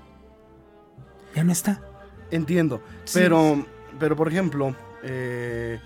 Ya 1.36 1.44
no 1.44 1.52
está. 1.52 1.80
Entiendo. 2.32 2.82
Sí. 3.04 3.20
Pero, 3.20 3.64
pero 4.00 4.16
por 4.16 4.26
ejemplo, 4.26 4.74
eh, 5.04 5.78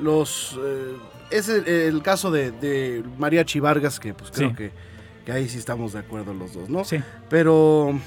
los 0.00 0.56
eh, 0.64 0.94
es 1.32 1.48
el, 1.48 1.66
el 1.66 2.00
caso 2.02 2.30
de, 2.30 2.52
de 2.52 3.02
Mariachi 3.18 3.58
Vargas, 3.58 3.98
que 3.98 4.14
pues 4.14 4.30
creo 4.30 4.50
Sí. 4.50 4.54
que, 4.54 4.95
que 5.26 5.32
ahí 5.32 5.48
sí 5.48 5.58
estamos 5.58 5.92
de 5.92 5.98
acuerdo 5.98 6.32
los 6.32 6.54
dos, 6.54 6.70
¿no? 6.70 6.84
Sí. 6.84 6.96
Pero 7.28 7.98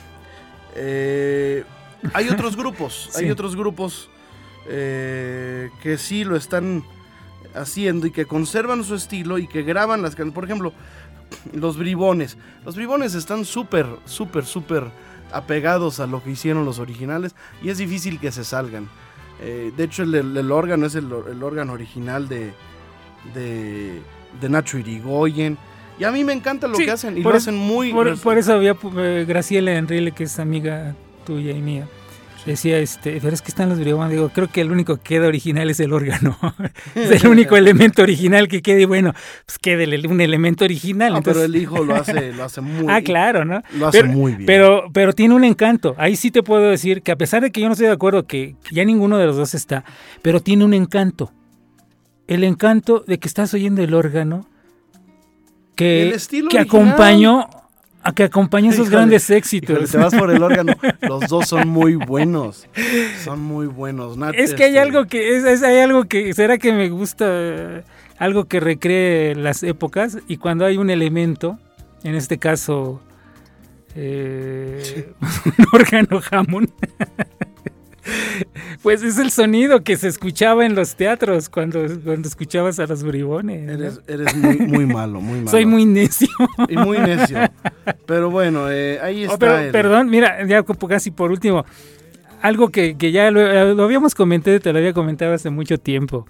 eh, 0.75 1.63
hay 2.13 2.29
otros 2.31 2.55
grupos, 2.55 3.11
hay 3.15 3.29
otros 3.29 3.55
grupos 3.55 4.09
eh, 4.67 5.69
que 5.83 5.97
sí 5.97 6.23
lo 6.23 6.35
están 6.35 6.83
haciendo 7.53 8.07
y 8.07 8.11
que 8.11 8.25
conservan 8.25 8.83
su 8.83 8.95
estilo 8.95 9.37
y 9.37 9.47
que 9.47 9.63
graban 9.63 10.01
las 10.01 10.11
canciones. 10.11 10.33
Por 10.33 10.45
ejemplo, 10.45 10.73
los 11.53 11.77
bribones. 11.77 12.37
Los 12.65 12.75
bribones 12.75 13.13
están 13.15 13.45
súper, 13.45 13.85
súper, 14.05 14.45
súper 14.45 14.85
apegados 15.31 15.99
a 15.99 16.07
lo 16.07 16.23
que 16.23 16.31
hicieron 16.31 16.65
los 16.65 16.79
originales 16.79 17.35
y 17.61 17.69
es 17.69 17.77
difícil 17.77 18.19
que 18.19 18.31
se 18.31 18.43
salgan. 18.43 18.87
Eh, 19.41 19.71
de 19.75 19.83
hecho, 19.83 20.03
el, 20.03 20.15
el- 20.15 20.35
el 20.37 20.51
órgano 20.51 20.85
es 20.85 20.95
el, 20.95 21.05
el 21.31 21.43
órgano 21.43 21.73
original 21.73 22.27
de, 22.27 22.51
de, 23.33 24.01
de 24.39 24.49
Nacho 24.49 24.77
Irigoyen. 24.77 25.57
Y 25.99 26.03
a 26.05 26.11
mí 26.11 26.23
me 26.23 26.33
encanta 26.33 26.67
lo 26.67 26.75
Sí, 26.75 26.85
que 26.85 26.91
hacen 26.91 27.17
y 27.17 27.21
por 27.21 27.33
lo 27.33 27.37
hacen 27.37 27.55
muy... 27.55 27.91
Por, 27.91 28.17
por 28.19 28.37
eso 28.37 28.53
había 28.53 28.75
eh, 28.97 29.25
Graciela 29.27 29.73
Enrile, 29.75 30.11
que 30.13 30.23
es 30.23 30.39
amiga 30.39 30.95
tuya 31.25 31.51
y 31.51 31.61
mía. 31.61 31.87
Decía, 32.45 32.79
este, 32.79 33.19
pero 33.21 33.33
es 33.33 33.41
que 33.41 33.49
están 33.49 33.67
los 33.67 33.77
bribones. 33.79 34.11
Digo, 34.11 34.29
creo 34.29 34.47
que 34.47 34.61
el 34.61 34.71
único 34.71 34.95
que 34.95 35.03
queda 35.03 35.27
original 35.27 35.69
es 35.69 35.81
el 35.81 35.91
órgano. 35.91 36.37
es 36.95 37.21
el 37.21 37.27
único 37.31 37.57
elemento 37.57 38.01
original 38.01 38.47
que 38.47 38.61
quede. 38.61 38.83
Y 38.83 38.85
bueno, 38.85 39.13
pues 39.45 39.59
quede 39.59 39.83
el- 39.83 40.07
un 40.07 40.21
elemento 40.21 40.63
original. 40.63 41.17
Entonces- 41.17 41.33
pero 41.43 41.45
el 41.53 41.61
hijo 41.61 41.83
lo 41.83 41.95
hace, 41.95 42.31
lo 42.33 42.45
hace 42.45 42.61
muy 42.61 42.85
Ah, 42.87 43.01
claro, 43.01 43.43
¿no? 43.43 43.61
Lo 43.77 43.89
hace 43.89 43.99
pero, 44.01 44.13
muy 44.13 44.31
bien. 44.35 44.45
Pero, 44.45 44.85
pero 44.93 45.11
tiene 45.11 45.35
un 45.35 45.43
encanto. 45.43 45.95
Ahí 45.97 46.15
sí 46.15 46.31
te 46.31 46.41
puedo 46.41 46.69
decir 46.69 47.01
que 47.01 47.11
a 47.11 47.17
pesar 47.17 47.43
de 47.43 47.51
que 47.51 47.59
yo 47.59 47.67
no 47.67 47.73
estoy 47.73 47.87
de 47.87 47.93
acuerdo 47.93 48.25
que 48.25 48.55
ya 48.71 48.85
ninguno 48.85 49.17
de 49.17 49.25
los 49.25 49.35
dos 49.35 49.53
está, 49.53 49.83
pero 50.21 50.39
tiene 50.39 50.63
un 50.63 50.73
encanto. 50.73 51.33
El 52.27 52.45
encanto 52.45 53.03
de 53.05 53.19
que 53.19 53.27
estás 53.27 53.53
oyendo 53.53 53.83
el 53.83 53.93
órgano 53.93 54.47
que, 55.79 56.17
que 56.49 56.59
acompañó 56.59 57.47
a 58.01 58.13
que 58.13 58.23
acompañó 58.23 58.69
esos 58.69 58.87
Híjole, 58.87 58.95
grandes 58.97 59.23
Híjole, 59.25 59.37
éxitos. 59.39 59.91
te 59.91 59.97
vas 59.97 60.15
por 60.15 60.31
el 60.31 60.41
órgano. 60.41 60.73
Los 61.01 61.27
dos 61.27 61.47
son 61.47 61.67
muy 61.67 61.95
buenos. 61.95 62.67
Son 63.23 63.41
muy 63.41 63.67
buenos. 63.67 64.17
Es 64.35 64.53
que 64.53 64.63
hay 64.63 64.69
este, 64.69 64.79
algo 64.79 65.05
que 65.05 65.35
es, 65.37 65.43
es- 65.43 65.63
hay 65.63 65.79
algo 65.79 66.05
que 66.05 66.33
será 66.33 66.57
que 66.57 66.71
me 66.71 66.89
gusta 66.89 67.83
algo 68.17 68.45
que 68.45 68.59
recree 68.59 69.35
las 69.35 69.63
épocas 69.63 70.17
y 70.27 70.37
cuando 70.37 70.65
hay 70.65 70.77
un 70.77 70.89
elemento, 70.89 71.57
en 72.03 72.15
este 72.15 72.37
caso 72.37 73.01
eh, 73.95 75.11
un 75.57 75.65
órgano 75.73 76.21
Hammond. 76.31 76.69
Pues 78.81 79.03
es 79.03 79.17
el 79.19 79.29
sonido 79.29 79.83
que 79.83 79.97
se 79.97 80.07
escuchaba 80.07 80.65
en 80.65 80.73
los 80.73 80.95
teatros 80.95 81.49
cuando, 81.49 81.81
cuando 82.03 82.27
escuchabas 82.29 82.79
a 82.79 82.85
los 82.87 83.03
bribones. 83.03 83.63
¿no? 83.63 83.73
Eres, 83.73 83.99
eres 84.07 84.35
muy, 84.37 84.55
muy 84.57 84.85
malo, 84.93 85.19
muy 85.19 85.39
malo. 85.39 85.51
Soy 85.51 85.65
muy 85.65 85.85
necio. 85.85 86.29
Y 86.69 86.77
muy 86.77 86.97
necio. 86.99 87.37
Pero 88.05 88.29
bueno, 88.29 88.71
eh, 88.71 88.99
ahí 89.01 89.23
está. 89.23 89.35
Oh, 89.35 89.39
pero, 89.39 89.57
el- 89.57 89.71
Perdón, 89.71 90.09
mira, 90.09 90.45
ya 90.47 90.63
casi 90.63 91.11
por 91.11 91.29
último, 91.31 91.65
algo 92.41 92.69
que, 92.69 92.95
que 92.97 93.11
ya 93.11 93.31
lo, 93.31 93.73
lo 93.75 93.83
habíamos 93.83 94.15
comentado, 94.15 94.57
te 94.61 94.71
lo 94.71 94.79
había 94.79 94.93
comentado 94.93 95.33
hace 95.33 95.49
mucho 95.49 95.77
tiempo. 95.77 96.25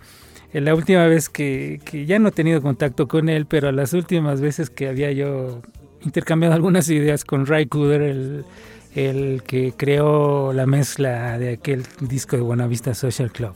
Eh, 0.52 0.60
La 0.62 0.74
última 0.74 1.06
vez 1.06 1.30
que, 1.30 1.80
que 1.86 2.08
ya 2.08 2.18
no 2.18 2.30
he 2.30 2.32
tenido 2.32 2.62
contacto 2.64 3.08
con 3.08 3.30
él, 3.30 3.46
pero 3.46 3.72
las 3.72 3.94
últimas 3.94 4.42
veces 4.42 4.72
que 4.72 4.88
había 4.88 5.12
yo 5.12 5.62
intercambiado 6.02 6.56
algunas 6.56 6.90
ideas 6.90 7.24
con 7.26 7.46
Ray 7.46 7.68
Cooder, 7.68 8.02
el, 8.02 8.44
el 8.96 9.44
que 9.46 9.74
creó 9.76 10.52
la 10.54 10.66
mezcla 10.66 11.38
de 11.38 11.54
aquel 11.54 11.84
disco 12.02 12.36
de 12.36 12.42
Buenavista 12.42 12.94
Social 12.94 13.32
Club. 13.32 13.54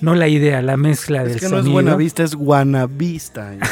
No 0.00 0.14
la 0.14 0.28
idea, 0.28 0.60
la 0.60 0.76
mezcla 0.76 1.22
Es 1.22 1.28
del 1.30 1.38
que 1.40 1.44
no 1.46 1.50
sonido. 1.50 1.66
es 1.68 1.72
buena 1.72 1.96
vista, 1.96 2.22
es 2.22 2.34
guanavista. 2.34 3.54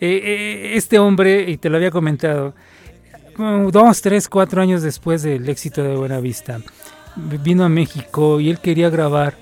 Eh, 0.00 0.20
eh, 0.22 0.72
este 0.74 0.98
hombre, 0.98 1.48
y 1.50 1.56
te 1.56 1.70
lo 1.70 1.76
había 1.76 1.90
comentado, 1.90 2.54
dos, 3.70 4.02
tres, 4.02 4.28
cuatro 4.28 4.60
años 4.60 4.82
después 4.82 5.22
del 5.22 5.48
éxito 5.48 5.82
de 5.82 5.96
Buenavista, 5.96 6.60
vino 7.16 7.64
a 7.64 7.68
México 7.70 8.38
y 8.40 8.50
él 8.50 8.58
quería 8.58 8.90
grabar 8.90 9.34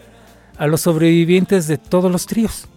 a 0.59 0.67
los 0.69 0.83
sobrevivientes 0.83 1.67
de 1.67 1.79
todos 1.79 2.13
los 2.13 2.27
tríos. 2.27 2.69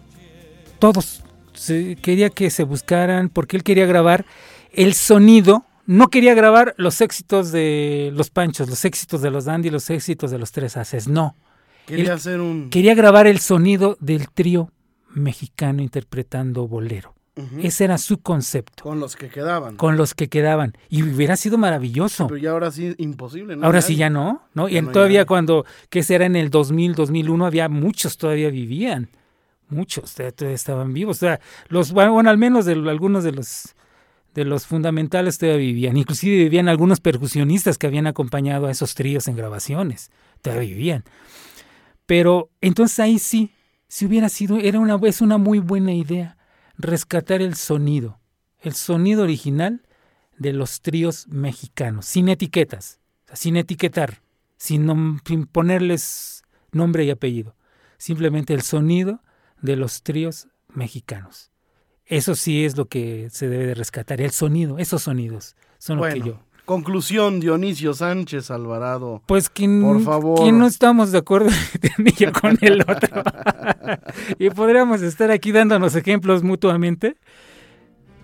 Todos. 0.79 1.21
Se- 1.53 1.95
quería 2.01 2.29
que 2.31 2.49
se 2.49 2.63
buscaran, 2.63 3.29
porque 3.29 3.57
él 3.57 3.63
quería 3.63 3.85
grabar 3.85 4.25
el 4.73 4.93
sonido. 4.95 5.65
No 5.85 6.09
quería 6.09 6.33
grabar 6.33 6.73
los 6.77 6.99
éxitos 7.01 7.51
de 7.51 8.11
los 8.13 8.29
Panchos, 8.29 8.69
los 8.69 8.85
éxitos 8.85 9.21
de 9.21 9.29
los 9.31 9.45
Dandy, 9.45 9.69
los 9.69 9.89
éxitos 9.89 10.31
de 10.31 10.39
los 10.39 10.51
Tres 10.51 10.77
Haces. 10.77 11.07
No. 11.07 11.35
Quería 11.85 12.05
Él- 12.05 12.11
hacer 12.11 12.39
un. 12.41 12.69
Quería 12.71 12.95
grabar 12.95 13.27
el 13.27 13.39
sonido 13.39 13.95
del 13.99 14.29
trío 14.29 14.71
mexicano 15.09 15.81
interpretando 15.81 16.67
bolero. 16.67 17.13
Ese 17.61 17.83
era 17.83 17.97
su 17.97 18.19
concepto, 18.21 18.83
Con 18.83 19.01
los 19.01 19.17
que 19.17 19.27
quedaban. 19.27 19.75
con 19.75 19.97
los 19.97 20.13
que 20.13 20.29
quedaban. 20.29 20.71
Y 20.87 21.03
hubiera 21.03 21.35
sido 21.35 21.57
maravilloso. 21.57 22.27
Pero 22.27 22.37
ya 22.37 22.51
ahora 22.51 22.71
sí, 22.71 22.95
imposible. 22.97 23.57
¿no? 23.57 23.65
Ahora 23.65 23.81
sí 23.81 23.97
ya 23.97 24.09
no, 24.09 24.43
¿no? 24.53 24.69
Y 24.69 24.75
Ya 24.75 24.81
no 24.83 24.91
todavía 24.93 25.25
cuando, 25.25 25.65
que 25.89 26.01
será 26.01 26.25
en 26.27 26.37
el 26.37 26.49
2000, 26.49 26.95
2001, 26.95 27.45
había 27.45 27.67
muchos 27.67 28.17
todavía 28.17 28.49
vivían. 28.49 29.09
Muchos 29.67 30.13
todavía, 30.13 30.31
todavía 30.33 30.55
estaban 30.55 30.93
vivos. 30.93 31.17
O 31.17 31.19
sea, 31.19 31.41
los, 31.67 31.91
bueno, 31.91 32.17
al 32.29 32.37
menos 32.37 32.63
de, 32.63 32.71
algunos 32.71 33.25
de 33.25 33.33
los, 33.33 33.75
de 34.35 34.43
los 34.45 34.67
fundamentales 34.67 35.37
todavía 35.37 35.59
vivían. 35.59 35.97
Inclusive 35.97 36.35
vivían 36.35 36.67
algunos 36.67 36.99
percusionistas 36.99 37.77
que 37.77 37.87
habían 37.87 38.05
acompañado 38.05 38.67
a 38.67 38.71
esos 38.71 38.93
tríos 38.93 39.27
en 39.29 39.37
grabaciones. 39.37 40.11
Todavía 40.41 40.69
vivían. 40.69 41.03
Pero 42.05 42.51
entonces 42.59 42.99
ahí 42.99 43.17
sí, 43.17 43.51
si 43.87 44.05
hubiera 44.05 44.27
sido, 44.27 44.57
era 44.57 44.79
una, 44.79 44.99
es 45.07 45.21
una 45.21 45.37
muy 45.37 45.59
buena 45.59 45.93
idea 45.93 46.37
rescatar 46.77 47.41
el 47.41 47.55
sonido, 47.55 48.19
el 48.59 48.73
sonido 48.73 49.23
original 49.23 49.87
de 50.37 50.51
los 50.51 50.81
tríos 50.81 51.27
mexicanos, 51.29 52.05
sin 52.05 52.27
etiquetas, 52.27 52.99
sin 53.33 53.55
etiquetar, 53.55 54.21
sin, 54.57 55.21
sin 55.25 55.45
ponerles 55.45 56.43
nombre 56.73 57.05
y 57.05 57.09
apellido, 57.09 57.55
simplemente 57.97 58.53
el 58.53 58.63
sonido 58.63 59.23
de 59.61 59.77
los 59.77 60.03
tríos 60.03 60.49
mexicanos. 60.67 61.54
Eso 62.07 62.35
sí 62.35 62.65
es 62.65 62.77
lo 62.77 62.85
que 62.85 63.29
se 63.31 63.49
debe 63.49 63.65
de 63.67 63.73
rescatar, 63.75 64.21
el 64.21 64.31
sonido, 64.31 64.77
esos 64.77 65.01
sonidos 65.03 65.55
son 65.79 65.97
lo 65.97 66.03
que 66.03 66.19
yo. 66.21 66.39
conclusión, 66.65 67.39
Dionisio 67.39 67.93
Sánchez 67.95 68.51
Alvarado. 68.51 69.21
Pues 69.25 69.49
que, 69.49 69.67
Por 69.67 70.01
favor. 70.03 70.43
que 70.43 70.51
no 70.51 70.67
estamos 70.67 71.11
de 71.11 71.17
acuerdo 71.19 71.49
con 72.41 72.57
el 72.61 72.81
otro. 72.81 73.23
y 74.39 74.49
podríamos 74.51 75.01
estar 75.01 75.31
aquí 75.31 75.51
dándonos 75.51 75.95
ejemplos 75.95 76.43
mutuamente 76.43 77.15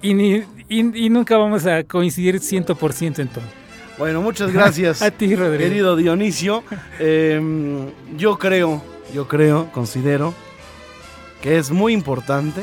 y, 0.02 0.14
ni- 0.14 0.44
y, 0.70 1.06
y 1.06 1.10
nunca 1.10 1.38
vamos 1.38 1.66
a 1.66 1.84
coincidir 1.84 2.36
100% 2.40 3.20
en 3.20 3.28
todo. 3.30 3.44
Bueno, 3.98 4.22
muchas 4.22 4.52
gracias. 4.52 5.02
A 5.02 5.10
ti, 5.12 5.36
Rodrigo. 5.36 5.58
Querido 5.70 5.96
Dionisio, 5.96 6.64
eh, 7.00 7.42
yo 8.18 8.38
creo, 8.38 8.82
yo 9.14 9.28
creo, 9.28 9.72
considero 9.72 10.34
que 11.42 11.58
es 11.58 11.72
muy 11.72 11.94
importante 11.94 12.62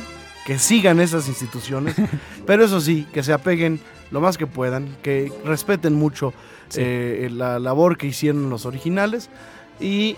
que 0.48 0.58
sigan 0.58 0.98
esas 0.98 1.28
instituciones, 1.28 1.94
pero 2.46 2.64
eso 2.64 2.80
sí, 2.80 3.06
que 3.12 3.22
se 3.22 3.34
apeguen 3.34 3.80
lo 4.10 4.22
más 4.22 4.38
que 4.38 4.46
puedan, 4.46 4.96
que 5.02 5.30
respeten 5.44 5.94
mucho 5.94 6.32
Sí. 6.70 6.80
eh, 6.82 7.28
la 7.32 7.58
labor 7.58 7.96
que 7.98 8.06
hicieron 8.06 8.48
los 8.50 8.64
originales 8.66 9.30
y 9.80 10.16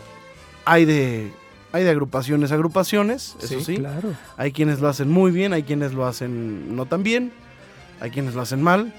hay 0.65 0.85
de 0.85 1.33
hay 1.73 1.85
de 1.85 1.91
agrupaciones 1.91 2.51
a 2.51 2.55
agrupaciones, 2.55 3.37
eso 3.43 3.61
sí, 3.61 3.77
claro. 3.77 4.15
hay 4.37 4.51
quienes 4.53 4.81
lo 4.81 4.89
hacen 4.89 5.09
muy 5.11 5.31
bien, 5.33 5.53
hay 5.53 5.63
quienes 5.65 5.93
lo 5.95 6.07
hacen 6.07 6.75
no 6.77 6.87
tan 6.87 7.03
bien, 7.05 7.33
hay 8.01 8.11
quienes 8.11 8.35
lo 8.35 8.43
hacen 8.43 8.63
mal. 8.63 8.93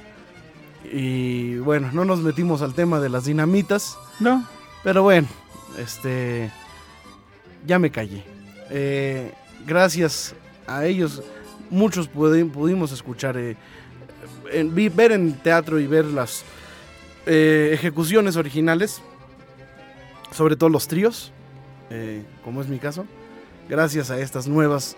Y 0.91 1.57
bueno, 1.57 1.89
no 1.93 2.03
nos 2.05 2.19
metimos 2.21 2.61
al 2.61 2.73
tema 2.73 2.99
de 2.99 3.09
las 3.09 3.25
dinamitas, 3.25 3.97
No, 4.19 4.45
pero 4.83 5.03
bueno, 5.03 5.27
este 5.77 6.49
ya 7.65 7.79
me 7.79 7.89
callé. 7.91 8.23
Eh, 8.69 9.33
gracias 9.65 10.33
a 10.67 10.85
ellos, 10.85 11.21
muchos 11.69 12.09
pudi- 12.11 12.49
pudimos 12.49 12.91
escuchar, 12.91 13.37
eh, 13.37 13.55
en- 14.51 14.73
ver 14.95 15.11
en 15.11 15.33
teatro 15.33 15.79
y 15.79 15.87
ver 15.87 16.05
las 16.05 16.43
eh, 17.25 17.69
ejecuciones 17.73 18.35
originales, 18.35 19.01
sobre 20.31 20.55
todo 20.55 20.69
los 20.69 20.87
tríos, 20.87 21.31
eh, 21.89 22.23
como 22.43 22.61
es 22.61 22.67
mi 22.67 22.79
caso, 22.79 23.05
gracias 23.69 24.09
a 24.09 24.19
estas 24.19 24.47
nuevas 24.47 24.95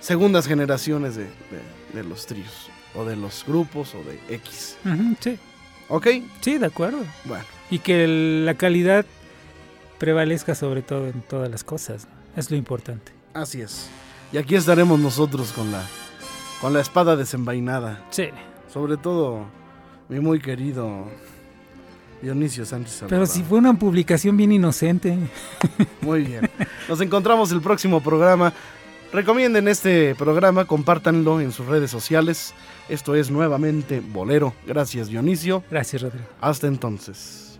segundas 0.00 0.46
generaciones 0.46 1.16
de, 1.16 1.24
de- 1.24 2.00
de 2.02 2.04
los 2.08 2.26
tríos, 2.26 2.70
o 2.94 3.04
de 3.04 3.16
los 3.16 3.44
grupos, 3.46 3.94
o 3.94 3.98
de 4.04 4.20
X. 4.36 4.76
sí, 5.20 5.38
¿Ok? 5.88 6.06
sí, 6.40 6.58
de 6.58 6.66
acuerdo. 6.66 6.98
Bueno. 7.24 7.44
Y 7.70 7.78
que 7.80 8.04
el- 8.04 8.46
la 8.46 8.54
calidad 8.54 9.04
prevalezca 9.98 10.54
sobre 10.54 10.82
todo 10.82 11.06
en 11.08 11.20
todas 11.22 11.50
las 11.50 11.64
cosas. 11.64 12.06
Es 12.36 12.50
lo 12.50 12.56
importante. 12.56 13.10
Así 13.34 13.60
es. 13.60 13.88
Y 14.32 14.36
aquí 14.38 14.54
estaremos 14.54 14.98
nosotros 14.98 15.52
con 15.52 15.72
la 15.72 15.82
con 16.60 16.72
la 16.72 16.80
espada 16.80 17.16
desenvainada. 17.16 18.04
Sí. 18.10 18.28
Sobre 18.72 18.96
todo 18.96 19.46
mi 20.08 20.20
muy 20.20 20.40
querido 20.40 21.06
Dionisio 22.22 22.64
Sánchez. 22.64 22.96
Pero 23.00 23.06
Alvarado. 23.22 23.26
si 23.26 23.42
fue 23.42 23.58
una 23.58 23.74
publicación 23.74 24.36
bien 24.36 24.52
inocente. 24.52 25.16
Muy 26.00 26.22
bien. 26.24 26.50
Nos 26.88 27.00
encontramos 27.00 27.52
el 27.52 27.60
próximo 27.60 28.00
programa. 28.02 28.52
Recomienden 29.12 29.68
este 29.68 30.14
programa, 30.16 30.66
compártanlo 30.66 31.40
en 31.40 31.52
sus 31.52 31.66
redes 31.66 31.90
sociales. 31.90 32.52
Esto 32.88 33.14
es 33.14 33.30
nuevamente 33.30 34.00
Bolero. 34.00 34.52
Gracias 34.66 35.08
Dionisio. 35.08 35.62
Gracias, 35.70 36.02
Rodrigo. 36.02 36.26
Hasta 36.40 36.66
entonces. 36.66 37.58